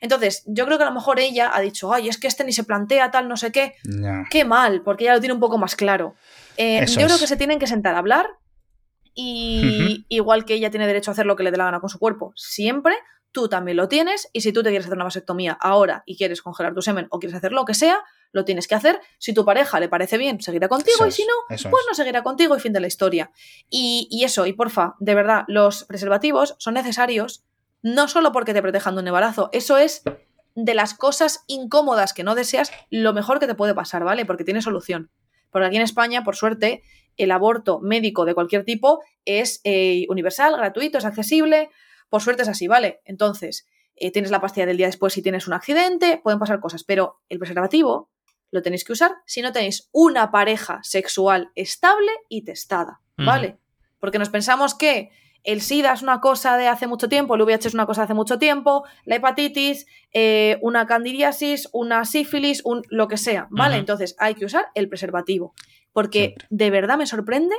Entonces, 0.00 0.42
yo 0.46 0.66
creo 0.66 0.78
que 0.78 0.84
a 0.84 0.88
lo 0.88 0.94
mejor 0.94 1.18
ella 1.18 1.50
ha 1.54 1.60
dicho, 1.60 1.92
ay, 1.92 2.08
es 2.08 2.18
que 2.18 2.26
este 2.26 2.44
ni 2.44 2.52
se 2.52 2.64
plantea 2.64 3.10
tal, 3.10 3.28
no 3.28 3.36
sé 3.36 3.52
qué. 3.52 3.74
Qué 4.30 4.44
mal, 4.44 4.82
porque 4.82 5.04
ella 5.04 5.14
lo 5.14 5.20
tiene 5.20 5.34
un 5.34 5.40
poco 5.40 5.58
más 5.58 5.76
claro. 5.76 6.14
Eh, 6.56 6.84
yo 6.86 7.06
creo 7.06 7.18
que 7.18 7.26
se 7.26 7.36
tienen 7.36 7.58
que 7.58 7.66
sentar 7.66 7.94
a 7.94 7.98
hablar, 7.98 8.28
y 9.20 10.06
igual 10.08 10.44
que 10.44 10.54
ella 10.54 10.70
tiene 10.70 10.86
derecho 10.86 11.10
a 11.10 11.12
hacer 11.12 11.26
lo 11.26 11.34
que 11.34 11.42
le 11.42 11.50
dé 11.50 11.56
la 11.56 11.64
gana 11.64 11.80
con 11.80 11.90
su 11.90 11.98
cuerpo, 11.98 12.32
siempre, 12.36 12.94
tú 13.32 13.48
también 13.48 13.76
lo 13.76 13.88
tienes 13.88 14.30
y 14.32 14.42
si 14.42 14.52
tú 14.52 14.62
te 14.62 14.68
quieres 14.68 14.86
hacer 14.86 14.96
una 14.96 15.06
vasectomía 15.06 15.58
ahora 15.60 16.04
y 16.06 16.16
quieres 16.16 16.40
congelar 16.40 16.72
tu 16.72 16.82
semen 16.82 17.08
o 17.10 17.18
quieres 17.18 17.36
hacer 17.36 17.50
lo 17.50 17.64
que 17.64 17.74
sea, 17.74 17.98
lo 18.30 18.44
tienes 18.44 18.68
que 18.68 18.76
hacer. 18.76 19.00
Si 19.18 19.34
tu 19.34 19.44
pareja 19.44 19.80
le 19.80 19.88
parece 19.88 20.18
bien, 20.18 20.40
seguirá 20.40 20.68
contigo 20.68 21.04
y 21.04 21.10
si 21.10 21.24
no, 21.24 21.32
pues 21.48 21.84
no 21.88 21.94
seguirá 21.94 22.22
contigo 22.22 22.56
y 22.56 22.60
fin 22.60 22.72
de 22.72 22.78
la 22.78 22.86
historia. 22.86 23.32
Y, 23.68 24.06
y 24.08 24.22
eso, 24.22 24.46
y 24.46 24.52
porfa, 24.52 24.94
de 25.00 25.16
verdad, 25.16 25.42
los 25.48 25.82
preservativos 25.82 26.54
son 26.60 26.74
necesarios 26.74 27.42
no 27.82 28.06
solo 28.06 28.30
porque 28.30 28.54
te 28.54 28.62
protejan 28.62 28.94
de 28.94 29.00
un 29.00 29.08
embarazo, 29.08 29.50
eso 29.52 29.78
es 29.78 30.02
de 30.54 30.74
las 30.74 30.94
cosas 30.94 31.42
incómodas 31.48 32.12
que 32.12 32.22
no 32.22 32.36
deseas, 32.36 32.70
lo 32.88 33.12
mejor 33.12 33.40
que 33.40 33.48
te 33.48 33.56
puede 33.56 33.74
pasar, 33.74 34.04
¿vale? 34.04 34.24
Porque 34.26 34.44
tiene 34.44 34.62
solución. 34.62 35.10
Porque 35.50 35.66
aquí 35.66 35.76
en 35.76 35.82
España, 35.82 36.22
por 36.22 36.36
suerte, 36.36 36.82
el 37.18 37.30
aborto 37.30 37.80
médico 37.80 38.24
de 38.24 38.34
cualquier 38.34 38.64
tipo 38.64 39.00
es 39.24 39.60
eh, 39.64 40.06
universal, 40.08 40.56
gratuito, 40.56 40.98
es 40.98 41.04
accesible. 41.04 41.70
Por 42.08 42.22
suerte 42.22 42.42
es 42.42 42.48
así, 42.48 42.68
¿vale? 42.68 43.00
Entonces, 43.04 43.66
eh, 43.96 44.10
tienes 44.12 44.30
la 44.30 44.40
pastilla 44.40 44.66
del 44.66 44.76
día 44.76 44.86
después 44.86 45.12
si 45.12 45.22
tienes 45.22 45.46
un 45.46 45.52
accidente, 45.52 46.20
pueden 46.22 46.38
pasar 46.38 46.60
cosas, 46.60 46.84
pero 46.84 47.20
el 47.28 47.38
preservativo 47.38 48.10
lo 48.50 48.62
tenéis 48.62 48.84
que 48.84 48.92
usar 48.92 49.16
si 49.26 49.42
no 49.42 49.52
tenéis 49.52 49.88
una 49.92 50.30
pareja 50.30 50.80
sexual 50.82 51.50
estable 51.54 52.10
y 52.28 52.44
testada, 52.44 53.00
¿vale? 53.16 53.58
Porque 53.98 54.18
nos 54.18 54.30
pensamos 54.30 54.74
que 54.74 55.10
el 55.44 55.60
SIDA 55.60 55.92
es 55.92 56.02
una 56.02 56.20
cosa 56.20 56.56
de 56.56 56.68
hace 56.68 56.86
mucho 56.86 57.08
tiempo, 57.08 57.34
el 57.34 57.42
VIH 57.42 57.68
es 57.68 57.74
una 57.74 57.86
cosa 57.86 58.02
de 58.02 58.04
hace 58.06 58.14
mucho 58.14 58.38
tiempo, 58.38 58.84
la 59.04 59.16
hepatitis, 59.16 59.86
eh, 60.12 60.58
una 60.62 60.86
candidiasis, 60.86 61.68
una 61.72 62.04
sífilis, 62.04 62.62
un, 62.64 62.82
lo 62.88 63.08
que 63.08 63.16
sea, 63.16 63.46
¿vale? 63.50 63.76
Entonces 63.76 64.16
hay 64.18 64.34
que 64.34 64.44
usar 64.44 64.68
el 64.74 64.88
preservativo, 64.88 65.54
porque 65.92 66.34
de 66.50 66.70
verdad 66.70 66.98
me 66.98 67.06
sorprende 67.06 67.54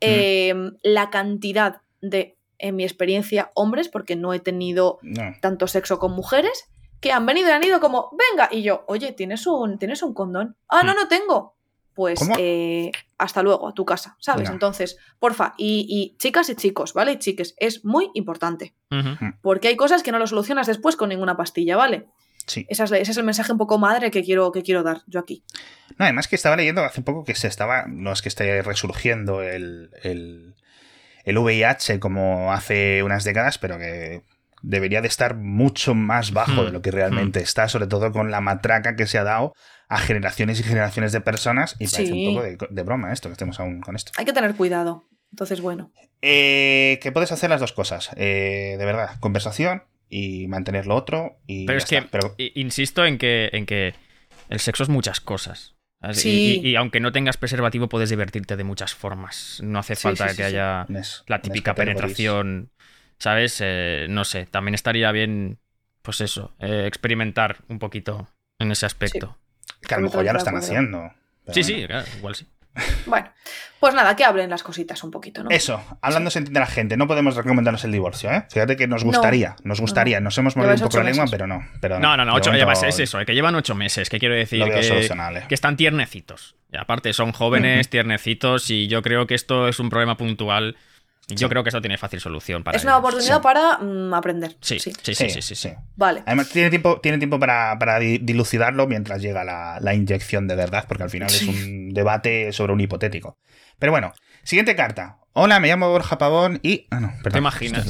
em, 0.00 0.76
la 0.82 1.10
cantidad 1.10 1.82
de, 2.00 2.36
en 2.58 2.76
mi 2.76 2.84
experiencia, 2.84 3.50
hombres, 3.54 3.88
porque 3.88 4.16
no 4.16 4.32
he 4.32 4.40
tenido 4.40 4.98
tanto 5.40 5.66
sexo 5.66 5.98
con 5.98 6.12
mujeres, 6.12 6.70
que 7.00 7.12
han 7.12 7.26
venido 7.26 7.48
y 7.48 7.52
han 7.52 7.64
ido 7.64 7.80
como, 7.80 8.10
venga, 8.12 8.48
y 8.50 8.62
yo, 8.62 8.84
oye, 8.88 9.12
¿tienes 9.12 9.46
un, 9.46 9.78
¿tienes 9.78 10.02
un 10.02 10.14
condón? 10.14 10.56
Ah, 10.68 10.82
no, 10.82 10.92
mm. 10.92 10.96
no 10.96 11.08
tengo 11.08 11.58
pues 11.98 12.20
eh, 12.38 12.92
hasta 13.18 13.42
luego, 13.42 13.66
a 13.66 13.74
tu 13.74 13.84
casa, 13.84 14.16
¿sabes? 14.20 14.48
Entonces, 14.50 14.98
porfa, 15.18 15.54
y, 15.58 16.14
chicas 16.16 16.48
y 16.48 16.54
chicos, 16.54 16.94
¿vale? 16.94 17.10
Y 17.10 17.18
chiques, 17.18 17.56
es 17.58 17.84
muy 17.84 18.12
importante. 18.14 18.72
Mm. 18.90 19.40
Porque 19.42 19.66
hay 19.66 19.74
cosas 19.74 20.04
que 20.04 20.12
no 20.12 20.20
lo 20.20 20.28
solucionas 20.28 20.68
después 20.68 20.94
con 20.94 21.08
ninguna 21.08 21.36
pastilla, 21.36 21.76
¿vale? 21.76 22.06
Sí. 22.48 22.66
Ese 22.68 22.84
es, 22.84 23.16
el 23.16 23.24
mensaje 23.24 23.52
un 23.52 23.58
poco 23.58 23.78
madre 23.78 24.10
que 24.10 24.24
quiero, 24.24 24.50
que 24.50 24.62
quiero 24.62 24.82
dar 24.82 25.02
yo 25.06 25.20
aquí. 25.20 25.44
No, 25.98 26.04
además 26.04 26.26
que 26.26 26.34
estaba 26.34 26.56
leyendo 26.56 26.82
hace 26.82 27.02
poco 27.02 27.24
que 27.24 27.34
se 27.34 27.46
estaba, 27.46 27.84
no 27.86 28.12
es 28.12 28.22
que 28.22 28.28
esté 28.28 28.62
resurgiendo 28.62 29.42
el, 29.42 29.90
el, 30.02 30.54
el 31.24 31.38
VIH 31.38 32.00
como 32.00 32.52
hace 32.52 33.02
unas 33.02 33.24
décadas, 33.24 33.58
pero 33.58 33.78
que 33.78 34.22
debería 34.62 35.00
de 35.00 35.08
estar 35.08 35.36
mucho 35.36 35.94
más 35.94 36.32
bajo 36.32 36.64
de 36.64 36.70
hmm. 36.70 36.72
lo 36.72 36.82
que 36.82 36.90
realmente 36.90 37.40
hmm. 37.40 37.42
está, 37.42 37.68
sobre 37.68 37.86
todo 37.86 38.12
con 38.12 38.30
la 38.30 38.40
matraca 38.40 38.96
que 38.96 39.06
se 39.06 39.18
ha 39.18 39.24
dado 39.24 39.54
a 39.88 39.98
generaciones 39.98 40.60
y 40.60 40.62
generaciones 40.62 41.12
de 41.12 41.20
personas 41.20 41.76
y 41.78 41.88
parece 41.88 42.12
un 42.12 42.34
poco 42.34 42.68
de, 42.70 42.82
broma 42.82 43.12
esto, 43.12 43.28
que 43.28 43.32
estemos 43.32 43.58
aún 43.60 43.80
con 43.80 43.96
esto. 43.96 44.12
Hay 44.16 44.24
que 44.24 44.32
tener 44.32 44.54
cuidado. 44.54 45.04
Entonces, 45.30 45.60
bueno. 45.60 45.92
Eh, 46.20 46.98
que 47.02 47.12
puedes 47.12 47.32
hacer 47.32 47.50
las 47.50 47.60
dos 47.60 47.72
cosas. 47.72 48.10
Eh, 48.16 48.76
de 48.78 48.84
verdad, 48.84 49.18
conversación 49.20 49.84
y 50.08 50.46
mantener 50.48 50.86
lo 50.86 50.94
otro. 50.96 51.38
Y 51.46 51.66
pero 51.66 51.78
es 51.78 51.84
que, 51.84 52.02
insisto 52.54 53.04
en 53.04 53.18
que, 53.18 53.50
en 53.52 53.66
que 53.66 53.94
el 54.48 54.60
sexo 54.60 54.82
es 54.82 54.88
muchas 54.88 55.20
cosas. 55.20 55.74
Y, 56.24 56.76
aunque 56.76 57.00
no 57.00 57.10
tengas 57.10 57.36
preservativo, 57.36 57.88
puedes 57.88 58.08
divertirte 58.08 58.56
de 58.56 58.62
muchas 58.62 58.94
formas. 58.94 59.60
No 59.64 59.80
hace 59.80 59.96
falta 59.96 60.34
que 60.34 60.44
haya 60.44 60.86
la 61.26 61.42
típica 61.42 61.74
penetración 61.74 62.70
¿sabes? 63.18 63.58
Eh, 63.60 64.06
no 64.08 64.24
sé, 64.24 64.46
también 64.46 64.74
estaría 64.74 65.10
bien, 65.12 65.58
pues 66.02 66.20
eso, 66.20 66.54
eh, 66.58 66.84
experimentar 66.86 67.58
un 67.68 67.78
poquito 67.78 68.28
en 68.58 68.72
ese 68.72 68.86
aspecto. 68.86 69.36
Que 69.82 69.94
a 69.94 69.98
lo 69.98 70.04
mejor 70.04 70.24
ya 70.24 70.32
lo 70.32 70.38
están 70.38 70.56
haciendo. 70.56 71.12
Sí, 71.52 71.62
sí, 71.62 71.86
igual 72.18 72.34
sí. 72.34 72.46
Bueno, 73.06 73.30
pues 73.80 73.94
nada, 73.94 74.16
que 74.16 74.24
hablen 74.24 74.50
las 74.50 74.62
cositas 74.62 75.02
un 75.04 75.10
poquito, 75.10 75.44
¿no? 75.44 75.50
Eso, 75.50 75.80
hablando 76.02 76.30
se 76.30 76.40
entiende 76.40 76.60
la 76.60 76.66
gente, 76.66 76.96
no 76.96 77.06
podemos 77.06 77.36
recomendarnos 77.36 77.84
el 77.84 77.92
divorcio, 77.92 78.30
¿eh? 78.30 78.44
Fíjate 78.50 78.76
que 78.76 78.86
nos 78.88 79.04
gustaría, 79.04 79.56
nos 79.62 79.80
gustaría, 79.80 80.20
nos 80.20 80.36
hemos 80.38 80.56
mordido 80.56 80.74
un 80.74 80.80
poco 80.82 80.98
la 80.98 81.04
lengua, 81.04 81.26
pero 81.30 81.46
no. 81.46 81.64
Pero 81.80 82.00
no, 82.00 82.16
no, 82.16 82.24
no, 82.24 82.34
ocho, 82.34 82.52
es 82.52 82.98
eso, 82.98 83.18
que 83.24 83.34
llevan 83.34 83.54
ocho 83.54 83.74
meses, 83.74 84.10
que 84.10 84.18
quiero 84.18 84.34
decir 84.34 84.64
que, 84.64 85.44
que, 85.48 85.54
están 85.54 85.76
tiernecitos. 85.76 86.56
Y 86.72 86.76
aparte, 86.76 87.12
son 87.12 87.32
jóvenes, 87.32 87.88
tiernecitos, 87.88 88.70
y 88.70 88.88
yo 88.88 89.02
creo 89.02 89.26
que 89.26 89.34
esto 89.34 89.68
es 89.68 89.78
un 89.78 89.90
problema 89.90 90.16
puntual 90.16 90.76
yo 91.28 91.48
creo 91.48 91.62
que 91.62 91.68
eso 91.68 91.80
tiene 91.80 91.98
fácil 91.98 92.20
solución 92.20 92.64
para 92.64 92.76
Es 92.76 92.84
una 92.84 92.96
oportunidad 92.96 93.42
para 93.42 93.78
mm, 93.78 94.14
aprender. 94.14 94.56
Sí 94.60 94.78
sí 94.78 94.92
sí, 95.02 95.14
sí 95.14 95.54
sí 95.54 95.70
Vale. 95.96 96.22
Además, 96.26 96.48
tiene 96.48 96.70
tiempo, 96.70 97.00
tiene 97.00 97.18
tiempo 97.18 97.38
para, 97.38 97.98
dilucidarlo 97.98 98.86
mientras 98.86 99.20
llega 99.20 99.44
la, 99.44 99.94
inyección 99.94 100.48
de 100.48 100.56
verdad, 100.56 100.86
porque 100.88 101.02
al 101.02 101.10
final 101.10 101.28
es 101.28 101.42
un 101.42 101.90
debate 101.90 102.52
sobre 102.52 102.72
un 102.72 102.80
hipotético. 102.80 103.38
Pero 103.78 103.92
bueno, 103.92 104.12
siguiente 104.42 104.74
carta. 104.74 105.18
Hola, 105.32 105.60
me 105.60 105.68
llamo 105.68 105.88
Borja 105.90 106.18
Pavón 106.18 106.60
y. 106.62 106.86
Ah, 106.90 107.00
no, 107.00 107.08
perdón. 107.22 107.32
¿Te 107.32 107.38
imaginas? 107.38 107.86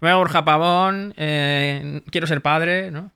Me 0.00 0.08
llamo 0.08 0.18
Borja 0.18 0.44
Pavón, 0.44 1.14
eh, 1.16 2.02
quiero 2.10 2.26
ser 2.26 2.42
padre, 2.42 2.90
¿no? 2.90 3.12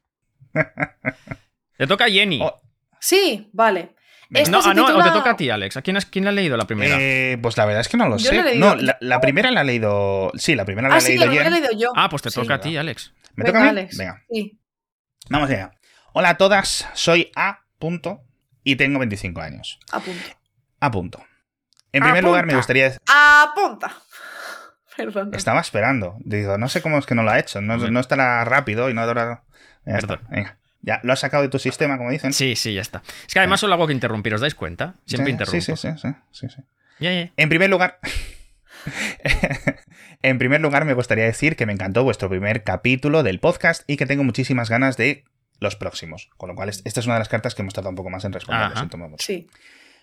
Te 1.77 1.87
toca 1.87 2.09
Jenny. 2.09 2.41
Oh. 2.43 2.61
Sí, 3.01 3.51
vale. 3.53 3.95
No, 4.31 4.61
ah, 4.65 4.75
no, 4.75 4.87
o 4.87 5.03
te 5.03 5.11
toca 5.11 5.31
a 5.31 5.37
ti, 5.37 5.51
Alex. 5.51 5.77
¿A 5.77 5.83
quién, 5.83 5.99
quién 6.09 6.25
la 6.25 6.31
ha 6.31 6.33
leído 6.33 6.57
la 6.57 6.65
primera? 6.65 6.97
Eh, 7.01 7.37
pues 7.43 7.57
la 7.57 7.65
verdad 7.65 7.81
es 7.81 7.89
que 7.89 7.97
no 7.97 8.09
lo 8.09 8.19
sé. 8.19 8.57
no, 8.57 8.77
la, 8.77 9.21
primera 9.21 9.51
la 9.51 9.63
ha 9.63 9.65
leído. 9.65 10.31
Sí, 10.37 10.55
la 10.55 10.65
primera 10.65 10.89
la 10.89 10.95
ah, 10.95 10.99
he 10.99 11.03
leído, 11.03 11.27
la 11.27 11.47
he 11.47 11.51
leído 11.51 11.69
yo. 11.77 11.91
Ah, 11.97 12.09
pues 12.09 12.23
te 12.23 12.31
toca 12.31 12.55
a 12.55 12.61
ti, 12.61 12.77
Alex. 12.77 13.13
¿Me 13.35 13.45
toca 13.45 13.69
a 13.69 13.73
mí? 13.73 13.89
Venga. 13.97 14.23
Vamos 15.29 15.51
allá. 15.51 15.73
Hola 16.13 16.31
a 16.31 16.37
todas, 16.37 16.89
soy 16.95 17.31
A. 17.35 17.61
Punto 17.79 18.21
y 18.63 18.77
tengo 18.77 18.99
25 18.99 19.41
años. 19.41 19.81
A 19.91 20.01
punto. 20.01 20.29
A 20.81 20.91
punto. 20.91 21.25
En 21.93 22.03
primer 22.03 22.23
lugar, 22.23 22.47
me 22.47 22.55
gustaría. 22.55 22.93
Apunta. 23.07 23.93
Perdón. 24.97 25.31
Estaba 25.35 25.61
esperando. 25.61 26.17
Digo, 26.21 26.59
no 26.59 26.69
sé 26.69 26.83
cómo 26.83 26.99
es 26.99 27.07
que 27.07 27.15
no 27.15 27.23
lo 27.23 27.31
ha 27.31 27.39
hecho. 27.39 27.61
No, 27.61 27.79
no 27.79 28.01
estará 28.01 28.45
rápido 28.45 28.91
y 28.91 28.95
no. 28.95 29.07
Perdón. 29.85 30.21
Venga. 30.29 30.60
Ya, 30.83 31.01
lo 31.03 31.13
has 31.13 31.21
sacado 31.21 31.43
de 31.43 31.49
tu 31.49 31.59
sistema, 31.59 31.99
como 31.99 32.11
dicen. 32.11 32.33
Sí, 32.33 32.57
sí, 32.57 32.75
ya 32.75 32.81
está. 32.81 33.03
Es 33.27 33.33
que 33.33 33.39
además 33.39 33.61
solo 33.61 33.75
hago 33.75 33.87
que 33.87 33.93
interrumpir, 33.93 34.35
¿os 34.35 34.41
dais 34.41 34.55
cuenta? 34.55 34.95
Siempre 35.05 35.31
interrumpo. 35.31 35.61
Sí, 35.61 35.77
sí, 35.77 35.77
sí, 35.77 35.89
sí, 36.01 36.09
sí, 36.33 36.49
sí. 36.49 36.63
En 37.37 37.49
primer 37.49 37.71
lugar... 37.71 37.99
en 40.23 40.39
primer 40.39 40.61
lugar, 40.61 40.85
me 40.85 40.95
gustaría 40.95 41.25
decir 41.25 41.57
que 41.57 41.67
me 41.67 41.73
encantó 41.73 42.05
vuestro 42.05 42.29
primer 42.29 42.65
capítulo 42.65 43.23
del 43.23 43.41
podcast 43.41 43.83
y 43.87 43.97
que 43.97 44.07
tengo 44.07 44.25
muchísimas 44.25 44.71
ganas 44.71 44.97
de 44.97 45.25
los 45.59 45.77
próximos. 45.77 46.31
Con 46.37 46.49
lo 46.49 46.55
cual, 46.55 46.71
esta 46.71 47.01
es 47.01 47.07
una 47.07 47.15
de 47.15 47.21
las 47.21 47.29
cartas 47.29 47.55
que 47.55 47.63
hemos 47.63 47.75
tardado 47.75 47.91
un 47.91 47.97
poco 47.97 48.11
más 48.11 48.25
en 48.25 48.33
responder. 48.33 48.73
Sí. 49.19 49.49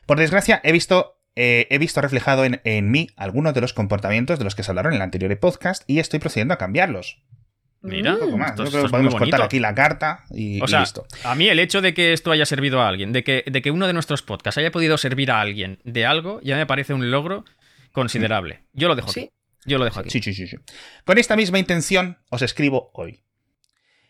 Por 0.06 0.20
desgracia, 0.20 0.62
he 0.64 0.72
visto, 0.72 1.20
eh, 1.36 1.68
he 1.70 1.78
visto 1.80 2.02
reflejado 2.02 2.46
en, 2.46 2.62
en, 2.64 2.92
mí 2.92 3.10
algunos 3.16 3.54
de 3.54 3.62
los 3.62 3.74
comportamientos 3.74 4.38
de 4.38 4.46
los 4.46 4.56
que 4.56 4.64
se 4.64 4.72
hablaron 4.72 4.94
en 4.94 4.98
el 4.98 5.02
anterior 5.02 5.38
podcast 5.40 5.84
y 5.88 6.00
estoy 6.00 6.20
procediendo 6.20 6.54
a 6.54 6.58
cambiarlos. 6.58 7.22
Mira, 7.88 8.16
un 8.16 8.20
poco 8.20 8.38
más. 8.38 8.54
podemos 8.92 9.16
cortar 9.16 9.42
aquí 9.42 9.60
la 9.60 9.74
carta 9.74 10.26
y, 10.30 10.60
listo. 10.60 11.06
A 11.24 11.36
mí 11.36 11.48
el 11.48 11.60
hecho 11.60 11.82
de 11.82 11.94
que 11.94 12.14
esto 12.14 12.32
haya 12.32 12.46
servido 12.46 12.82
a 12.82 12.88
alguien, 12.88 13.14
de 13.14 13.24
que, 13.24 13.44
de 13.48 13.62
que 13.62 13.72
uno 13.72 13.88
de 13.88 13.94
nuestros 13.94 14.22
podcasts 14.22 14.58
haya 14.58 14.72
podido 14.72 14.98
servir 14.98 15.32
a 15.32 15.42
alguien 15.42 15.80
de 15.84 16.06
algo, 16.06 16.42
ya 16.44 16.58
me 16.58 16.66
parece 16.66 16.94
un 16.94 17.12
logro 17.12 17.46
considerable. 17.92 18.64
Yo 18.74 18.88
lo 18.88 18.96
dejo 18.96 19.12
aquí. 19.12 19.30
Yo 19.66 19.78
lo 19.78 19.86
dejo 19.86 20.00
aquí. 20.00 20.10
Sí, 20.10 20.22
sí, 20.22 20.34
sí, 20.34 20.48
sí. 20.48 20.58
Con 21.06 21.18
esta 21.18 21.36
misma 21.36 21.60
intención 21.60 22.20
os 22.30 22.42
escribo 22.42 22.92
hoy. 22.94 23.24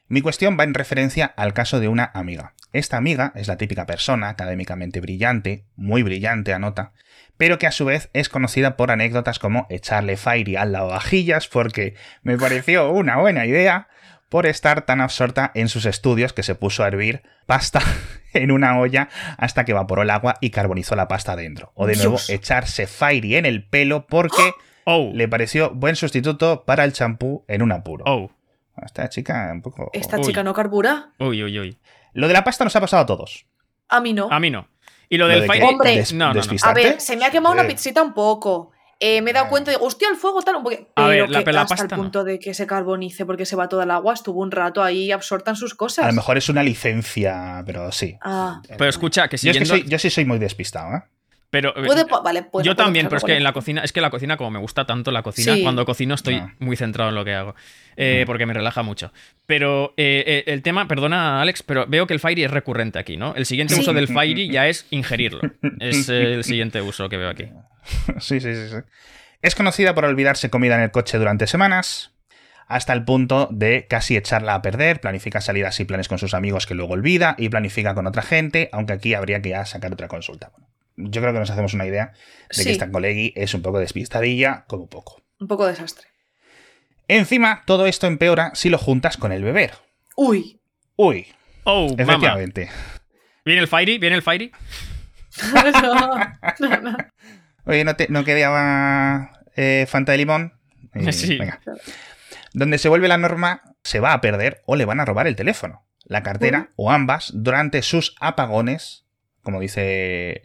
Mi 0.07 0.21
cuestión 0.21 0.57
va 0.57 0.63
en 0.63 0.73
referencia 0.73 1.25
al 1.25 1.53
caso 1.53 1.79
de 1.79 1.89
una 1.89 2.09
amiga. 2.13 2.53
Esta 2.71 2.97
amiga 2.97 3.33
es 3.35 3.47
la 3.47 3.57
típica 3.57 3.85
persona 3.85 4.29
académicamente 4.29 5.01
brillante, 5.01 5.65
muy 5.75 6.03
brillante, 6.03 6.53
anota, 6.53 6.93
pero 7.37 7.59
que 7.59 7.67
a 7.67 7.71
su 7.71 7.85
vez 7.85 8.09
es 8.13 8.29
conocida 8.29 8.75
por 8.75 8.91
anécdotas 8.91 9.39
como 9.39 9.67
echarle 9.69 10.17
fire 10.17 10.57
al 10.57 10.71
lavavajillas 10.71 11.47
porque 11.47 11.95
me 12.23 12.37
pareció 12.37 12.91
una 12.91 13.17
buena 13.17 13.45
idea 13.45 13.87
por 14.29 14.45
estar 14.45 14.85
tan 14.85 15.01
absorta 15.01 15.51
en 15.53 15.69
sus 15.69 15.85
estudios 15.85 16.33
que 16.33 16.43
se 16.43 16.55
puso 16.55 16.83
a 16.83 16.87
hervir 16.87 17.21
pasta 17.45 17.81
en 18.33 18.51
una 18.51 18.79
olla 18.79 19.09
hasta 19.37 19.65
que 19.65 19.71
evaporó 19.71 20.01
el 20.01 20.09
agua 20.09 20.35
y 20.41 20.49
carbonizó 20.49 20.95
la 20.95 21.07
pasta 21.07 21.35
dentro. 21.35 21.71
O 21.75 21.87
de 21.87 21.95
nuevo, 21.95 22.17
echarse 22.27 22.87
fairy 22.87 23.35
en 23.35 23.45
el 23.45 23.63
pelo 23.63 24.05
porque 24.07 24.53
oh. 24.85 25.11
le 25.13 25.27
pareció 25.27 25.71
buen 25.73 25.95
sustituto 25.95 26.65
para 26.65 26.83
el 26.83 26.93
champú 26.93 27.45
en 27.47 27.61
un 27.61 27.71
apuro. 27.71 28.03
Oh. 28.07 28.31
Esta 28.83 29.09
chica 29.09 29.49
un 29.51 29.61
poco... 29.61 29.89
¿Esta 29.93 30.21
chica 30.21 30.43
no 30.43 30.53
carbura? 30.53 31.09
Uy, 31.17 31.43
uy, 31.43 31.57
uy. 31.57 31.79
Lo 32.13 32.27
de 32.27 32.33
la 32.33 32.43
pasta 32.43 32.63
nos 32.63 32.75
ha 32.75 32.81
pasado 32.81 33.03
a 33.03 33.05
todos. 33.07 33.47
A 33.89 34.01
mí 34.01 34.13
no. 34.13 34.27
A 34.31 34.39
mí 34.39 34.51
no. 34.51 34.67
Y 35.09 35.17
lo 35.17 35.27
del 35.27 35.45
fire. 35.45 35.63
Hombre, 35.63 36.03
no, 36.13 36.33
no, 36.33 36.41
A 36.61 36.73
ver, 36.73 36.99
se 36.99 37.15
me 37.15 37.25
ha 37.25 37.31
quemado 37.31 37.53
una 37.53 37.67
pizzita 37.67 38.01
un 38.01 38.13
poco. 38.13 38.71
Eh, 38.99 39.21
me 39.21 39.29
he 39.29 39.33
dado 39.33 39.47
cuenta 39.49 39.69
de, 39.69 39.77
hostia, 39.79 40.09
el 40.09 40.15
fuego 40.15 40.41
tal, 40.41 40.55
un 40.55 40.63
poquito. 40.63 40.87
Pero 40.95 41.07
a 41.07 41.09
ver, 41.09 41.29
la, 41.29 41.43
que 41.43 41.51
hasta 41.51 41.83
el 41.83 41.89
punto 41.89 42.23
de 42.23 42.39
que 42.39 42.55
se 42.55 42.65
carbonice 42.65 43.27
porque 43.27 43.45
se 43.45 43.55
va 43.55 43.69
toda 43.69 43.83
el 43.83 43.91
agua, 43.91 44.13
estuvo 44.15 44.41
un 44.41 44.49
rato 44.49 44.81
ahí 44.81 45.11
absorta 45.11 45.51
en 45.51 45.55
sus 45.55 45.75
cosas. 45.75 46.05
A 46.05 46.07
lo 46.07 46.15
mejor 46.15 46.37
es 46.37 46.49
una 46.49 46.63
licencia, 46.63 47.61
pero 47.65 47.91
sí. 47.91 48.17
Ah. 48.21 48.61
Pero 48.67 48.89
escucha, 48.89 49.27
que 49.27 49.37
siguiendo... 49.37 49.75
yo, 49.75 49.85
yo 49.85 49.99
sí 49.99 50.09
soy 50.09 50.25
muy 50.25 50.39
despistado, 50.39 50.95
¿eh? 50.95 51.03
Pero 51.49 51.73
eh, 51.77 51.87
vale, 52.23 52.45
yo 52.61 52.75
también, 52.75 53.07
pero 53.07 53.17
es 53.17 53.23
que 53.23 53.37
en 53.37 53.43
la 53.43 53.53
cocina, 53.53 53.81
es 53.81 53.93
que 53.93 54.01
la 54.01 54.09
cocina, 54.09 54.35
como 54.35 54.51
me 54.51 54.59
gusta 54.59 54.85
tanto 54.85 55.11
la 55.11 55.23
cocina, 55.23 55.55
cuando 55.63 55.85
cocino 55.85 56.15
estoy 56.15 56.41
muy 56.59 56.75
centrado 56.75 57.09
en 57.09 57.15
lo 57.15 57.23
que 57.23 57.33
hago. 57.33 57.55
Eh, 57.95 58.23
porque 58.27 58.45
me 58.45 58.53
relaja 58.53 58.83
mucho. 58.83 59.11
Pero 59.45 59.93
eh, 59.97 60.43
el 60.47 60.61
tema, 60.61 60.87
perdona 60.87 61.41
Alex, 61.41 61.63
pero 61.63 61.87
veo 61.87 62.05
que 62.05 62.13
el 62.13 62.19
Fairy 62.19 62.43
es 62.43 62.51
recurrente 62.51 62.99
aquí, 62.99 63.17
¿no? 63.17 63.33
El 63.35 63.45
siguiente 63.45 63.75
uso 63.75 63.93
del 63.93 64.07
Fairy 64.07 64.51
ya 64.51 64.67
es 64.67 64.87
ingerirlo. 64.91 65.41
Es 65.79 66.09
el 66.09 66.43
siguiente 66.43 66.81
uso 66.81 67.07
que 67.09 67.17
veo 67.17 67.29
aquí. 67.29 67.45
Sí, 68.19 68.39
sí, 68.39 68.53
sí, 68.53 68.69
sí. 68.69 68.77
Es 69.41 69.55
conocida 69.55 69.95
por 69.95 70.05
olvidarse 70.05 70.49
comida 70.49 70.75
en 70.75 70.81
el 70.81 70.91
coche 70.91 71.17
durante 71.17 71.47
semanas, 71.47 72.11
hasta 72.67 72.91
el 72.91 73.05
punto 73.05 73.47
de 73.51 73.87
casi 73.87 74.17
echarla 74.17 74.55
a 74.55 74.61
perder, 74.61 74.99
planifica 74.99 75.41
salidas 75.41 75.79
y 75.79 75.85
planes 75.85 76.07
con 76.07 76.17
sus 76.17 76.33
amigos 76.33 76.65
que 76.65 76.75
luego 76.75 76.93
olvida 76.93 77.35
y 77.37 77.49
planifica 77.49 77.93
con 77.95 78.07
otra 78.07 78.23
gente, 78.23 78.69
aunque 78.73 78.93
aquí 78.93 79.13
habría 79.13 79.41
que 79.41 79.49
ya 79.49 79.65
sacar 79.65 79.93
otra 79.93 80.07
consulta. 80.07 80.51
Yo 80.97 81.21
creo 81.21 81.33
que 81.33 81.39
nos 81.39 81.49
hacemos 81.49 81.73
una 81.73 81.85
idea 81.85 82.11
de 82.55 82.63
que 82.63 82.71
esta 82.71 82.91
colegui 82.91 83.33
es 83.35 83.53
un 83.53 83.61
poco 83.61 83.79
despistadilla, 83.79 84.65
como 84.67 84.87
poco. 84.87 85.21
Un 85.39 85.47
poco 85.47 85.65
desastre. 85.65 86.07
Encima, 87.07 87.63
todo 87.65 87.85
esto 87.85 88.07
empeora 88.07 88.51
si 88.53 88.69
lo 88.69 88.77
juntas 88.77 89.15
con 89.17 89.31
el 89.31 89.43
beber. 89.43 89.75
Uy. 90.15 90.59
Uy. 90.95 91.27
Oh, 91.63 91.93
Efectivamente. 91.97 92.69
¿Viene 93.45 93.61
el 93.61 93.67
Fairy? 93.67 93.97
¿Viene 93.97 94.15
el 94.15 94.21
Fairy? 94.21 94.51
Oye, 97.65 97.83
¿no, 97.83 97.95
te, 97.95 98.07
no 98.09 98.23
quedaba 98.23 99.31
eh, 99.55 99.85
Fanta 99.87 100.11
de 100.11 100.17
limón? 100.17 100.53
Eh, 100.93 101.11
sí. 101.11 101.37
Venga. 101.37 101.59
Donde 102.53 102.79
se 102.79 102.89
vuelve 102.89 103.07
la 103.07 103.19
norma, 103.19 103.61
se 103.83 103.99
va 103.99 104.13
a 104.13 104.21
perder 104.21 104.63
o 104.65 104.75
le 104.75 104.85
van 104.85 104.99
a 104.99 105.05
robar 105.05 105.27
el 105.27 105.35
teléfono, 105.35 105.85
la 106.05 106.23
cartera 106.23 106.71
o 106.75 106.89
ambas 106.89 107.31
durante 107.35 107.83
sus 107.83 108.15
apagones, 108.19 109.05
como 109.47 109.61
dice 109.61 110.41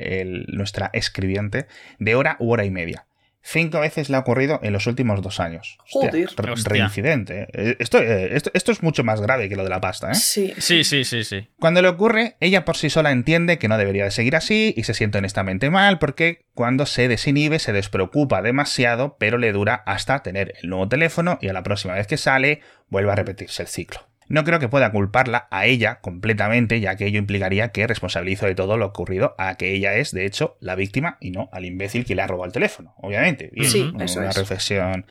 nuestra 0.47 0.89
escribiente, 0.93 1.67
de 1.99 2.15
hora 2.15 2.37
u 2.39 2.53
hora 2.53 2.65
y 2.65 2.71
media. 2.71 3.05
Cinco 3.43 3.81
veces 3.81 4.09
le 4.11 4.17
ha 4.17 4.21
ocurrido 4.21 4.61
en 4.63 4.73
los 4.73 4.87
últimos 4.87 5.21
dos 5.23 5.41
años. 5.41 5.77
Joder. 5.91 6.29
reincidente. 6.63 7.49
Eh, 7.53 7.75
esto, 7.81 7.99
esto, 7.99 8.71
es 8.71 8.81
mucho 8.85 9.03
más 9.03 9.21
grave 9.21 9.49
que 9.49 9.57
lo 9.57 9.65
de 9.65 9.71
la 9.71 9.81
pasta, 9.81 10.13
¿eh? 10.13 10.15
Sí. 10.15 10.55
Sí, 10.57 10.85
sí, 10.85 11.03
sí, 11.03 11.25
sí. 11.25 11.49
Cuando 11.59 11.83
le 11.83 11.89
ocurre, 11.89 12.37
ella 12.39 12.65
por 12.65 12.77
sí 12.77 12.91
sola 12.91 13.11
entiende 13.11 13.59
que 13.59 13.67
no 13.67 13.77
debería 13.77 14.05
de 14.05 14.13
seguir 14.13 14.37
así 14.37 14.73
y 14.77 14.85
se 14.85 14.95
siente 14.95 15.19
honestamente 15.19 15.69
mal 15.69 15.99
porque 15.99 16.47
cuando 16.55 16.87
se 16.87 17.09
desinhibe 17.09 17.59
se 17.59 17.73
despreocupa 17.73 18.41
demasiado, 18.41 19.17
pero 19.19 19.37
le 19.37 19.51
dura 19.51 19.83
hasta 19.85 20.23
tener 20.23 20.55
el 20.63 20.69
nuevo 20.69 20.89
teléfono 20.89 21.41
y 21.43 21.49
a 21.49 21.53
la 21.53 21.65
próxima 21.65 21.95
vez 21.95 22.07
que 22.07 22.19
sale 22.19 22.61
vuelve 22.87 23.11
a 23.11 23.17
repetirse 23.17 23.63
el 23.65 23.69
ciclo. 23.69 24.12
No 24.33 24.45
creo 24.45 24.59
que 24.59 24.71
pueda 24.71 24.91
culparla 24.93 25.47
a 25.51 25.67
ella 25.67 26.01
completamente, 26.01 26.81
ya 26.81 26.97
que 26.97 27.05
ello 27.05 27.19
implicaría 27.19 27.69
que 27.69 27.87
responsabilizo 27.87 28.47
de 28.47 28.55
todo 28.55 28.79
lo 28.79 28.87
ocurrido 28.87 29.35
a 29.37 29.57
que 29.57 29.75
ella 29.75 29.97
es, 29.97 30.11
de 30.13 30.25
hecho, 30.25 30.57
la 30.59 30.75
víctima 30.75 31.19
y 31.21 31.33
no 31.33 31.51
al 31.53 31.67
imbécil 31.67 32.07
que 32.07 32.15
le 32.15 32.23
ha 32.23 32.27
robado 32.27 32.47
el 32.47 32.53
teléfono, 32.53 32.95
obviamente. 32.97 33.51
sí, 33.65 33.93
eso 34.01 34.21
una 34.21 34.33
reflexión 34.33 35.05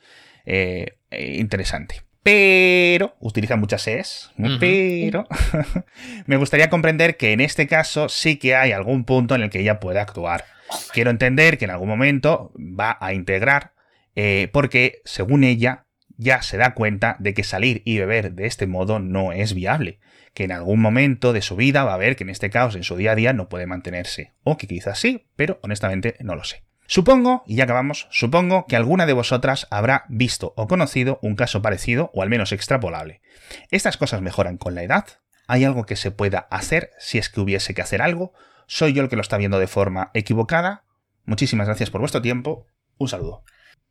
eh, 0.44 0.96
eh, 1.12 1.36
interesante. 1.38 2.02
Pero, 2.24 3.14
utiliza 3.20 3.54
muchas 3.54 3.86
es, 3.86 4.32
pero 4.58 5.28
me 6.26 6.36
gustaría 6.36 6.68
comprender 6.68 7.16
que 7.16 7.30
en 7.30 7.40
este 7.40 7.68
caso 7.68 8.08
sí 8.08 8.38
que 8.38 8.56
hay 8.56 8.72
algún 8.72 9.04
punto 9.04 9.36
en 9.36 9.42
el 9.42 9.50
que 9.50 9.60
ella 9.60 9.78
puede 9.78 10.00
actuar. 10.00 10.46
Quiero 10.92 11.10
entender 11.10 11.58
que 11.58 11.66
en 11.66 11.70
algún 11.70 11.88
momento 11.88 12.52
va 12.58 12.98
a 13.00 13.14
integrar, 13.14 13.72
eh, 14.16 14.48
porque 14.52 15.00
según 15.04 15.44
ella, 15.44 15.86
ya 16.16 16.42
se 16.42 16.56
da 16.56 16.74
cuenta 16.74 17.16
de 17.18 17.34
que 17.34 17.44
salir 17.44 17.82
y 17.84 17.98
beber 17.98 18.32
de 18.32 18.46
este 18.46 18.66
modo 18.66 18.98
no 18.98 19.32
es 19.32 19.54
viable, 19.54 19.98
que 20.34 20.44
en 20.44 20.52
algún 20.52 20.80
momento 20.80 21.32
de 21.32 21.42
su 21.42 21.56
vida 21.56 21.84
va 21.84 21.94
a 21.94 21.98
ver 21.98 22.16
que 22.16 22.24
en 22.24 22.30
este 22.30 22.50
caos 22.50 22.74
en 22.74 22.84
su 22.84 22.96
día 22.96 23.12
a 23.12 23.16
día 23.16 23.32
no 23.32 23.48
puede 23.48 23.66
mantenerse, 23.66 24.32
o 24.42 24.56
que 24.56 24.66
quizás 24.66 24.98
sí, 24.98 25.26
pero 25.36 25.58
honestamente 25.62 26.16
no 26.20 26.34
lo 26.34 26.44
sé. 26.44 26.64
Supongo, 26.86 27.42
y 27.46 27.56
ya 27.56 27.64
acabamos, 27.64 28.08
supongo 28.10 28.66
que 28.66 28.76
alguna 28.76 29.06
de 29.06 29.14
vosotras 29.14 29.66
habrá 29.70 30.04
visto 30.08 30.52
o 30.56 30.68
conocido 30.68 31.18
un 31.22 31.36
caso 31.36 31.62
parecido 31.62 32.10
o 32.12 32.22
al 32.22 32.28
menos 32.28 32.52
extrapolable. 32.52 33.22
¿Estas 33.70 33.96
cosas 33.96 34.20
mejoran 34.20 34.58
con 34.58 34.74
la 34.74 34.82
edad? 34.82 35.06
¿Hay 35.46 35.64
algo 35.64 35.86
que 35.86 35.96
se 35.96 36.10
pueda 36.10 36.40
hacer 36.50 36.90
si 36.98 37.18
es 37.18 37.28
que 37.28 37.40
hubiese 37.40 37.72
que 37.72 37.82
hacer 37.82 38.02
algo? 38.02 38.32
¿Soy 38.66 38.92
yo 38.92 39.02
el 39.02 39.08
que 39.08 39.16
lo 39.16 39.22
está 39.22 39.38
viendo 39.38 39.58
de 39.58 39.68
forma 39.68 40.10
equivocada? 40.12 40.84
Muchísimas 41.24 41.66
gracias 41.66 41.90
por 41.90 42.00
vuestro 42.00 42.20
tiempo. 42.20 42.66
Un 42.98 43.08
saludo. 43.08 43.44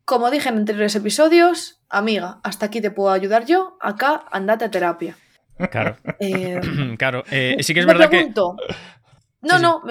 Como 0.06 0.32
dije 0.32 0.50
en 0.50 0.58
anteriores 0.58 0.96
episodios, 0.96 1.82
amiga, 1.90 2.40
hasta 2.44 2.66
aquí 2.66 2.82
te 2.82 2.92
puedo 2.92 3.12
ayudar 3.12 3.46
yo, 3.46 3.78
acá 3.80 4.26
andate 4.32 4.66
a 4.66 4.72
terapia. 4.72 5.16
Claro. 5.70 5.98
Eh, 6.20 6.60
claro. 6.98 7.24
Eh, 7.32 7.58
sí 7.62 7.74
que 7.74 7.82
es 7.82 7.86
verdad 7.86 8.10
que. 8.10 8.32
No, 9.44 9.58
no, 9.58 9.82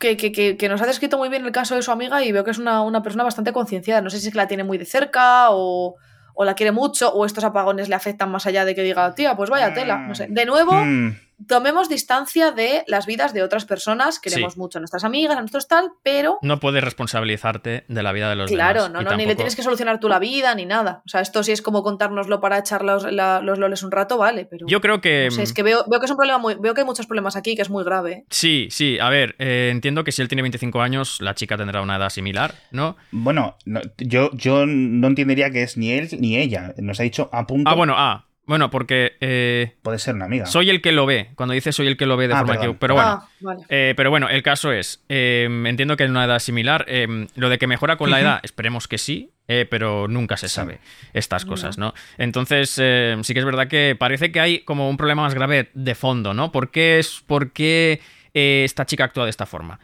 que, 0.00 0.68
nos 0.68 0.82
ha 0.82 0.86
descrito 0.86 1.18
muy 1.18 1.28
bien 1.28 1.44
el 1.44 1.52
caso 1.52 1.76
de 1.76 1.82
su 1.82 1.92
amiga 1.92 2.24
y 2.24 2.32
veo 2.32 2.42
que 2.42 2.50
es 2.50 2.58
una, 2.58 3.02
persona 3.02 3.24
bastante 3.24 3.52
concienciada. 3.52 4.00
No 4.00 4.10
sé 4.10 4.18
si 4.18 4.26
es 4.26 4.32
que 4.32 4.38
la 4.38 4.48
tiene 4.48 4.64
muy 4.64 4.76
de 4.76 4.86
cerca 4.86 5.50
o, 5.50 5.94
o, 6.34 6.44
la 6.44 6.54
quiere 6.54 6.72
mucho 6.72 7.12
o 7.12 7.24
estos 7.24 7.44
apagones 7.44 7.88
le 7.88 7.94
afectan 7.94 8.30
más 8.30 8.46
allá 8.46 8.64
de 8.64 8.74
que 8.74 8.82
diga, 8.82 9.14
tía, 9.14 9.36
pues 9.36 9.50
vaya 9.50 9.72
tela. 9.72 9.98
No 9.98 10.16
sé. 10.16 10.26
De 10.28 10.46
nuevo, 10.46 10.72
mm 10.72 11.27
tomemos 11.46 11.88
distancia 11.88 12.50
de 12.52 12.84
las 12.86 13.06
vidas 13.06 13.32
de 13.32 13.42
otras 13.42 13.64
personas, 13.64 14.18
queremos 14.18 14.56
mucho 14.56 14.78
a 14.78 14.80
nuestras 14.80 15.04
amigas, 15.04 15.36
a 15.36 15.40
nuestros 15.40 15.68
tal, 15.68 15.90
pero... 16.02 16.38
No 16.42 16.60
puedes 16.60 16.82
responsabilizarte 16.82 17.84
de 17.88 18.02
la 18.02 18.12
vida 18.12 18.28
de 18.28 18.36
los 18.36 18.50
demás. 18.50 18.72
Claro, 18.72 18.88
no, 18.88 19.02
no, 19.02 19.16
ni 19.16 19.26
le 19.26 19.36
tienes 19.36 19.54
que 19.54 19.62
solucionar 19.62 20.00
tú 20.00 20.08
la 20.08 20.18
vida, 20.18 20.54
ni 20.54 20.66
nada. 20.66 21.02
O 21.06 21.08
sea, 21.08 21.20
esto 21.20 21.42
sí 21.42 21.52
es 21.52 21.62
como 21.62 21.82
contárnoslo 21.82 22.40
para 22.40 22.58
echar 22.58 22.84
los, 22.84 23.04
los 23.04 23.58
loles 23.58 23.82
un 23.82 23.90
rato, 23.90 24.18
vale, 24.18 24.46
pero... 24.46 24.66
Yo 24.66 24.80
creo 24.80 25.00
que... 25.00 25.26
es 25.26 25.52
que 25.52 25.62
veo, 25.62 25.84
veo 25.88 26.00
que 26.00 26.06
es 26.06 26.10
un 26.10 26.16
problema 26.16 26.38
muy... 26.38 26.54
Veo 26.54 26.74
que 26.74 26.80
hay 26.80 26.86
muchos 26.86 27.06
problemas 27.06 27.36
aquí, 27.36 27.54
que 27.54 27.62
es 27.62 27.70
muy 27.70 27.84
grave. 27.84 28.24
Sí, 28.30 28.68
sí, 28.70 28.98
a 28.98 29.08
ver, 29.08 29.36
eh, 29.38 29.68
entiendo 29.70 30.04
que 30.04 30.12
si 30.12 30.22
él 30.22 30.28
tiene 30.28 30.42
25 30.42 30.80
años, 30.80 31.20
la 31.20 31.34
chica 31.34 31.56
tendrá 31.56 31.82
una 31.82 31.96
edad 31.96 32.10
similar, 32.10 32.54
¿no? 32.70 32.96
Bueno, 33.10 33.56
yo, 33.98 34.30
yo 34.32 34.66
no 34.66 35.06
entendería 35.06 35.50
que 35.50 35.62
es 35.62 35.76
ni 35.76 35.92
él 35.92 36.08
ni 36.18 36.36
ella. 36.36 36.74
Nos 36.78 37.00
ha 37.00 37.02
dicho 37.02 37.28
a 37.32 37.46
punto... 37.46 37.70
Ah, 37.70 37.74
bueno, 37.74 37.94
ah, 37.96 38.27
bueno, 38.48 38.70
porque. 38.70 39.18
Eh, 39.20 39.74
Puede 39.82 39.98
ser 39.98 40.14
una 40.14 40.24
amiga. 40.24 40.46
Soy 40.46 40.70
el 40.70 40.80
que 40.80 40.90
lo 40.90 41.04
ve. 41.04 41.28
Cuando 41.34 41.52
dice 41.52 41.70
soy 41.70 41.86
el 41.86 41.98
que 41.98 42.06
lo 42.06 42.16
ve 42.16 42.28
de 42.28 42.34
ah, 42.34 42.38
forma 42.38 42.58
que. 42.58 42.72
Pero 42.72 42.94
bueno. 42.94 43.22
Ah, 43.46 43.56
eh, 43.68 43.92
pero 43.94 44.08
bueno, 44.08 44.26
el 44.30 44.42
caso 44.42 44.72
es. 44.72 45.04
Em, 45.10 45.66
entiendo 45.66 45.98
que 45.98 46.04
en 46.04 46.12
una 46.12 46.24
edad 46.24 46.38
similar. 46.38 46.86
Em, 46.88 47.26
lo 47.34 47.50
de 47.50 47.58
que 47.58 47.66
mejora 47.66 47.96
con 47.96 48.10
la 48.10 48.20
edad, 48.22 48.40
esperemos 48.42 48.88
que 48.88 48.96
sí. 48.96 49.32
Eh, 49.48 49.66
pero 49.68 50.08
nunca 50.08 50.38
se 50.38 50.48
sabe 50.48 50.78
estas 51.12 51.44
cosas, 51.44 51.78
¿no? 51.78 51.94
Entonces, 52.16 52.70
sí 52.70 53.34
que 53.34 53.38
es 53.38 53.44
verdad 53.44 53.68
que 53.68 53.96
parece 53.98 54.32
que 54.32 54.40
hay 54.40 54.58
como 54.60 54.90
un 54.90 54.96
problema 54.96 55.22
más 55.22 55.34
grave 55.34 55.70
de 55.72 55.94
fondo, 55.94 56.34
¿no? 56.34 56.52
¿Por 56.52 56.70
qué, 56.70 56.98
es, 56.98 57.22
por 57.26 57.52
qué 57.52 58.00
esta 58.34 58.84
chica 58.84 59.04
actúa 59.04 59.24
de 59.24 59.30
esta 59.30 59.46
forma? 59.46 59.78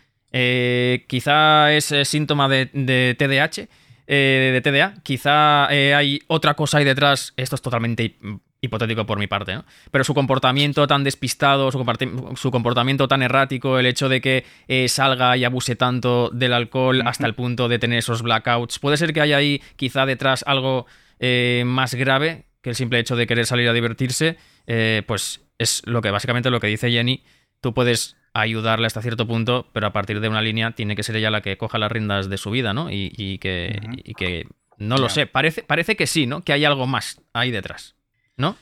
quizá 1.07 1.73
es 1.73 1.95
síntoma 2.05 2.49
de, 2.49 2.71
de 2.73 3.15
TDAH. 3.19 3.69
de 4.07 4.61
TDA. 4.63 4.95
Quizá 5.03 5.67
hay 5.67 6.21
otra 6.27 6.55
cosa 6.55 6.79
ahí 6.79 6.85
detrás. 6.85 7.33
Esto 7.37 7.57
es 7.57 7.63
totalmente 7.63 8.17
hipotético 8.65 9.07
por 9.07 9.19
mi 9.19 9.27
parte, 9.27 9.55
¿no? 9.55 9.65
Pero 9.91 10.05
su 10.05 10.15
comportamiento 10.15 10.87
tan 10.87 11.05
despistado, 11.05 11.71
su, 11.71 12.51
comportamiento 12.51 13.09
tan 13.09 13.23
errático, 13.23 13.79
el 13.79 13.87
hecho 13.87 14.09
de 14.09 14.21
que 14.21 14.45
eh, 14.69 14.89
salga 14.89 15.37
y 15.37 15.45
abuse 15.45 15.77
tanto 15.77 16.31
del 16.31 16.53
alcohol 16.53 17.03
hasta 17.07 17.27
el 17.27 17.35
punto 17.35 17.69
de 17.69 17.79
tener 17.79 17.99
esos 17.99 18.23
blackouts, 18.23 18.79
puede 18.79 18.97
ser 18.97 19.13
que 19.13 19.21
haya 19.21 19.37
ahí 19.37 19.63
quizá 19.77 20.07
detrás 20.07 20.45
algo 20.47 20.87
eh, 21.21 21.63
más 21.67 21.95
grave 21.95 22.47
que 22.61 22.71
el 22.71 22.77
simple 22.77 22.99
hecho 22.99 23.15
de 23.15 23.27
querer 23.27 23.47
salir 23.47 23.69
a 23.69 23.73
divertirse, 23.73 24.39
eh, 24.67 25.03
pues 25.07 25.43
es 25.59 25.83
lo 25.85 26.01
que 26.01 26.11
básicamente 26.11 26.51
lo 26.51 26.61
que 26.61 26.67
dice 26.67 26.91
Jenny, 26.91 27.23
tú 27.61 27.75
puedes 27.75 28.17
ayudarle 28.33 28.87
hasta 28.87 29.03
cierto 29.03 29.27
punto, 29.27 29.69
pero 29.73 29.87
a 29.87 29.93
partir 29.93 30.21
de 30.21 30.29
una 30.29 30.43
línea 30.43 30.73
tiene 30.73 30.97
que 30.97 31.03
ser 31.03 31.17
ella 31.17 31.31
la 31.31 31.41
que 31.41 31.57
coja 31.57 31.79
las 31.79 31.93
riendas 31.93 32.29
de 32.29 32.39
su 32.39 32.51
vida, 32.51 32.75
¿no? 32.75 32.91
Y, 32.91 33.39
que, 33.39 33.81
que, 34.17 34.49
no 34.79 34.97
lo 34.97 35.09
sé, 35.09 35.27
parece, 35.27 35.63
parece 35.63 35.95
que 35.95 36.07
sí, 36.07 36.27
¿no? 36.27 36.43
Que 36.43 36.53
hay 36.53 36.65
algo 36.65 36.87
más 36.87 37.21
ahí 37.33 37.51
detrás. 37.51 37.95
¿No? 38.37 38.57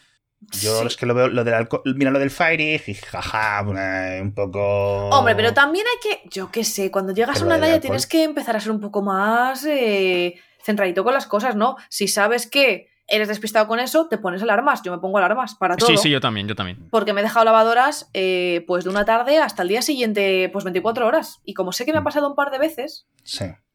Yo 0.60 0.82
es 0.82 0.96
que 0.96 1.06
lo 1.06 1.14
veo, 1.14 1.28
lo 1.28 1.44
del 1.44 1.54
alcohol, 1.54 1.82
mira 1.94 2.10
lo 2.10 2.18
del 2.18 2.30
Fairy, 2.30 2.78
jaja, 2.78 3.62
un 3.62 4.34
poco... 4.34 5.08
Hombre, 5.10 5.36
pero 5.36 5.54
también 5.54 5.86
hay 5.86 6.10
que, 6.10 6.28
yo 6.30 6.50
qué 6.50 6.64
sé, 6.64 6.90
cuando 6.90 7.12
llegas 7.12 7.40
a 7.40 7.44
una 7.44 7.56
edad 7.56 7.68
ya 7.68 7.80
tienes 7.80 8.08
que 8.08 8.24
empezar 8.24 8.56
a 8.56 8.60
ser 8.60 8.72
un 8.72 8.80
poco 8.80 9.02
más 9.02 9.64
eh, 9.64 10.34
centradito 10.64 11.04
con 11.04 11.14
las 11.14 11.26
cosas, 11.26 11.54
¿no? 11.54 11.76
Si 11.88 12.08
sabes 12.08 12.48
que 12.48 12.88
eres 13.06 13.28
despistado 13.28 13.66
con 13.66 13.78
eso, 13.78 14.08
te 14.08 14.18
pones 14.18 14.42
alarmas. 14.42 14.82
Yo 14.82 14.90
me 14.90 14.98
pongo 14.98 15.18
alarmas 15.18 15.54
para 15.54 15.76
todo. 15.76 15.88
Sí, 15.88 15.96
sí, 15.96 16.10
yo 16.10 16.20
también, 16.20 16.48
yo 16.48 16.54
también. 16.54 16.88
Porque 16.90 17.12
me 17.12 17.20
he 17.20 17.24
dejado 17.24 17.44
lavadoras 17.44 18.08
eh, 18.14 18.64
pues 18.66 18.84
de 18.84 18.90
una 18.90 19.04
tarde 19.04 19.38
hasta 19.38 19.62
el 19.62 19.68
día 19.68 19.82
siguiente, 19.82 20.48
pues 20.52 20.64
24 20.64 21.06
horas. 21.06 21.40
Y 21.44 21.54
como 21.54 21.72
sé 21.72 21.84
que 21.84 21.92
me 21.92 21.98
ha 21.98 22.00
mm. 22.00 22.04
pasado 22.04 22.28
un 22.28 22.34
par 22.34 22.50
de 22.50 22.58
veces, 22.58 23.06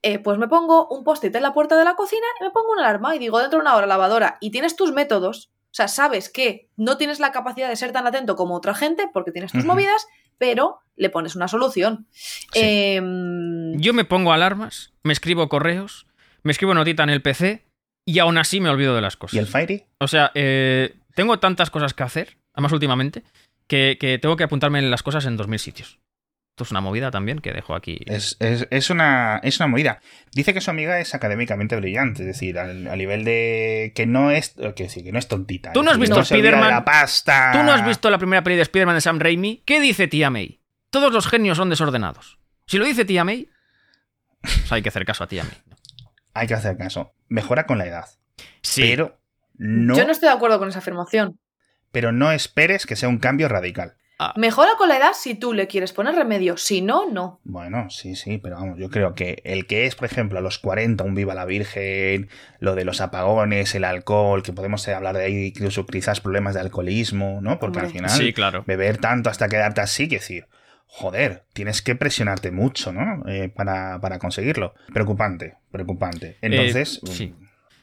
eh, 0.01 0.19
pues 0.19 0.37
me 0.37 0.47
pongo 0.47 0.87
un 0.89 1.03
post-it 1.03 1.35
en 1.35 1.43
la 1.43 1.53
puerta 1.53 1.77
de 1.77 1.85
la 1.85 1.95
cocina 1.95 2.25
y 2.39 2.45
me 2.45 2.49
pongo 2.49 2.71
una 2.71 2.81
alarma 2.81 3.15
y 3.15 3.19
digo 3.19 3.39
dentro 3.39 3.59
de 3.59 3.61
una 3.61 3.75
hora 3.75 3.85
lavadora 3.85 4.37
y 4.41 4.49
tienes 4.51 4.75
tus 4.75 4.91
métodos 4.91 5.51
sea, 5.77 5.87
sabes 5.87 6.29
que 6.29 6.69
no 6.75 6.97
tienes 6.97 7.19
la 7.19 7.31
capacidad 7.31 7.69
de 7.69 7.75
ser 7.75 7.91
tan 7.91 8.07
atento 8.07 8.35
como 8.35 8.55
otra 8.55 8.73
gente 8.73 9.09
porque 9.13 9.31
tienes 9.31 9.51
tus 9.51 9.65
movidas, 9.65 10.07
pero 10.37 10.79
le 10.95 11.09
pones 11.09 11.35
una 11.35 11.47
solución. 11.47 12.07
Em, 12.53 13.79
Yo 13.79 13.93
me 13.93 14.05
pongo 14.05 14.33
alarmas, 14.33 14.93
me 15.03 15.13
escribo 15.13 15.47
correos, 15.49 16.07
me 16.43 16.51
escribo 16.51 16.73
notita 16.73 17.03
en 17.03 17.09
el 17.09 17.21
PC 17.21 17.65
y 18.05 18.19
aún 18.19 18.37
así 18.37 18.59
me 18.59 18.69
olvido 18.69 18.95
de 18.95 19.01
las 19.01 19.17
cosas. 19.17 19.35
¿Y 19.35 19.39
el 19.39 19.47
Fairy? 19.47 19.85
O 19.99 20.07
sea, 20.07 20.31
eh, 20.33 20.95
tengo 21.13 21.39
tantas 21.39 21.69
cosas 21.69 21.93
que 21.93 22.03
hacer, 22.03 22.37
además 22.53 22.71
últimamente, 22.71 23.23
que, 23.67 24.19
tengo 24.21 24.35
que 24.35 24.45
apuntarme 24.45 24.79
en 24.79 24.89
las 24.89 25.03
cosas 25.03 25.25
en 25.25 25.37
dos 25.37 25.47
mil 25.47 25.59
sitios. 25.59 25.99
Esto 26.57 26.63
es 26.63 26.71
una 26.71 26.81
movida 26.81 27.11
también 27.11 27.37
que 27.37 27.53
dejo 27.53 27.75
aquí. 27.75 27.99
Es, 28.07 28.35
una, 28.89 29.39
es 29.43 29.59
una 29.59 29.67
movida. 29.67 29.99
Dice 30.31 30.55
que 30.55 30.61
su 30.61 30.71
amiga 30.71 30.99
es 30.99 31.13
académicamente 31.13 31.75
brillante, 31.75 32.23
es 32.23 32.25
decir, 32.25 32.57
al, 32.57 32.97
nivel 32.97 33.25
de 33.25 33.91
que 33.93 34.07
no 34.07 34.31
es 34.31 34.55
que, 34.75 34.89
sí, 34.89 35.03
que 35.03 35.11
no 35.11 35.19
es 35.19 35.27
tontita. 35.27 35.71
Tú 35.73 35.83
no 35.83 35.91
has 35.91 35.99
visto 35.99 36.19
Spider-Man. 36.19 36.83
Tú 37.53 37.61
no 37.61 37.71
has 37.71 37.85
visto 37.85 38.09
la 38.09 38.17
primera 38.17 38.43
peli 38.43 38.55
de 38.55 38.63
Spider-Man 38.63 38.95
de 38.95 39.01
Sam 39.01 39.19
Raimi. 39.19 39.61
¿Qué 39.67 39.79
dice 39.79 40.07
tía 40.07 40.31
May? 40.31 40.59
Todos 40.89 41.13
los 41.13 41.27
genios 41.27 41.57
son 41.57 41.69
desordenados. 41.69 42.39
Si 42.65 42.79
lo 42.79 42.85
dice 42.85 43.05
tía 43.05 43.23
May, 43.23 43.51
pues 44.41 44.71
hay 44.71 44.81
que 44.81 44.89
hacer 44.89 45.05
caso 45.05 45.25
a 45.25 45.27
tía 45.27 45.43
May. 45.43 45.61
Hay 46.33 46.47
que 46.47 46.55
hacer 46.55 46.75
caso. 46.75 47.13
Mejora 47.27 47.67
con 47.67 47.77
la 47.77 47.85
edad. 47.85 48.05
Sí. 48.63 48.81
Pero 48.81 49.19
no. 49.59 49.95
Yo 49.95 50.05
no 50.05 50.11
estoy 50.11 50.29
de 50.29 50.33
acuerdo 50.33 50.57
con 50.57 50.69
esa 50.69 50.79
afirmación. 50.79 51.39
Pero 51.91 52.11
no 52.11 52.31
esperes 52.31 52.87
que 52.87 52.95
sea 52.95 53.09
un 53.09 53.19
cambio 53.19 53.47
radical. 53.47 53.95
Ah. 54.19 54.33
Mejora 54.35 54.71
con 54.77 54.89
la 54.89 54.97
edad 54.97 55.11
si 55.13 55.35
tú 55.35 55.53
le 55.53 55.67
quieres 55.67 55.93
poner 55.93 56.15
remedio, 56.15 56.57
si 56.57 56.81
no, 56.81 57.09
no. 57.09 57.39
Bueno, 57.43 57.89
sí, 57.91 58.15
sí, 58.15 58.39
pero 58.39 58.55
vamos, 58.55 58.79
yo 58.79 58.89
creo 58.89 59.13
que 59.13 59.41
el 59.43 59.67
que 59.67 59.85
es, 59.85 59.95
por 59.95 60.05
ejemplo, 60.05 60.39
a 60.39 60.41
los 60.41 60.57
40, 60.57 61.03
un 61.03 61.13
viva 61.13 61.35
la 61.35 61.45
Virgen, 61.45 62.29
lo 62.59 62.73
de 62.73 62.83
los 62.83 62.99
apagones, 62.99 63.75
el 63.75 63.83
alcohol, 63.83 64.41
que 64.41 64.53
podemos 64.53 64.87
hablar 64.87 65.17
de 65.17 65.25
ahí, 65.25 65.45
incluso 65.47 65.85
quizás 65.85 66.19
problemas 66.19 66.55
de 66.55 66.61
alcoholismo, 66.61 67.39
¿no? 67.41 67.59
Porque 67.59 67.79
al 67.79 67.91
final, 67.91 68.09
sí, 68.09 68.33
claro. 68.33 68.63
beber 68.65 68.97
tanto 68.97 69.29
hasta 69.29 69.47
quedarte 69.49 69.81
así, 69.81 70.07
que 70.07 70.15
decir, 70.15 70.47
joder, 70.87 71.43
tienes 71.53 71.83
que 71.83 71.95
presionarte 71.95 72.49
mucho, 72.49 72.91
¿no? 72.91 73.23
Eh, 73.27 73.49
para, 73.49 73.99
conseguirlo. 74.19 74.73
Preocupante, 74.91 75.55
preocupante. 75.71 76.27
Eh, 76.27 76.37
Entonces. 76.41 77.01
sí. 77.05 77.35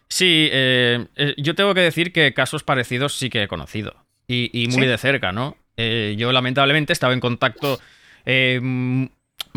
Sí, 0.08 0.48
eh, 0.52 1.06
yo 1.38 1.54
tengo 1.54 1.74
que 1.74 1.80
decir 1.80 2.12
que 2.12 2.34
casos 2.34 2.62
parecidos 2.62 3.18
sí 3.18 3.30
que 3.30 3.42
he 3.42 3.48
conocido. 3.48 4.04
Y, 4.26 4.68
muy 4.72 4.86
de 4.86 4.96
cerca, 4.96 5.32
¿no? 5.32 5.56
Eh, 5.76 6.14
yo 6.18 6.32
lamentablemente 6.32 6.92
estaba 6.92 7.12
en 7.14 7.20
contacto 7.20 7.80
eh, 8.26 8.60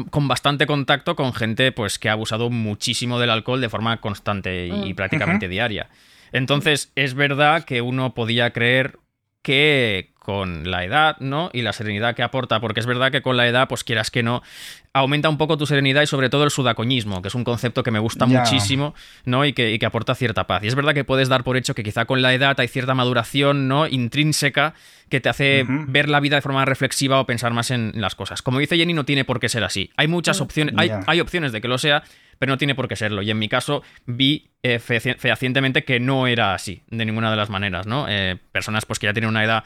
con 0.09 0.28
bastante 0.28 0.68
contacto 0.68 1.15
con 1.15 1.34
gente 1.34 1.72
pues 1.72 1.99
que 1.99 2.09
ha 2.09 2.13
abusado 2.13 2.49
muchísimo 2.49 3.20
del 3.20 3.30
alcohol 3.30 3.61
de 3.61 3.70
forma 3.70 3.99
constante 3.99 4.68
y, 4.68 4.93
mm. 4.93 4.95
prácticamente 4.95 5.47
diaria. 5.47 5.89
Entonces 6.32 6.91
es 6.95 7.13
verdad 7.13 7.63
que 7.65 7.82
uno 7.82 8.13
podía 8.13 8.51
creer 8.51 8.99
que 9.41 10.11
con 10.28 10.69
la 10.69 10.84
edad, 10.84 11.15
¿no? 11.21 11.49
Y 11.53 11.61
la 11.61 11.71
serenidad 11.71 12.13
que 12.13 12.21
aporta, 12.21 12.59
porque 12.59 12.82
es 12.82 12.86
verdad 12.86 13.13
que 13.13 13.21
con 13.21 13.38
la 13.38 13.47
edad, 13.47 13.69
pues 13.69 13.86
quieras 13.86 14.11
que 14.11 14.23
no, 14.23 14.43
aumenta 14.91 15.30
un 15.30 15.38
poco 15.38 15.57
tu 15.57 15.65
serenidad 15.65 16.01
y 16.01 16.05
sobre 16.05 16.30
todo 16.30 16.43
el 16.43 16.51
sudacoñismo, 16.51 17.21
que 17.21 17.30
es 17.30 17.36
un 17.36 17.45
concepto 17.45 17.82
que 17.82 17.91
me 17.91 17.99
gusta 17.99 18.25
muchísimo, 18.25 18.93
¿no? 19.23 19.45
Y 19.45 19.53
que, 19.53 19.80
aporta 19.86 20.15
cierta 20.15 20.45
paz. 20.45 20.65
Y 20.65 20.67
es 20.67 20.75
verdad 20.75 20.93
que 20.93 21.05
puedes 21.05 21.30
dar 21.30 21.45
por 21.45 21.55
hecho 21.55 21.73
que 21.75 21.82
quizá 21.82 22.03
con 22.03 22.21
la 22.21 22.34
edad 22.34 22.59
hay 22.59 22.67
cierta 22.67 22.93
maduración, 22.93 23.69
¿no? 23.69 23.88
Intrínseca 23.88 24.73
que 25.07 25.21
te 25.21 25.30
hace 25.30 25.63
ver 25.65 26.09
la 26.09 26.19
vida 26.19 26.36
de 26.36 26.41
forma 26.41 26.65
reflexiva 26.65 27.21
o 27.21 27.25
pensar 27.25 27.53
más 27.53 27.71
en 27.71 27.93
las 27.95 28.13
cosas. 28.15 28.41
Como 28.41 28.59
dice 28.59 28.75
Jenny, 28.75 28.93
no 28.93 29.05
tiene 29.05 29.23
por 29.23 29.39
qué 29.39 29.47
ser 29.47 29.63
así. 29.63 29.91
Hay 29.95 30.09
muchas 30.09 30.41
mm, 30.41 30.43
opciones, 30.43 30.75
hay, 30.78 30.91
hay 31.07 31.21
opciones 31.21 31.53
de 31.53 31.61
que 31.61 31.69
lo 31.69 31.78
sea, 31.78 32.03
pero 32.38 32.51
no 32.51 32.57
tiene 32.57 32.75
por 32.75 32.89
qué 32.89 32.97
serlo. 32.97 33.21
Y 33.21 33.32
en 33.32 33.39
mi 33.39 33.47
caso 33.47 33.82
vi 34.05 34.49
eh, 34.61 34.80
fehacientemente 34.80 35.86
que 35.86 36.01
no 36.01 36.28
era 36.28 36.53
así, 36.53 36.82
de 36.89 37.05
ninguna 37.05 37.32
de 37.32 37.38
las 37.38 37.49
maneras, 37.49 37.88
¿no? 37.88 38.07
Eh, 38.09 38.36
personas 38.51 38.86
pues 38.86 38.99
que 38.99 39.05
ya 39.05 39.13
tienen 39.13 39.30
una 39.30 39.45
edad 39.45 39.63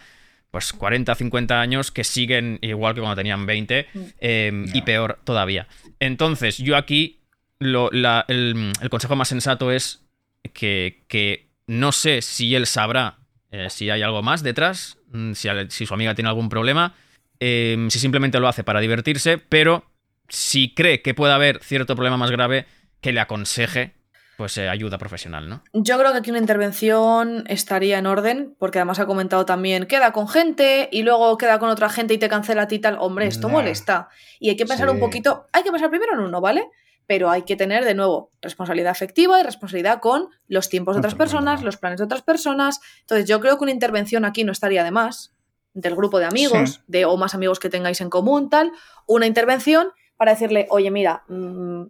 pues 0.51 0.73
40, 0.73 1.15
50 1.15 1.61
años 1.61 1.91
que 1.91 2.03
siguen 2.03 2.59
igual 2.61 2.93
que 2.93 2.99
cuando 2.99 3.15
tenían 3.15 3.45
20 3.45 3.87
mm. 3.93 3.99
em, 4.19 4.65
y 4.73 4.81
peor 4.81 5.19
todavía. 5.23 5.67
Entonces, 5.99 6.57
yo 6.57 6.75
aquí 6.75 7.21
el, 7.59 8.73
consejo 8.89 9.15
más 9.15 9.29
sensato 9.29 9.71
es 9.71 10.05
que, 10.53 11.47
no 11.67 11.91
sé 11.93 12.21
si 12.21 12.53
él 12.53 12.67
sabrá 12.67 13.17
eh, 13.51 13.69
si 13.69 13.89
hay 13.89 14.01
algo 14.01 14.21
más 14.21 14.43
detrás, 14.43 14.97
mm, 15.11 15.33
si, 15.33 15.49
si, 15.69 15.85
su 15.85 15.93
amiga 15.93 16.15
tiene 16.15 16.29
algún 16.29 16.49
problema, 16.49 16.95
em, 17.39 17.89
si 17.89 17.99
simplemente 17.99 18.39
lo 18.39 18.47
hace 18.47 18.63
para 18.63 18.79
divertirse, 18.79 19.37
pero 19.37 19.85
si 20.29 20.73
cree 20.73 21.01
que 21.01 21.13
puede 21.13 21.33
haber 21.33 21.61
cierto 21.63 21.95
problema 21.95 22.17
más 22.17 22.31
grave, 22.31 22.65
que 23.01 23.11
le 23.11 23.19
aconseje 23.19 23.93
pues 24.37 24.57
eh, 24.57 24.69
ayuda 24.69 24.97
profesional, 24.97 25.49
¿no? 25.49 25.63
Yo 25.73 25.97
creo 25.97 26.11
que 26.11 26.19
aquí 26.19 26.29
una 26.29 26.39
intervención 26.39 27.43
estaría 27.47 27.97
en 27.99 28.05
orden, 28.07 28.55
porque 28.57 28.79
además 28.79 28.99
ha 28.99 29.05
comentado 29.05 29.45
también, 29.45 29.85
queda 29.85 30.11
con 30.13 30.27
gente 30.27 30.89
y 30.91 31.03
luego 31.03 31.37
queda 31.37 31.59
con 31.59 31.69
otra 31.69 31.89
gente 31.89 32.13
y 32.13 32.17
te 32.17 32.29
cancela 32.29 32.63
a 32.63 32.67
ti 32.67 32.79
tal, 32.79 32.97
hombre, 32.99 33.27
esto 33.27 33.49
molesta. 33.49 34.09
Y 34.39 34.49
hay 34.49 34.55
que 34.55 34.65
pensar 34.65 34.89
un 34.89 34.99
poquito, 34.99 35.47
hay 35.53 35.63
que 35.63 35.71
pensar 35.71 35.89
primero 35.89 36.13
en 36.13 36.21
uno, 36.21 36.41
¿vale? 36.41 36.69
Pero 37.05 37.29
hay 37.29 37.43
que 37.43 37.55
tener 37.55 37.85
de 37.85 37.93
nuevo 37.93 38.31
responsabilidad 38.41 38.91
afectiva 38.91 39.39
y 39.39 39.43
responsabilidad 39.43 39.99
con 39.99 40.29
los 40.47 40.69
tiempos 40.69 40.95
de 40.95 40.99
otras 40.99 41.15
personas, 41.15 41.61
los 41.61 41.77
planes 41.77 41.99
de 41.99 42.05
otras 42.05 42.21
personas. 42.21 42.79
Entonces 43.01 43.27
yo 43.27 43.41
creo 43.41 43.57
que 43.57 43.63
una 43.63 43.73
intervención 43.73 44.25
aquí 44.25 44.43
no 44.43 44.51
estaría 44.51 44.83
de 44.83 44.91
más, 44.91 45.35
del 45.73 45.95
grupo 45.95 46.19
de 46.19 46.25
amigos, 46.25 46.81
de 46.87 47.05
o 47.05 47.17
más 47.17 47.35
amigos 47.35 47.59
que 47.59 47.69
tengáis 47.69 48.01
en 48.01 48.09
común, 48.09 48.49
tal, 48.49 48.71
una 49.07 49.25
intervención 49.25 49.89
para 50.17 50.31
decirle, 50.31 50.67
oye, 50.69 50.91
mira, 50.91 51.23
mm, 51.27 51.83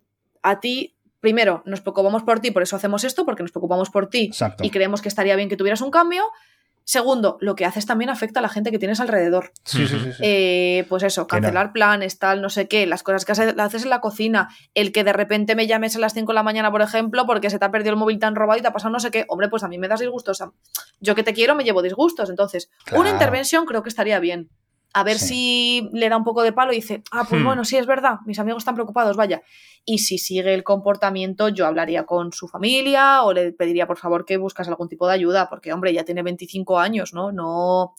a 0.44 0.60
ti 0.60 0.96
primero, 1.22 1.64
nos 1.66 1.80
preocupamos 1.80 2.24
por 2.24 2.40
ti, 2.40 2.52
por 2.52 2.64
eso 2.64 2.76
hacemos 2.76 3.06
esto, 3.06 3.26
porque 3.26 3.44
nos 3.44 3.52
preocupamos 3.52 3.90
por 3.90 4.10
ti 4.10 4.32
y 4.62 4.70
creemos 4.72 5.02
que 5.02 5.08
estaría 5.08 5.36
bien 5.36 5.48
que 5.48 5.56
tuvieras 5.56 5.82
un 5.82 5.92
cambio. 5.92 6.24
Segundo, 6.84 7.38
lo 7.42 7.56
que 7.56 7.64
haces 7.64 7.86
también 7.86 8.10
afecta 8.10 8.40
a 8.40 8.42
la 8.42 8.50
gente 8.50 8.72
que 8.72 8.80
tienes 8.80 9.00
alrededor. 9.00 9.52
Sí, 9.64 9.88
sí, 9.88 9.98
sí, 10.00 10.10
eh, 10.20 10.86
pues 10.90 11.04
eso, 11.04 11.28
cancelar 11.28 11.72
planes, 11.72 12.18
tal, 12.18 12.42
no 12.42 12.50
sé 12.50 12.68
qué, 12.68 12.88
las 12.88 13.04
cosas 13.04 13.24
que 13.24 13.32
haces 13.32 13.84
en 13.84 13.90
la 13.90 14.02
cocina, 14.02 14.50
el 14.74 14.92
que 14.92 15.04
de 15.04 15.14
repente 15.14 15.56
me 15.56 15.68
llames 15.68 15.96
a 15.96 16.00
las 16.00 16.14
5 16.16 16.32
de 16.32 16.34
la 16.34 16.44
mañana, 16.44 16.72
por 16.72 16.82
ejemplo, 16.82 17.28
porque 17.28 17.52
se 17.52 17.60
te 17.60 17.66
ha 17.66 17.72
perdido 17.72 17.94
el 17.94 18.00
móvil 18.00 18.18
tan 18.18 18.36
robado 18.36 18.58
y 18.60 18.62
te 18.64 18.68
ha 18.68 18.74
pasado 18.74 18.92
no 18.92 19.00
sé 19.00 19.12
qué, 19.12 19.26
hombre, 19.30 19.48
pues 19.48 19.64
a 19.64 19.68
mí 19.68 19.78
me 19.78 19.88
das 19.88 20.00
disgustos. 20.00 20.44
Yo 21.00 21.14
que 21.14 21.24
te 21.24 21.34
quiero 21.34 21.54
me 21.54 21.64
llevo 21.64 21.84
disgustos. 21.84 22.32
Entonces, 22.32 22.72
una 22.94 23.12
intervención 23.12 23.66
creo 23.66 23.84
que 23.84 23.90
estaría 23.90 24.20
bien 24.20 24.50
a 24.94 25.04
ver 25.04 25.20
si 25.20 25.90
le 25.94 26.10
da 26.10 26.18
un 26.18 26.24
poco 26.24 26.44
de 26.44 26.52
palo 26.52 26.74
y 26.74 26.78
dice, 26.78 27.04
ah, 27.12 27.26
pues 27.28 27.42
hmm. 27.42 27.46
bueno, 27.46 27.66
sí, 27.66 27.78
es 27.78 27.86
verdad, 27.86 28.20
mis 28.26 28.40
amigos 28.40 28.62
están 28.62 28.76
preocupados, 28.76 29.16
vaya. 29.16 29.42
Y 29.86 30.00
si 30.00 30.18
sigue 30.18 30.54
el 30.54 30.64
comportamiento, 30.64 31.50
yo 31.50 31.66
hablaría 31.66 32.06
con 32.06 32.34
su 32.34 32.48
familia 32.48 33.24
o 33.24 33.34
le 33.34 33.54
pediría, 33.54 33.88
por 33.88 33.98
favor, 33.98 34.26
que 34.26 34.38
buscas 34.38 34.68
algún 34.68 34.90
tipo 34.90 35.08
de 35.08 35.14
ayuda, 35.14 35.50
porque, 35.50 35.74
hombre, 35.74 35.94
ya 35.94 36.04
tiene 36.04 36.24
25 36.24 36.80
años, 36.80 37.14
¿no? 37.14 37.32
No, 37.32 37.96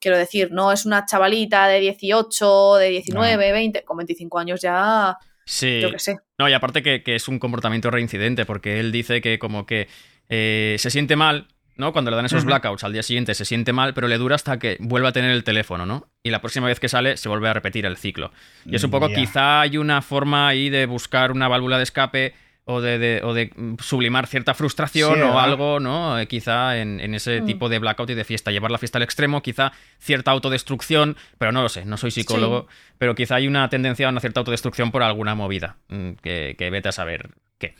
quiero 0.00 0.18
decir, 0.18 0.50
no 0.50 0.72
es 0.72 0.84
una 0.84 1.06
chavalita 1.06 1.68
de 1.68 1.80
18, 1.80 2.76
de 2.76 2.88
19, 2.90 3.52
20, 3.52 3.84
con 3.84 3.96
25 3.96 4.38
años 4.38 4.60
ya... 4.60 5.16
Sí. 5.44 5.80
Yo 5.80 5.90
qué 5.90 5.98
sé. 5.98 6.18
No, 6.38 6.48
y 6.48 6.52
aparte 6.52 6.82
que, 6.82 7.02
es 7.04 7.28
un 7.28 7.38
comportamiento 7.38 7.90
reincidente, 7.90 8.46
porque 8.46 8.80
él 8.80 8.92
dice 8.92 9.20
que 9.20 9.38
como 9.38 9.66
que 9.66 9.88
eh, 10.28 10.76
se 10.78 10.90
siente 10.90 11.16
mal 11.16 11.48
¿no? 11.76 11.92
Cuando 11.92 12.10
le 12.10 12.16
dan 12.16 12.26
esos 12.26 12.44
blackouts 12.44 12.84
al 12.84 12.92
día 12.92 13.02
siguiente 13.02 13.34
se 13.34 13.44
siente 13.44 13.72
mal, 13.72 13.94
pero 13.94 14.08
le 14.08 14.18
dura 14.18 14.36
hasta 14.36 14.58
que 14.58 14.76
vuelva 14.80 15.10
a 15.10 15.12
tener 15.12 15.30
el 15.30 15.44
teléfono, 15.44 15.86
¿no? 15.86 16.06
Y 16.22 16.30
la 16.30 16.40
próxima 16.40 16.66
vez 16.66 16.80
que 16.80 16.88
sale 16.88 17.16
se 17.16 17.28
vuelve 17.28 17.48
a 17.48 17.52
repetir 17.52 17.86
el 17.86 17.96
ciclo. 17.96 18.32
Y 18.64 18.76
es 18.76 18.84
un 18.84 18.90
poco, 18.90 19.08
quizá 19.08 19.60
hay 19.60 19.76
una 19.78 20.02
forma 20.02 20.48
ahí 20.48 20.70
de 20.70 20.86
buscar 20.86 21.32
una 21.32 21.48
válvula 21.48 21.78
de 21.78 21.84
escape 21.84 22.34
o 22.64 22.80
de, 22.80 23.50
sublimar 23.80 24.28
cierta 24.28 24.54
frustración 24.54 25.20
o 25.22 25.40
algo, 25.40 25.80
¿no? 25.80 26.18
Eh, 26.18 26.28
quizá 26.28 26.78
en, 26.78 27.14
ese 27.14 27.40
mm. 27.40 27.46
tipo 27.46 27.68
de 27.68 27.78
blackout 27.80 28.10
y 28.10 28.14
de 28.14 28.24
fiesta, 28.24 28.52
llevar 28.52 28.70
la 28.70 28.78
fiesta 28.78 28.98
al 28.98 29.02
extremo, 29.02 29.42
quizá 29.42 29.72
cierta 29.98 30.30
autodestrucción, 30.30 31.16
pero 31.38 31.50
no 31.50 31.62
lo 31.62 31.68
sé, 31.68 31.84
no 31.84 31.96
soy 31.96 32.12
psicólogo, 32.12 32.68
pero 32.98 33.14
quizá 33.16 33.36
hay 33.36 33.48
una 33.48 33.68
tendencia 33.68 34.06
a 34.06 34.10
una 34.10 34.20
cierta 34.20 34.40
autodestrucción 34.40 34.92
por 34.92 35.02
alguna 35.02 35.34
movida, 35.34 35.76
mm, 35.88 36.12
que, 36.22 36.54
que 36.56 36.70
vete 36.70 36.88
a 36.88 36.92
saber 36.92 37.30
qué. 37.58 37.74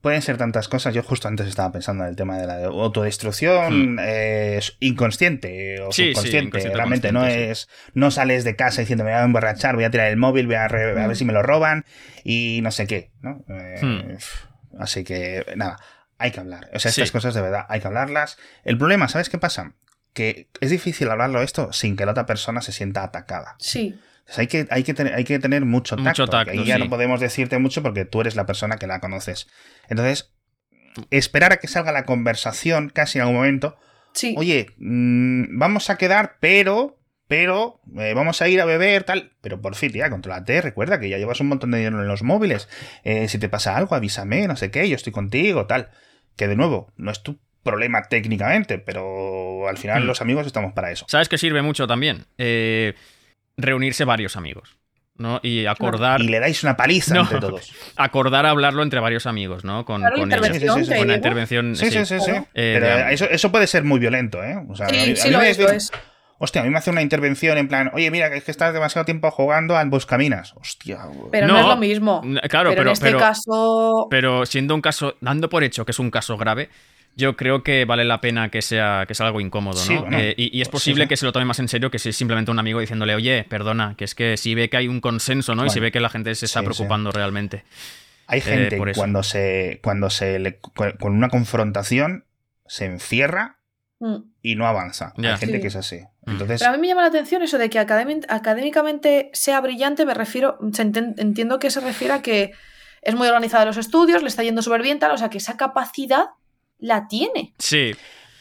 Pueden 0.00 0.22
ser 0.22 0.36
tantas 0.36 0.68
cosas. 0.68 0.94
Yo 0.94 1.02
justo 1.02 1.28
antes 1.28 1.46
estaba 1.46 1.72
pensando 1.72 2.04
en 2.04 2.10
el 2.10 2.16
tema 2.16 2.38
de 2.38 2.46
la 2.46 2.64
autodestrucción 2.66 3.94
hmm. 3.94 3.98
eh, 4.00 4.60
inconsciente 4.80 5.80
o 5.80 5.92
subconsciente. 5.92 6.70
Realmente 6.70 7.12
no 7.12 7.26
es. 7.26 7.68
No 7.94 8.10
sales 8.10 8.44
de 8.44 8.56
casa 8.56 8.80
diciendo 8.80 9.04
me 9.04 9.10
voy 9.10 9.20
a 9.20 9.24
emborrachar, 9.24 9.74
voy 9.74 9.84
a 9.84 9.90
tirar 9.90 10.08
el 10.08 10.16
móvil, 10.16 10.46
voy 10.46 10.56
a, 10.56 10.68
ver 10.68 11.08
hmm. 11.08 11.14
si 11.14 11.24
me 11.24 11.32
lo 11.32 11.42
roban 11.42 11.84
y 12.24 12.60
no 12.62 12.70
sé 12.70 12.86
qué. 12.86 13.10
¿no? 13.20 13.44
Eh, 13.48 13.80
hmm. 13.82 14.80
Así 14.80 15.04
que 15.04 15.44
nada, 15.56 15.78
hay 16.18 16.30
que 16.30 16.40
hablar. 16.40 16.70
O 16.74 16.78
sea, 16.78 16.90
estas 16.90 17.10
cosas 17.10 17.34
de 17.34 17.40
verdad 17.40 17.66
hay 17.68 17.80
que 17.80 17.86
hablarlas. 17.86 18.38
El 18.64 18.78
problema, 18.78 19.08
¿sabes 19.08 19.28
qué 19.28 19.38
pasa? 19.38 19.72
Que 20.12 20.48
es 20.60 20.70
difícil 20.70 21.10
hablarlo 21.10 21.42
esto 21.42 21.72
sin 21.72 21.96
que 21.96 22.06
la 22.06 22.12
otra 22.12 22.26
persona 22.26 22.60
se 22.60 22.72
sienta 22.72 23.02
atacada. 23.02 23.56
Sí 23.58 23.98
hay 24.36 24.46
que, 24.46 24.66
hay 24.70 24.82
que, 24.82 24.94
tener, 24.94 25.14
hay 25.14 25.24
que 25.24 25.38
tener 25.38 25.64
mucho 25.64 25.96
tacto. 25.96 26.26
Mucho 26.26 26.64
ya 26.64 26.78
no 26.78 26.88
podemos 26.88 27.20
decirte 27.20 27.58
mucho 27.58 27.82
porque 27.82 28.04
tú 28.04 28.20
eres 28.20 28.36
la 28.36 28.46
persona 28.46 28.76
que 28.76 28.86
la 28.86 29.00
conoces. 29.00 29.48
Entonces, 29.88 30.34
esperar 31.10 31.52
a 31.52 31.56
que 31.58 31.68
salga 31.68 31.92
la 31.92 32.04
conversación 32.04 32.90
casi 32.90 33.18
en 33.18 33.22
algún 33.22 33.36
momento. 33.36 33.76
Sí. 34.12 34.34
Oye, 34.36 34.68
mm, 34.78 35.58
vamos 35.58 35.90
a 35.90 35.96
quedar, 35.96 36.36
pero 36.40 36.96
pero 37.28 37.80
eh, 37.98 38.14
vamos 38.14 38.40
a 38.40 38.48
ir 38.48 38.60
a 38.60 38.64
beber, 38.64 39.02
tal. 39.02 39.32
Pero 39.40 39.60
por 39.60 39.74
fin, 39.74 39.92
ya, 39.92 40.10
controlate, 40.10 40.60
recuerda 40.60 41.00
que 41.00 41.08
ya 41.08 41.18
llevas 41.18 41.40
un 41.40 41.48
montón 41.48 41.72
de 41.72 41.78
dinero 41.78 42.00
en 42.00 42.08
los 42.08 42.22
móviles. 42.22 42.68
Eh, 43.02 43.28
si 43.28 43.38
te 43.38 43.48
pasa 43.48 43.76
algo, 43.76 43.94
avísame, 43.94 44.46
no 44.46 44.56
sé 44.56 44.70
qué, 44.70 44.88
yo 44.88 44.94
estoy 44.94 45.12
contigo, 45.12 45.66
tal. 45.66 45.90
Que 46.36 46.46
de 46.46 46.56
nuevo, 46.56 46.92
no 46.96 47.10
es 47.10 47.22
tu 47.22 47.38
problema 47.64 48.02
técnicamente, 48.04 48.78
pero 48.78 49.68
al 49.68 49.76
final 49.76 50.04
hmm. 50.04 50.06
los 50.06 50.20
amigos 50.20 50.46
estamos 50.46 50.72
para 50.72 50.92
eso. 50.92 51.04
¿Sabes 51.08 51.28
que 51.28 51.36
sirve 51.36 51.62
mucho 51.62 51.88
también? 51.88 52.26
Eh, 52.38 52.94
reunirse 53.56 54.04
varios 54.04 54.36
amigos. 54.36 54.76
¿no? 55.18 55.40
Y 55.42 55.66
acordar. 55.66 56.20
Y 56.20 56.28
le 56.28 56.40
dais 56.40 56.62
una 56.62 56.76
paliza 56.76 57.16
entre 57.18 57.40
todos. 57.40 57.72
Acordar 57.96 58.44
hablarlo 58.44 58.82
entre 58.82 59.00
varios 59.00 59.26
amigos, 59.26 59.64
¿no? 59.64 59.84
Con, 59.84 60.02
con 60.02 60.18
intervención, 60.20 60.84
Sí, 60.84 60.94
Con 60.94 61.08
la 61.08 61.14
intervención. 61.14 61.74
Sí, 61.74 61.90
sí, 61.90 62.04
sí. 62.04 62.20
sí. 62.20 62.32
Eh, 62.54 62.78
Pero 62.78 63.08
eso, 63.08 63.24
eso, 63.24 63.50
puede 63.50 63.66
ser 63.66 63.84
muy 63.84 63.98
violento, 63.98 64.42
¿eh? 64.42 64.62
O 64.68 64.74
sea, 64.74 64.88
sí, 64.88 65.16
sí 65.16 65.30
lo 65.30 65.40
es, 65.40 65.90
Hostia, 66.38 66.60
a 66.60 66.64
mí 66.64 66.70
me 66.70 66.76
hace 66.76 66.90
una 66.90 67.00
intervención 67.00 67.56
en 67.56 67.66
plan, 67.66 67.90
oye, 67.94 68.10
mira, 68.10 68.28
que 68.28 68.36
es 68.36 68.44
que 68.44 68.50
estás 68.50 68.74
demasiado 68.74 69.06
tiempo 69.06 69.30
jugando 69.30 69.74
al 69.74 69.88
Buscaminas. 69.88 70.52
Hostia, 70.56 70.98
Pero 71.32 71.46
no, 71.46 71.58
es 71.58 71.66
lo 71.66 71.76
mismo. 71.78 72.22
Claro, 72.50 72.70
pero, 72.70 72.82
en 72.82 72.88
este 72.88 73.16
caso. 73.16 74.06
Pero 74.10 74.44
siendo 74.44 74.74
un 74.74 74.82
caso, 74.82 75.14
dando 75.22 75.48
por 75.48 75.64
hecho 75.64 75.86
que 75.86 75.92
es 75.92 75.98
un 75.98 76.10
caso 76.10 76.36
grave, 76.36 76.68
yo 77.16 77.34
creo 77.34 77.62
que 77.62 77.86
vale 77.86 78.04
la 78.04 78.20
pena 78.20 78.50
que 78.50 78.60
sea, 78.60 79.04
que 79.08 79.14
sea 79.14 79.26
algo 79.26 79.40
incómodo, 79.40 79.80
¿no? 79.86 80.18
Eh, 80.18 80.34
y, 80.36 80.60
es 80.60 80.68
posible 80.68 81.08
que 81.08 81.16
se 81.16 81.24
lo 81.24 81.32
tome 81.32 81.46
más 81.46 81.58
en 81.58 81.68
serio 81.68 81.90
que 81.90 81.98
si 81.98 82.10
es 82.10 82.16
simplemente 82.16 82.50
un 82.50 82.58
amigo 82.58 82.78
diciéndole, 82.78 83.14
oye, 83.14 83.44
perdona, 83.48 83.94
que 83.96 84.04
es 84.04 84.14
que 84.14 84.36
si 84.36 84.54
ve 84.54 84.68
que 84.68 84.76
hay 84.76 84.86
un 84.86 85.00
consenso, 85.00 85.54
¿no? 85.54 85.64
y 85.64 85.70
si 85.70 85.80
ve 85.80 85.90
que 85.90 85.98
la 85.98 86.10
gente 86.10 86.34
se 86.34 86.44
está 86.44 86.62
preocupando 86.62 87.10
realmente. 87.10 87.64
Hay 88.26 88.40
eh, 88.40 88.42
gente 88.42 88.92
cuando 88.94 89.22
se. 89.22 89.80
cuando 89.82 90.10
se 90.10 90.38
le, 90.38 90.58
con 90.58 91.12
una 91.12 91.28
confrontación 91.28 92.24
se 92.66 92.84
encierra 92.84 93.60
mm. 94.00 94.16
y 94.42 94.56
no 94.56 94.66
avanza. 94.66 95.14
Hay 95.16 95.36
gente 95.38 95.60
que 95.60 95.68
es 95.68 95.76
así. 95.76 96.00
Mm. 96.26 96.30
Entonces... 96.32 96.60
Pero 96.60 96.72
a 96.72 96.74
mí 96.74 96.80
me 96.80 96.88
llama 96.88 97.02
la 97.02 97.08
atención 97.08 97.42
eso 97.42 97.56
de 97.56 97.70
que 97.70 97.78
académicamente 97.78 99.30
sea 99.32 99.60
brillante, 99.60 100.04
me 100.04 100.12
refiero, 100.12 100.58
entiendo 100.60 101.58
que 101.58 101.70
se 101.70 101.80
refiere 101.80 102.14
a 102.14 102.22
que 102.22 102.52
es 103.00 103.14
muy 103.14 103.28
organizado 103.28 103.62
en 103.62 103.68
los 103.68 103.76
estudios, 103.76 104.22
le 104.22 104.28
está 104.28 104.42
yendo 104.42 104.60
súper 104.60 104.82
bien, 104.82 104.98
tal, 104.98 105.12
o 105.12 105.18
sea 105.18 105.30
que 105.30 105.38
esa 105.38 105.56
capacidad 105.56 106.26
la 106.78 107.08
tiene. 107.08 107.54
Sí. 107.58 107.94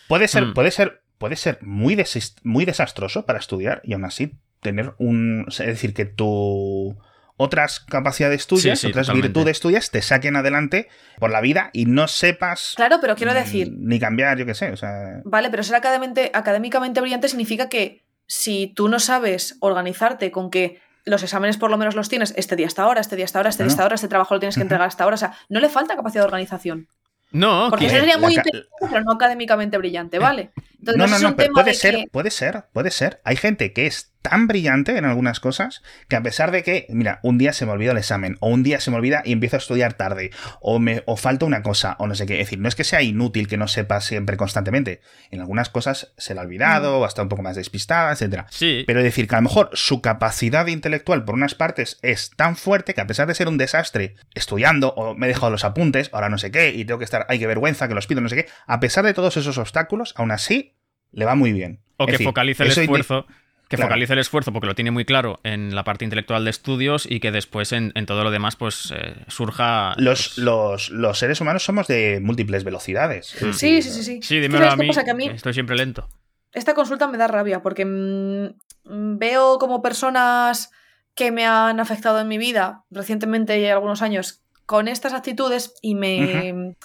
Puede 0.08 0.28
ser, 0.28 0.48
mm. 0.48 0.54
puede 0.54 0.72
ser, 0.72 1.02
puede 1.18 1.36
ser 1.36 1.60
muy, 1.62 1.98
muy 2.44 2.66
desastroso 2.66 3.26
para 3.26 3.40
estudiar 3.40 3.82
y 3.84 3.94
aún 3.94 4.06
así 4.06 4.34
tener 4.62 4.94
un. 4.98 5.46
Es 5.50 5.58
decir, 5.58 5.94
que 5.94 6.06
tu 6.06 6.98
otras 7.38 7.82
capacidades 7.82 8.48
tuyas, 8.48 8.84
otras 8.86 9.12
virtudes 9.12 9.60
tuyas 9.60 9.92
te 9.92 10.02
saquen 10.02 10.36
adelante 10.36 10.88
por 11.20 11.32
la 11.32 11.42
vida 11.42 11.70
y 11.74 11.86
no 11.86 12.08
sepas. 12.08 12.74
Claro, 12.76 13.00
pero 13.02 13.16
quiero 13.16 13.34
decir. 13.34 13.74
Ni 13.76 14.00
cambiar, 14.00 14.38
yo 14.38 14.46
qué 14.46 14.54
sé. 14.54 14.72
O 14.72 14.78
sea... 14.78 15.22
Vale, 15.26 15.50
pero 15.50 15.64
ser 15.64 15.76
académicamente, 15.76 16.32
académicamente 16.34 17.02
brillante 17.02 17.28
significa 17.28 17.68
que 17.68 18.06
si 18.26 18.68
tú 18.68 18.88
no 18.88 19.00
sabes 19.00 19.58
organizarte 19.60 20.32
con 20.32 20.50
que 20.50 20.80
los 21.04 21.22
exámenes 21.24 21.58
por 21.58 21.70
lo 21.70 21.78
menos 21.78 21.96
los 21.96 22.10
tienes 22.10 22.34
este 22.38 22.56
día 22.56 22.68
hasta 22.68 22.84
ahora, 22.84 23.02
este 23.02 23.16
día 23.16 23.26
hasta 23.26 23.40
ahora, 23.40 23.50
este 23.50 23.64
día 23.64 23.70
hasta 23.70 23.84
ahora, 23.84 23.96
este 23.96 24.08
trabajo 24.08 24.34
lo 24.34 24.40
tienes 24.40 24.56
que 24.56 24.62
entregar 24.62 24.88
hasta 24.88 25.04
ahora. 25.04 25.16
O 25.16 25.18
sea, 25.18 25.34
no 25.50 25.60
le 25.60 25.70
falta 25.70 25.96
capacidad 25.96 26.24
de 26.24 26.28
organización. 26.28 26.88
No, 27.36 27.68
porque 27.70 27.88
eso 27.88 27.98
sería 27.98 28.18
muy 28.18 28.34
inteligente, 28.34 28.70
pero 28.80 29.04
no 29.04 29.12
académicamente 29.12 29.78
brillante, 29.78 30.20
¿vale? 30.20 30.52
Entonces, 30.88 31.22
no, 31.22 31.30
no, 31.30 31.30
no, 31.30 31.54
puede 31.54 31.74
ser, 31.74 32.08
puede 32.12 32.30
ser, 32.30 32.66
puede 32.72 32.92
ser. 32.92 33.22
Hay 33.24 33.36
gente 33.38 33.74
que 33.74 33.88
es 33.88 34.12
tan 34.22 34.48
brillante 34.48 34.98
en 34.98 35.06
algunas 35.06 35.40
cosas 35.40 35.84
que 36.08 36.16
a 36.16 36.24
pesar 36.24 36.50
de 36.50 36.64
que, 36.64 36.88
mira, 36.90 37.20
un 37.22 37.38
día 37.38 37.54
se 37.54 37.68
me 37.68 37.72
olvida 37.72 37.92
el 37.92 38.00
examen, 38.00 38.38
o 38.40 38.50
un 38.50 38.64
día 38.64 38.80
se 38.80 38.90
me 38.90 38.98
olvida 38.98 39.22
y 39.24 39.32
empiezo 39.32 39.56
a 39.56 39.60
estudiar 39.60 39.94
tarde, 39.94 40.32
o 40.62 40.80
me 40.80 41.04
o 41.06 41.16
falta 41.16 41.46
una 41.46 41.62
cosa, 41.62 41.96
o 42.00 42.08
no 42.08 42.16
sé 42.16 42.26
qué. 42.26 42.42
Es 42.42 42.48
decir, 42.48 42.58
no 42.58 42.68
es 42.68 42.74
que 42.74 42.84
sea 42.84 43.04
inútil 43.04 43.48
que 43.48 43.58
no 43.58 43.68
sepa 43.68 44.02
siempre 44.02 44.36
constantemente. 44.36 45.02
En 45.30 45.42
algunas 45.42 45.70
cosas 45.70 46.14
se 46.18 46.34
le 46.34 46.40
ha 46.40 46.44
olvidado, 46.44 46.98
mm. 46.98 47.02
o 47.04 47.06
está 47.06 47.22
un 47.22 47.30
poco 47.30 47.44
más 47.44 47.56
despistada, 47.56 48.12
etcétera. 48.12 48.48
Sí. 48.50 48.84
Pero 48.88 49.04
decir 49.04 49.28
que 49.28 49.36
a 49.36 49.38
lo 49.38 49.44
mejor 49.44 49.70
su 49.74 50.02
capacidad 50.02 50.66
intelectual 50.66 51.24
por 51.24 51.36
unas 51.36 51.54
partes 51.54 52.00
es 52.02 52.32
tan 52.36 52.56
fuerte 52.56 52.96
que 52.96 53.02
a 53.02 53.08
pesar 53.08 53.28
de 53.28 53.36
ser 53.36 53.48
un 53.48 53.60
desastre 53.60 54.16
estudiando, 54.34 54.90
o 54.96 55.14
me 55.14 55.28
he 55.28 55.30
dejado 55.30 55.52
los 55.52 55.66
apuntes, 55.66 56.10
ahora 56.14 56.30
no 56.30 56.40
sé 56.40 56.50
qué, 56.50 56.70
y 56.70 56.84
tengo 56.86 56.98
que 56.98 57.06
estar, 57.06 57.28
hay 57.30 57.38
que 57.38 57.46
vergüenza 57.48 57.88
que 57.88 57.94
los 57.94 58.08
pido, 58.08 58.22
no 58.22 58.30
sé 58.30 58.36
qué, 58.36 58.48
a 58.66 58.80
pesar 58.80 59.06
de 59.06 59.14
todos 59.14 59.38
esos 59.38 59.58
obstáculos, 59.60 60.14
aún 60.18 60.32
así 60.32 60.75
le 61.16 61.26
va 61.26 61.36
muy 61.36 61.52
bien. 61.52 61.80
O 61.98 62.06
que 62.06 62.20
focalice 62.20 62.64
el 62.64 62.70
esfuerzo 62.70 63.26
que 63.68 63.78
focalice 63.78 64.14
el 64.14 64.20
esfuerzo 64.20 64.54
porque 64.54 64.68
lo 64.68 64.76
tiene 64.76 64.92
muy 64.92 65.06
claro 65.06 65.40
en 65.44 65.74
la 65.74 65.84
parte 65.84 66.04
intelectual 66.06 66.44
de 66.44 66.52
estudios 66.52 67.08
y 67.10 67.20
que 67.20 67.32
después 67.32 67.72
en, 67.72 67.94
todo 68.06 68.24
lo 68.24 68.32
demás 68.32 68.56
pues 68.56 68.94
eh, 68.96 69.16
surja... 69.28 69.96
Los, 69.98 70.34
pues 70.36 70.38
los, 70.38 70.90
los, 70.90 71.18
seres 71.18 71.42
humanos 71.42 71.64
somos 71.64 71.88
de 71.88 72.20
múltiples 72.22 72.64
velocidades. 72.64 73.28
Sí, 73.54 73.82
sí, 73.82 73.82
sí. 73.82 74.04
Sí, 74.04 74.20
sí 74.22 74.40
dímelo 74.40 74.70
a 74.70 74.76
mí, 74.76 74.90
estoy 75.34 75.54
siempre 75.54 75.76
lento. 75.76 76.08
Esta 76.54 76.74
consulta 76.74 77.08
me 77.08 77.18
da 77.18 77.28
rabia 77.28 77.62
porque 77.62 77.86
mm, 77.86 79.18
veo 79.18 79.58
como 79.58 79.82
personas 79.82 80.72
que 81.16 81.32
me 81.32 81.46
han 81.46 81.80
afectado 81.80 82.20
en 82.20 82.28
mi 82.28 82.38
vida 82.38 82.84
recientemente 82.92 83.60
y 83.60 83.66
algunos 83.66 84.02
años 84.02 84.42
con 84.66 84.88
estas 84.88 85.14
actitudes 85.14 85.76
y 85.82 85.96
me, 85.96 86.76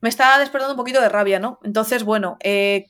me 0.00 0.08
está 0.08 0.38
despertando 0.38 0.74
un 0.74 0.78
poquito 0.78 1.00
de 1.00 1.08
rabia, 1.08 1.40
¿no? 1.40 1.58
Entonces, 1.64 2.04
bueno, 2.04 2.36
eh, 2.42 2.86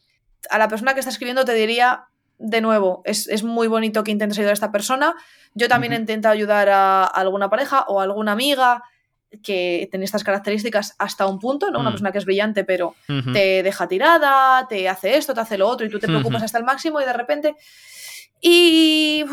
a 0.51 0.59
la 0.59 0.69
persona 0.69 0.95
que 0.95 1.01
está 1.01 1.11
escribiendo 1.11 1.45
te 1.45 1.55
diría 1.55 2.07
de 2.43 2.61
nuevo, 2.61 3.03
es, 3.05 3.45
muy 3.45 3.69
bonito 3.69 4.03
que 4.03 4.11
intentes 4.11 4.39
ayudar 4.39 4.51
a 4.51 4.55
esta 4.55 4.73
persona. 4.73 5.15
Yo 5.55 5.69
también 5.69 5.93
intento 5.93 6.29
ayudar 6.29 6.69
a, 6.69 7.05
alguna 7.05 7.49
pareja 7.49 7.83
o 7.83 8.01
a 8.01 8.05
alguna 8.05 8.33
amiga 8.33 8.83
que 9.43 9.89
tiene 9.91 10.05
estas 10.05 10.25
características 10.25 10.95
hasta 10.99 11.27
un 11.27 11.39
punto, 11.39 11.71
¿no? 11.71 11.79
Una 11.79 11.91
mm. 11.91 11.93
persona 11.93 12.13
que 12.13 12.19
es 12.19 12.25
brillante, 12.25 12.65
pero 12.65 12.95
te 13.33 13.63
deja 13.63 13.87
tirada, 13.87 14.67
te 14.69 14.89
hace 14.89 15.17
esto, 15.17 15.33
te 15.33 15.41
hace 15.41 15.57
lo 15.57 15.69
otro, 15.69 15.87
y 15.87 15.91
tú 15.91 15.99
te 15.99 16.07
preocupas 16.07 16.43
hasta 16.43 16.59
el 16.59 16.65
máximo 16.65 17.01
y 17.01 17.05
de 17.05 17.13
repente. 17.13 17.55
Y 18.41 19.25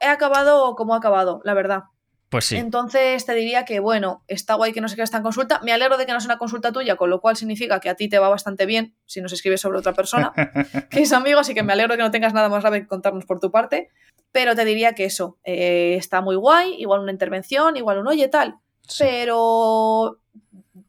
he 0.00 0.06
acabado 0.06 0.76
como 0.76 0.94
he 0.94 0.98
acabado, 0.98 1.40
la 1.44 1.54
verdad. 1.54 1.84
Pues 2.28 2.44
sí. 2.44 2.56
Entonces 2.56 3.24
te 3.24 3.34
diría 3.34 3.64
que, 3.64 3.80
bueno, 3.80 4.22
está 4.28 4.54
guay 4.54 4.72
que 4.72 4.80
no 4.80 4.88
se 4.88 4.96
quede 4.96 5.04
esta 5.04 5.22
consulta. 5.22 5.60
Me 5.62 5.72
alegro 5.72 5.96
de 5.96 6.04
que 6.04 6.12
no 6.12 6.20
sea 6.20 6.28
una 6.28 6.38
consulta 6.38 6.72
tuya, 6.72 6.96
con 6.96 7.08
lo 7.08 7.20
cual 7.20 7.36
significa 7.36 7.80
que 7.80 7.88
a 7.88 7.94
ti 7.94 8.08
te 8.08 8.18
va 8.18 8.28
bastante 8.28 8.66
bien 8.66 8.94
si 9.06 9.20
nos 9.20 9.32
escribes 9.32 9.60
sobre 9.60 9.78
otra 9.78 9.94
persona 9.94 10.32
que 10.90 11.00
es 11.00 11.12
amigo, 11.12 11.40
así 11.40 11.54
que 11.54 11.62
me 11.62 11.72
alegro 11.72 11.94
de 11.94 11.98
que 11.98 12.02
no 12.02 12.10
tengas 12.10 12.34
nada 12.34 12.48
más 12.48 12.62
grave 12.62 12.82
que 12.82 12.86
contarnos 12.86 13.24
por 13.24 13.40
tu 13.40 13.50
parte. 13.50 13.90
Pero 14.30 14.54
te 14.54 14.66
diría 14.66 14.94
que 14.94 15.06
eso, 15.06 15.38
eh, 15.44 15.94
está 15.96 16.20
muy 16.20 16.36
guay, 16.36 16.74
igual 16.78 17.00
una 17.00 17.12
intervención, 17.12 17.78
igual 17.78 17.98
un 17.98 18.08
oye, 18.08 18.28
tal. 18.28 18.56
Pero 18.98 20.20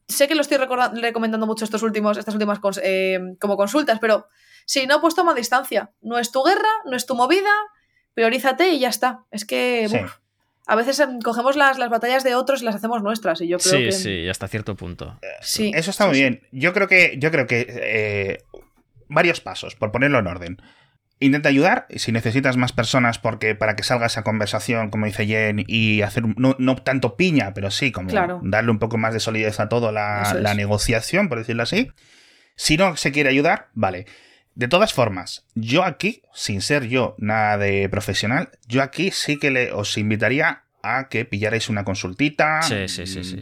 sé 0.08 0.28
que 0.28 0.36
lo 0.36 0.42
estoy 0.42 0.58
recomendando 0.58 1.48
mucho 1.48 1.64
estos 1.64 1.84
últimos, 1.84 2.18
estas 2.18 2.34
últimas 2.34 2.60
eh, 2.84 3.20
como 3.40 3.56
consultas, 3.56 4.00
pero 4.00 4.28
si 4.66 4.88
no, 4.88 5.00
pues 5.00 5.16
toma 5.16 5.34
distancia. 5.34 5.92
No 6.02 6.20
es 6.20 6.32
tu 6.32 6.44
guerra, 6.44 6.70
no 6.86 6.98
es 6.98 7.06
tu 7.06 7.16
movida, 7.16 7.50
priorízate 8.14 8.70
y 8.70 8.80
ya 8.80 8.90
está. 8.90 9.26
Es 9.32 9.46
que 9.46 9.88
a 10.70 10.76
veces 10.76 11.00
em, 11.00 11.20
cogemos 11.20 11.56
las, 11.56 11.80
las, 11.80 11.90
batallas 11.90 12.24
de 12.24 12.36
otros 12.36 12.62
y 12.62 12.66
las 12.66 12.76
hacemos 12.76 13.02
nuestras. 13.02 13.42
Y 13.42 13.48
yo 13.48 13.58
creo 13.58 13.74
sí, 13.74 13.86
que... 13.86 13.92
sí, 13.92 14.30
hasta 14.30 14.48
cierto 14.48 14.76
punto. 14.76 15.18
Eh, 15.24 15.28
sí, 15.42 15.72
Eso 15.74 15.90
está 15.90 16.06
muy 16.06 16.20
bien. 16.20 16.44
Yo 16.52 16.74
creo 16.74 16.88
que, 16.88 17.16
yo 17.18 17.32
creo 17.32 17.48
que 17.48 17.66
eh, 17.68 18.44
varios 19.08 19.42
pasos, 19.42 19.74
por 19.74 19.92
ponerlo 19.92 20.20
en 20.20 20.28
orden. 20.28 20.62
Intenta 21.20 21.50
ayudar 21.50 21.88
si 21.90 22.12
necesitas 22.12 22.56
más 22.56 22.72
personas 22.72 23.18
porque 23.18 23.56
para 23.56 23.76
que 23.76 23.82
salga 23.82 24.06
esa 24.06 24.24
conversación, 24.24 24.92
como 24.92 25.08
dice 25.08 25.26
Jen, 25.26 25.66
y 25.68 26.04
hacer 26.04 26.24
no, 26.38 26.76
tanto 26.78 27.18
piña, 27.18 27.54
pero 27.56 27.72
sí, 27.72 27.92
como 27.92 28.12
darle 28.44 28.72
un 28.72 28.80
poco 28.80 28.98
más 29.00 29.14
de 29.14 29.20
solidez 29.20 29.60
a 29.60 29.70
todo 29.70 29.92
la, 29.92 30.38
la 30.40 30.54
negociación, 30.54 31.30
por 31.30 31.40
decirlo 31.40 31.64
así. 31.64 31.92
Si 32.56 32.78
no 32.78 32.96
se 32.96 33.12
quiere 33.12 33.30
ayudar, 33.30 33.70
vale. 33.74 34.06
De 34.56 34.68
todas 34.68 34.94
formas, 34.94 35.46
yo 35.56 35.84
aquí, 35.84 36.24
sin 36.34 36.62
ser 36.62 36.88
yo 36.88 37.16
nada 37.18 37.58
de 37.58 37.88
profesional, 37.90 38.50
yo 38.68 38.82
aquí 38.82 39.12
sí 39.12 39.40
que 39.40 39.52
le, 39.52 39.72
os 39.72 39.98
invitaría 39.98 40.64
a 40.82 41.10
que 41.10 41.26
pillarais 41.26 41.70
una 41.70 41.84
consultita 41.84 42.62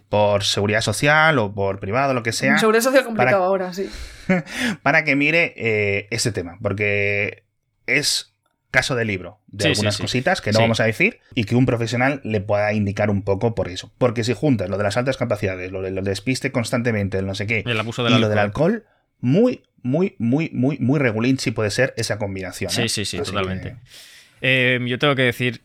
por 0.09 0.43
seguridad 0.43 0.81
social 0.81 1.37
o 1.39 1.53
por 1.53 1.79
privado, 1.79 2.13
lo 2.13 2.23
que 2.23 2.31
sea. 2.31 2.57
Seguridad 2.57 2.83
social 2.83 3.05
complicado 3.05 3.43
ahora, 3.43 3.73
sí. 3.73 3.89
para 4.83 5.03
que 5.03 5.15
mire 5.15 5.53
eh, 5.55 6.07
este 6.11 6.31
tema, 6.31 6.57
porque 6.61 7.43
es 7.85 8.33
caso 8.71 8.95
de 8.95 9.05
libro 9.05 9.39
de 9.47 9.69
algunas 9.69 9.97
cositas 9.97 10.41
que 10.41 10.51
no 10.51 10.59
vamos 10.59 10.79
a 10.79 10.83
decir 10.83 11.19
y 11.33 11.45
que 11.45 11.55
un 11.55 11.65
profesional 11.65 12.21
le 12.23 12.41
pueda 12.41 12.73
indicar 12.73 13.09
un 13.09 13.23
poco 13.23 13.55
por 13.55 13.69
eso. 13.69 13.91
Porque 13.97 14.23
si 14.23 14.33
juntas 14.33 14.69
lo 14.69 14.77
de 14.77 14.83
las 14.83 14.97
altas 14.97 15.17
capacidades, 15.17 15.71
lo 15.71 15.81
de 15.81 15.91
lo 15.91 16.01
despiste 16.01 16.51
constantemente, 16.51 17.17
el 17.17 17.25
no 17.25 17.35
sé 17.35 17.47
qué, 17.47 17.63
el 17.65 17.79
abuso 17.79 18.07
y 18.07 18.19
lo 18.19 18.29
del 18.29 18.39
alcohol, 18.39 18.85
muy, 19.19 19.63
muy, 19.87 20.15
muy, 20.19 20.49
muy, 20.53 20.77
muy 20.79 20.99
regulín 20.99 21.39
si 21.39 21.51
puede 21.51 21.71
ser 21.71 21.93
esa 21.95 22.17
combinación. 22.17 22.69
Sí, 22.69 22.83
¿eh? 22.83 22.89
sí, 22.89 23.05
sí, 23.05 23.17
totalmente. 23.19 23.77
Eh, 24.41 24.79
yo 24.85 24.99
tengo 24.99 25.15
que 25.15 25.23
decir 25.23 25.61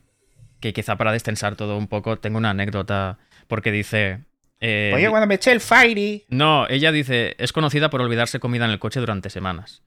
que 0.61 0.71
quizá 0.71 0.95
para 0.95 1.11
destensar 1.11 1.57
todo 1.57 1.77
un 1.77 1.87
poco, 1.87 2.17
tengo 2.17 2.37
una 2.37 2.51
anécdota, 2.51 3.19
porque 3.47 3.71
dice... 3.71 4.21
Eh, 4.61 4.93
Oye, 4.95 5.09
cuando 5.09 5.27
me 5.27 5.35
eché 5.35 5.51
el 5.51 5.59
Fairy. 5.59 6.23
No, 6.29 6.65
ella 6.69 6.93
dice, 6.93 7.35
es 7.37 7.51
conocida 7.51 7.89
por 7.89 7.99
olvidarse 7.99 8.39
comida 8.39 8.63
en 8.63 8.71
el 8.71 8.79
coche 8.79 9.01
durante 9.01 9.29
semanas. 9.29 9.83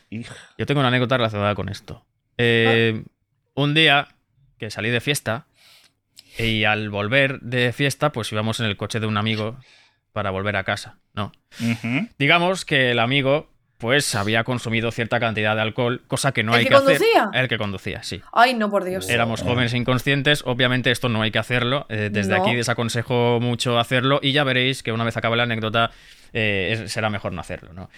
Yo 0.59 0.67
tengo 0.67 0.81
una 0.81 0.89
anécdota 0.89 1.17
relacionada 1.17 1.55
con 1.55 1.71
esto. 1.71 2.05
Un 2.37 3.75
día 3.75 4.09
que 4.59 4.71
salí 4.71 4.91
de 4.91 5.01
fiesta 5.01 5.47
y 6.39 6.65
al 6.65 6.91
volver 6.91 7.41
de 7.41 7.73
fiesta, 7.73 8.13
pues 8.13 8.31
íbamos 8.33 8.61
en 8.61 8.67
el 8.67 8.77
coche 8.77 9.01
de 9.01 9.07
un 9.07 9.17
amigo 9.17 9.59
para 10.13 10.31
volver 10.31 10.57
a 10.57 10.65
casa, 10.65 10.99
¿no? 11.15 11.33
Digamos 12.19 12.67
que 12.67 12.91
el 12.91 12.99
amigo 12.99 13.56
pues 13.79 14.15
había 14.15 14.45
consumido 14.45 14.91
cierta 14.91 15.21
cantidad 15.21 15.55
de 15.55 15.63
alcohol, 15.63 16.03
cosa 16.07 16.33
que 16.33 16.43
no 16.43 16.55
hay 16.55 16.65
que, 16.65 16.75
conducía? 16.75 17.31
El 17.33 17.49
que 17.49 17.59
conducía, 17.59 18.03
sí. 18.03 18.23
Ay, 18.33 18.55
no, 18.55 18.71
por 18.71 18.85
Dios. 18.85 19.09
Éramos 19.09 19.43
jóvenes 19.43 19.75
e 19.75 19.77
inconscientes, 19.77 20.43
obviamente 20.47 20.91
esto 20.91 21.09
no 21.09 21.23
hay 21.23 21.31
que 21.31 21.39
hacerlo. 21.39 21.87
Eh, 21.89 22.09
desde 22.11 22.35
aquí 22.37 22.55
desaconsejo 22.55 23.39
mucho 23.41 23.79
hacerlo 23.79 24.21
y 24.23 24.33
ya 24.33 24.45
veréis 24.45 24.83
que 24.83 24.93
una 24.93 25.05
vez 25.05 25.17
acabe 25.17 25.37
la 25.37 25.43
anécdota 25.43 25.91
eh, 26.33 26.85
será 26.89 27.11
mejor 27.11 27.33
no 27.33 27.41
hacerlo, 27.41 27.73
¿no? 27.73 27.89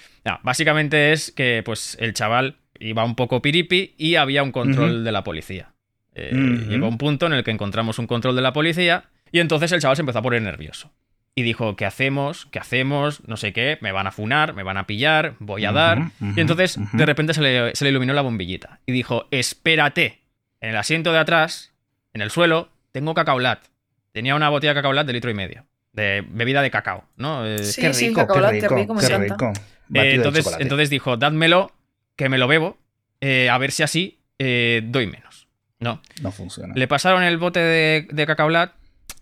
básicamente 0.42 1.12
es 1.12 1.32
que 1.32 1.62
pues 1.64 1.96
el 2.00 2.12
chaval 2.12 2.56
iba 2.78 3.04
un 3.04 3.14
poco 3.14 3.42
piripi 3.42 3.94
y 3.96 4.16
había 4.16 4.42
un 4.42 4.52
control 4.52 5.04
de 5.04 5.12
la 5.12 5.24
policía. 5.24 5.72
Eh, 6.14 6.32
llegó 6.68 6.88
un 6.88 6.98
punto 6.98 7.26
en 7.26 7.32
el 7.32 7.44
que 7.44 7.50
encontramos 7.50 7.98
un 7.98 8.06
control 8.06 8.34
de 8.36 8.42
la 8.42 8.52
policía 8.52 9.04
y 9.30 9.40
entonces 9.40 9.72
el 9.72 9.80
chaval 9.80 9.96
se 9.96 10.02
empezó 10.02 10.18
a 10.18 10.22
poner 10.22 10.42
nervioso. 10.42 10.92
Y 11.38 11.42
dijo, 11.42 11.76
¿qué 11.76 11.86
hacemos? 11.86 12.46
¿Qué 12.50 12.58
hacemos? 12.58 13.22
No 13.28 13.36
sé 13.36 13.52
qué, 13.52 13.78
me 13.80 13.92
van 13.92 14.08
a 14.08 14.10
funar, 14.10 14.54
me 14.54 14.64
van 14.64 14.76
a 14.76 14.88
pillar, 14.88 15.36
voy 15.38 15.64
a 15.64 15.70
dar. 15.70 16.10
y 16.20 16.40
entonces 16.40 16.80
de 16.92 17.06
repente 17.06 17.32
se 17.32 17.40
le, 17.40 17.76
se 17.76 17.84
le 17.84 17.90
iluminó 17.92 18.12
la 18.12 18.22
bombillita 18.22 18.80
y 18.86 18.90
dijo, 18.92 19.28
espérate, 19.30 20.20
en 20.60 20.70
el 20.70 20.76
asiento 20.76 21.12
de 21.12 21.20
atrás, 21.20 21.72
en 22.12 22.22
el 22.22 22.32
suelo, 22.32 22.70
tengo 22.90 23.14
cacaolat. 23.14 23.62
Tenía 24.10 24.34
una 24.34 24.48
botella 24.48 24.72
de 24.72 24.78
cacaolat 24.80 25.06
de 25.06 25.12
litro 25.12 25.30
y 25.30 25.34
medio. 25.34 25.64
De 25.92 26.24
bebida 26.28 26.60
de 26.60 26.72
cacao, 26.72 27.04
¿no? 27.16 27.46
Eh, 27.46 27.62
sí, 27.62 27.80
qué 27.80 27.92
rico, 27.92 28.26
qué 28.26 28.68
rico, 28.68 28.96
qué 28.96 29.18
rico. 29.18 29.52
Eh, 29.94 30.14
entonces, 30.14 30.56
entonces 30.58 30.90
dijo, 30.90 31.16
dádmelo, 31.16 31.70
que 32.16 32.28
me 32.28 32.38
lo 32.38 32.48
bebo, 32.48 32.78
eh, 33.20 33.48
a 33.48 33.58
ver 33.58 33.70
si 33.70 33.84
así 33.84 34.18
doy 34.40 35.06
menos. 35.06 35.46
No. 35.78 36.02
No 36.20 36.32
funciona. 36.32 36.74
Le 36.74 36.88
pasaron 36.88 37.22
el 37.22 37.38
bote 37.38 37.60
de, 37.60 38.08
de 38.10 38.26
cacaolat, 38.26 38.72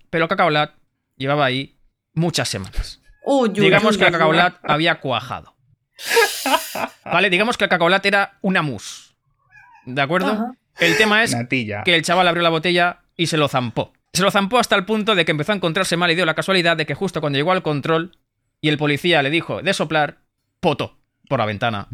pero 0.09 0.29
cacaolat 0.29 0.73
llevaba 1.17 1.45
ahí 1.45 1.76
muchas 2.17 2.49
semanas. 2.49 3.01
digamos 3.53 3.97
que 3.97 4.05
el 4.05 4.11
cacaolat 4.11 4.57
había 4.65 4.99
cuajado. 5.01 5.55
vale, 7.05 7.31
digamos 7.31 7.57
que 7.57 7.65
el 7.65 7.71
cacaolat 7.71 8.05
era 8.05 8.39
una 8.43 8.63
mousse. 8.63 9.15
¿De 9.85 10.03
acuerdo? 10.03 10.53
El 10.79 10.97
tema 10.97 11.23
es 11.23 11.37
que 11.49 11.95
el 11.95 12.03
chaval 12.03 12.27
abrió 12.27 12.43
la 12.43 12.51
botella 12.51 13.03
y 13.17 13.29
se 13.29 13.37
lo 13.37 13.47
zampó. 13.49 13.93
Se 14.13 14.23
lo 14.23 14.31
zampó 14.31 14.59
hasta 14.59 14.77
el 14.77 14.85
punto 14.85 15.15
de 15.15 15.25
que 15.25 15.31
empezó 15.31 15.53
a 15.53 15.55
encontrarse 15.55 15.97
mal 15.97 16.11
y 16.11 16.15
dio 16.15 16.27
la 16.27 16.35
casualidad 16.35 16.77
de 16.77 16.87
que 16.87 16.95
justo 16.95 17.21
cuando 17.21 17.39
llegó 17.39 17.53
al 17.53 17.63
control 17.63 18.19
y 18.61 18.69
el 18.69 18.79
policía 18.79 19.23
le 19.23 19.31
dijo 19.31 19.63
de 19.63 19.75
soplar, 19.75 20.19
potó 20.61 20.99
por 21.29 21.39
la 21.39 21.47
ventana 21.47 21.89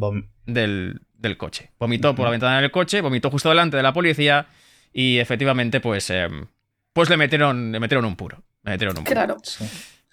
del, 0.46 1.00
coche. 1.36 1.70
Vomitó 1.78 2.14
por 2.14 2.24
la 2.24 2.30
ventana 2.30 2.60
del 2.60 2.70
coche, 2.70 3.00
vomitó 3.00 3.30
justo 3.30 3.48
delante 3.48 3.76
de 3.76 3.82
la 3.82 3.92
policía 3.92 4.46
y 4.92 5.18
efectivamente 5.18 5.80
pues, 5.80 6.10
em, 6.10 6.46
pues 6.92 7.08
le, 7.08 7.16
metieron, 7.16 7.72
le 7.72 7.80
metieron 7.80 8.04
un 8.04 8.16
puro. 8.16 8.42
Le 8.62 8.72
metieron 8.72 8.96
un 8.98 9.04
puro. 9.04 9.14
Claro. 9.14 9.36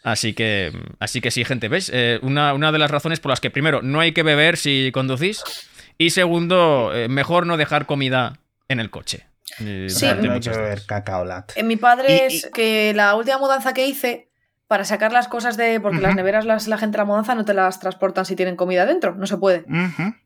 Así 0.04 0.34
que, 0.34 0.72
así 1.00 1.22
que 1.22 1.32
sí, 1.32 1.43
gente, 1.43 1.68
¿ves? 1.68 1.91
Eh, 1.93 2.20
una, 2.22 2.54
una, 2.54 2.72
de 2.72 2.80
las 2.80 2.89
razones 2.89 3.20
por 3.20 3.32
las 3.32 3.41
que 3.41 3.52
primero 3.52 3.82
no 3.82 4.00
hay 4.00 4.14
que 4.14 4.24
beber 4.24 4.56
si 4.58 4.91
conducís 4.93 5.43
y 5.97 6.12
segundo, 6.12 6.93
eh, 6.95 7.10
mejor 7.10 7.45
no 7.45 7.58
dejar 7.58 7.86
comida 7.86 8.39
en 8.70 8.80
el 8.80 8.89
coche. 8.89 9.28
Sí, 9.58 10.06
ver 10.06 10.84
En 11.56 11.68
mi 11.68 11.76
padre 11.76 12.28
es 12.28 12.50
que 12.54 12.93
la 12.93 13.16
última 13.16 13.38
mudanza 13.38 13.74
que 13.74 13.86
hice 13.86 14.30
para 14.68 14.86
sacar 14.86 15.12
las 15.12 15.28
cosas 15.28 15.58
de. 15.58 15.80
Porque 15.82 16.00
las 16.00 16.16
neveras, 16.16 16.45
las, 16.45 16.68
la 16.68 16.78
gente 16.78 16.95
de 16.95 17.00
la 17.00 17.06
mudanza 17.06 17.36
no 17.36 17.43
te 17.43 17.54
las 17.54 17.80
transportan 17.80 18.24
si 18.24 18.36
tienen 18.36 18.56
comida 18.56 18.86
dentro, 18.86 19.16
no 19.16 19.28
se 19.28 19.36
puede. 19.36 19.66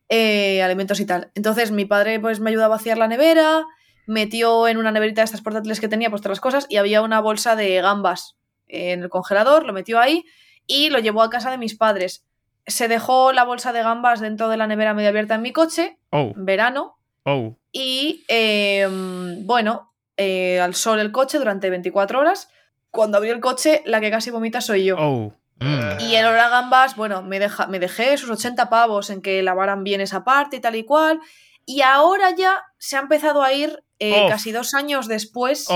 Eh, 0.09 0.61
alimentos 0.61 0.99
y 0.99 1.05
tal. 1.05 1.32
Entonces 1.34 1.71
mi 1.71 1.86
padre 1.86 2.19
pues 2.19 2.39
me 2.39 2.51
ayudó 2.51 2.65
a 2.65 2.67
vaciar 2.67 2.99
la 2.99 3.07
nevera, 3.07 3.63
metió 4.05 4.67
en 4.67 4.78
una 4.78 4.91
neverita 4.91 5.21
de 5.21 5.26
estas 5.26 5.41
portátiles 5.41 5.80
que 5.80 5.88
tenía 5.88 6.11
pues 6.11 6.21
todas 6.21 6.38
las 6.38 6.41
cosas 6.41 6.67
y 6.69 6.78
había 6.78 7.01
una 7.01 7.19
bolsa 7.19 7.55
de 7.55 7.82
gambas 7.82 8.36
en 8.74 9.03
el 9.03 9.09
congelador, 9.09 9.65
lo 9.65 9.74
metió 9.74 9.99
ahí 9.99 10.26
y 10.67 10.89
lo 10.89 10.99
llevó 10.99 11.21
a 11.21 11.30
casa 11.30 11.51
de 11.51 11.57
mis 11.57 11.76
padres. 11.76 12.26
Se 12.65 12.88
dejó 12.88 13.34
la 13.34 13.43
bolsa 13.43 13.74
de 13.74 13.84
gambas 13.84 14.19
dentro 14.19 14.49
de 14.49 14.57
la 14.57 14.67
nevera 14.67 14.93
medio 14.93 15.09
abierta 15.09 15.36
en 15.36 15.41
mi 15.41 15.51
coche, 15.51 15.97
oh. 16.11 16.34
verano, 16.36 16.97
Oh. 17.26 17.55
Y 17.71 18.24
em, 18.28 19.45
bueno, 19.45 19.93
eh, 20.17 20.59
al 20.59 20.76
sol 20.76 20.99
el 20.99 21.11
coche 21.11 21.39
durante 21.39 21.69
24 21.69 22.19
horas. 22.19 22.49
Cuando 22.91 23.17
abrí 23.17 23.30
el 23.30 23.39
coche, 23.39 23.82
la 23.86 23.99
que 24.01 24.11
casi 24.11 24.30
vomita 24.30 24.61
soy 24.61 24.86
yo. 24.86 24.97
Oh. 24.99 25.34
Mm. 25.59 26.01
Y 26.01 26.15
el 26.15 26.26
hora 26.26 26.49
gambas, 26.49 26.95
bueno, 26.95 27.24
me, 27.24 27.39
deja, 27.39 27.67
me 27.67 27.80
dejé 27.80 28.17
sus 28.17 28.30
80 28.30 28.69
pavos 28.69 29.09
en 29.09 29.21
que 29.21 29.41
lavaran 29.41 29.84
bien 29.84 30.01
esa 30.01 30.24
parte 30.24 30.57
y 30.57 30.59
tal 30.59 30.76
y 30.76 30.84
cual. 30.84 31.19
Y 31.65 31.82
ahora 31.82 32.36
ya 32.36 32.63
se 32.78 32.97
ha 32.97 32.99
empezado 32.99 33.41
a 33.41 33.53
ir 33.53 33.84
eh, 33.99 34.26
casi 34.28 34.51
dos 34.51 34.74
años 34.74 35.07
después. 35.07 35.67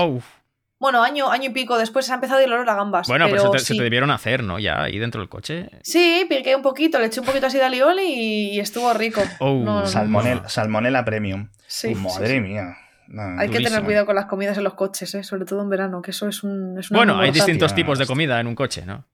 Bueno, 0.80 1.02
año, 1.02 1.30
año 1.30 1.50
y 1.50 1.52
pico 1.52 1.76
después 1.76 2.06
se 2.06 2.12
ha 2.12 2.14
empezado 2.14 2.38
a 2.38 2.42
ir 2.42 2.48
el 2.48 2.54
olor 2.54 2.70
a 2.70 2.76
gambas. 2.76 3.08
Bueno, 3.08 3.26
pero, 3.28 3.58
se, 3.58 3.74
te, 3.74 3.82
debieron 3.82 4.10
hacer, 4.10 4.44
¿no? 4.44 4.60
Ya 4.60 4.82
ahí 4.82 4.98
dentro 4.98 5.20
del 5.20 5.28
coche. 5.28 5.70
Sí, 5.82 6.24
piqué 6.28 6.54
un 6.54 6.62
poquito, 6.62 7.00
le 7.00 7.06
eché 7.06 7.18
un 7.18 7.26
poquito 7.26 7.46
así 7.46 7.58
de 7.58 7.64
alioli 7.64 8.02
y, 8.54 8.60
estuvo 8.60 8.92
rico. 8.94 9.20
Oh, 9.40 9.84
salmonella, 9.86 11.04
premium. 11.04 11.48
Sí, 11.66 11.94
Madre 11.94 12.40
mía. 12.40 12.76
hay 13.38 13.48
que 13.48 13.60
tener 13.60 13.82
cuidado 13.82 14.06
con 14.06 14.14
las 14.14 14.26
comidas 14.26 14.56
en 14.56 14.64
los 14.64 14.74
coches, 14.74 15.14
¿eh? 15.16 15.24
sobre 15.24 15.44
todo 15.44 15.62
en 15.62 15.68
verano, 15.68 16.00
que 16.00 16.12
eso 16.12 16.28
es 16.28 16.44
un. 16.44 16.80
bueno, 16.90 17.18
hay 17.18 17.32
distintos 17.32 17.74
tipos 17.74 17.98
de 17.98 18.06
comida 18.06 18.38
en 18.38 18.46
un 18.46 18.54
coche, 18.54 18.86
¿no? 18.86 19.04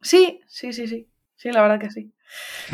Sí, 0.00 0.40
sí, 0.48 0.72
sí, 0.72 0.88
sí. 0.88 1.08
Sí, 1.42 1.50
la 1.50 1.60
verdad 1.60 1.80
que 1.80 1.90
sí. 1.90 2.12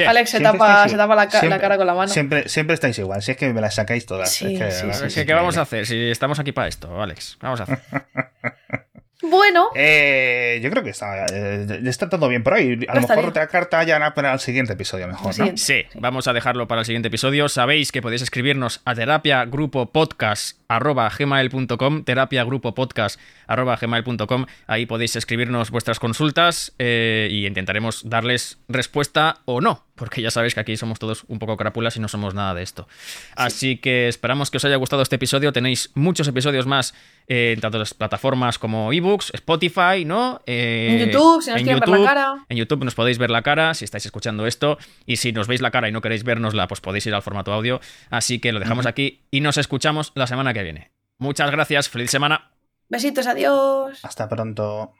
Alex 0.07 0.29
se 0.29 0.41
tapa, 0.41 0.87
se 0.91 0.97
tapa 0.99 1.15
la, 1.15 1.27
cara 1.27 1.79
con 1.79 1.87
la 1.87 1.95
mano. 1.95 2.13
Siempre, 2.13 2.51
siempre 2.51 2.75
estáis 2.75 2.99
igual, 2.99 3.23
si 3.23 3.31
es 3.31 3.39
que 3.39 3.51
me 3.51 3.63
las 3.63 3.77
sacáis 3.77 4.05
todas. 4.05 4.43
es 4.43 5.15
que, 5.15 5.25
¿qué 5.25 5.33
vamos 5.33 5.57
a 5.57 5.63
hacer? 5.63 5.87
Si 5.87 6.11
estamos 6.11 6.39
aquí 6.39 6.53
para 6.53 6.69
esto, 6.69 7.01
Alex. 7.01 7.39
Vamos 7.41 7.61
a 7.61 7.63
hacer. 7.63 7.79
Bueno. 9.31 9.69
Eh, 9.75 10.61
yo 10.63 10.71
creo 10.71 10.83
que 10.83 10.91
está, 10.91 11.27
eh, 11.27 11.81
está 11.85 12.09
todo 12.09 12.29
bien 12.29 12.43
por 12.43 12.55
ahí. 12.55 12.79
A 12.89 12.95
lo 12.95 13.01
mejor 13.03 13.27
otra 13.27 13.47
carta 13.49 13.83
ya 13.85 13.99
para 14.15 14.33
el 14.33 14.41
siguiente 14.41 14.73
episodio 14.73 15.09
mejor, 15.09 15.39
¿no? 15.39 15.57
Sí, 15.57 15.85
vamos 15.95 16.29
a 16.29 16.33
dejarlo 16.33 16.69
para 16.69 16.81
el 16.83 16.85
siguiente 16.85 17.09
episodio. 17.09 17.49
Sabéis 17.49 17.93
que 17.93 18.03
podéis 18.03 18.23
escribirnos 18.23 18.81
a 18.85 18.95
terapia 18.95 19.45
grupo 19.45 19.87
podcast 19.93 20.59
gmail.com, 20.69 22.05
terapia 22.05 22.45
grupo 22.45 22.75
podcast 22.75 23.21
gmail.com. 23.49 24.47
Ahí 24.67 24.87
podéis 24.87 25.17
escribirnos 25.17 25.71
vuestras 25.71 25.99
consultas 25.99 26.75
eh, 26.79 27.29
y 27.31 27.47
intentaremos 27.47 28.09
darles 28.09 28.59
respuesta 28.69 29.39
o 29.45 29.61
no, 29.61 29.88
porque 29.99 30.23
ya 30.23 30.31
sabéis 30.31 30.55
que 30.55 30.61
aquí 30.61 30.77
somos 30.77 30.99
todos 30.99 31.25
un 31.29 31.39
poco 31.39 31.57
crápulas 31.57 31.97
y 31.97 32.01
no 32.01 32.09
somos 32.09 32.35
nada 32.35 32.55
de 32.55 32.63
esto. 32.63 32.89
Así 33.37 33.77
que 33.77 34.09
esperamos 34.09 34.51
que 34.51 34.57
os 34.57 34.65
haya 34.65 34.77
gustado 34.77 35.03
este 35.03 35.17
episodio. 35.17 35.53
Tenéis 35.53 35.91
muchos 35.95 36.27
episodios 36.29 36.67
más 36.67 36.95
eh, 37.27 37.53
en 37.55 37.61
tantas 37.61 37.93
plataformas 37.93 38.59
como 38.59 38.93
ebooks, 38.93 39.35
Spotify, 39.35 40.05
¿no? 40.07 40.41
Eh, 40.47 40.89
en 40.91 41.07
YouTube, 41.07 41.43
si 41.43 41.51
nos 41.51 41.63
quieren 41.63 41.81
ver 41.81 41.89
la 41.89 42.05
cara. 42.07 42.47
En 42.49 42.57
YouTube 42.57 42.85
nos 42.85 42.95
podéis 42.95 43.19
ver 43.19 43.31
la 43.31 43.43
cara 43.43 43.75
si 43.75 43.85
estáis 43.85 44.07
escuchando 44.07 44.47
esto. 44.47 44.79
Y 45.05 45.17
si 45.17 45.33
nos 45.33 45.49
veis 45.49 45.61
la 45.61 45.71
cara 45.71 45.89
y 45.89 45.93
no 45.93 46.01
queréis 46.01 46.25
vernosla, 46.25 46.69
pues 46.69 46.81
podéis 46.81 47.07
ir 47.07 47.15
al 47.15 47.23
formato 47.23 47.53
audio. 47.53 47.81
Así 48.09 48.39
que 48.39 48.53
lo 48.53 48.61
dejamos 48.61 48.87
aquí 48.87 49.27
y 49.31 49.41
nos 49.41 49.59
escuchamos 49.59 50.13
la 50.15 50.27
semana 50.27 50.55
que 50.55 50.63
viene. 50.63 50.93
Muchas 51.19 51.51
gracias, 51.51 51.89
feliz 51.89 52.11
semana. 52.11 52.53
Besitos, 52.89 53.27
adiós. 53.27 54.03
Hasta 54.03 54.29
pronto. 54.29 54.95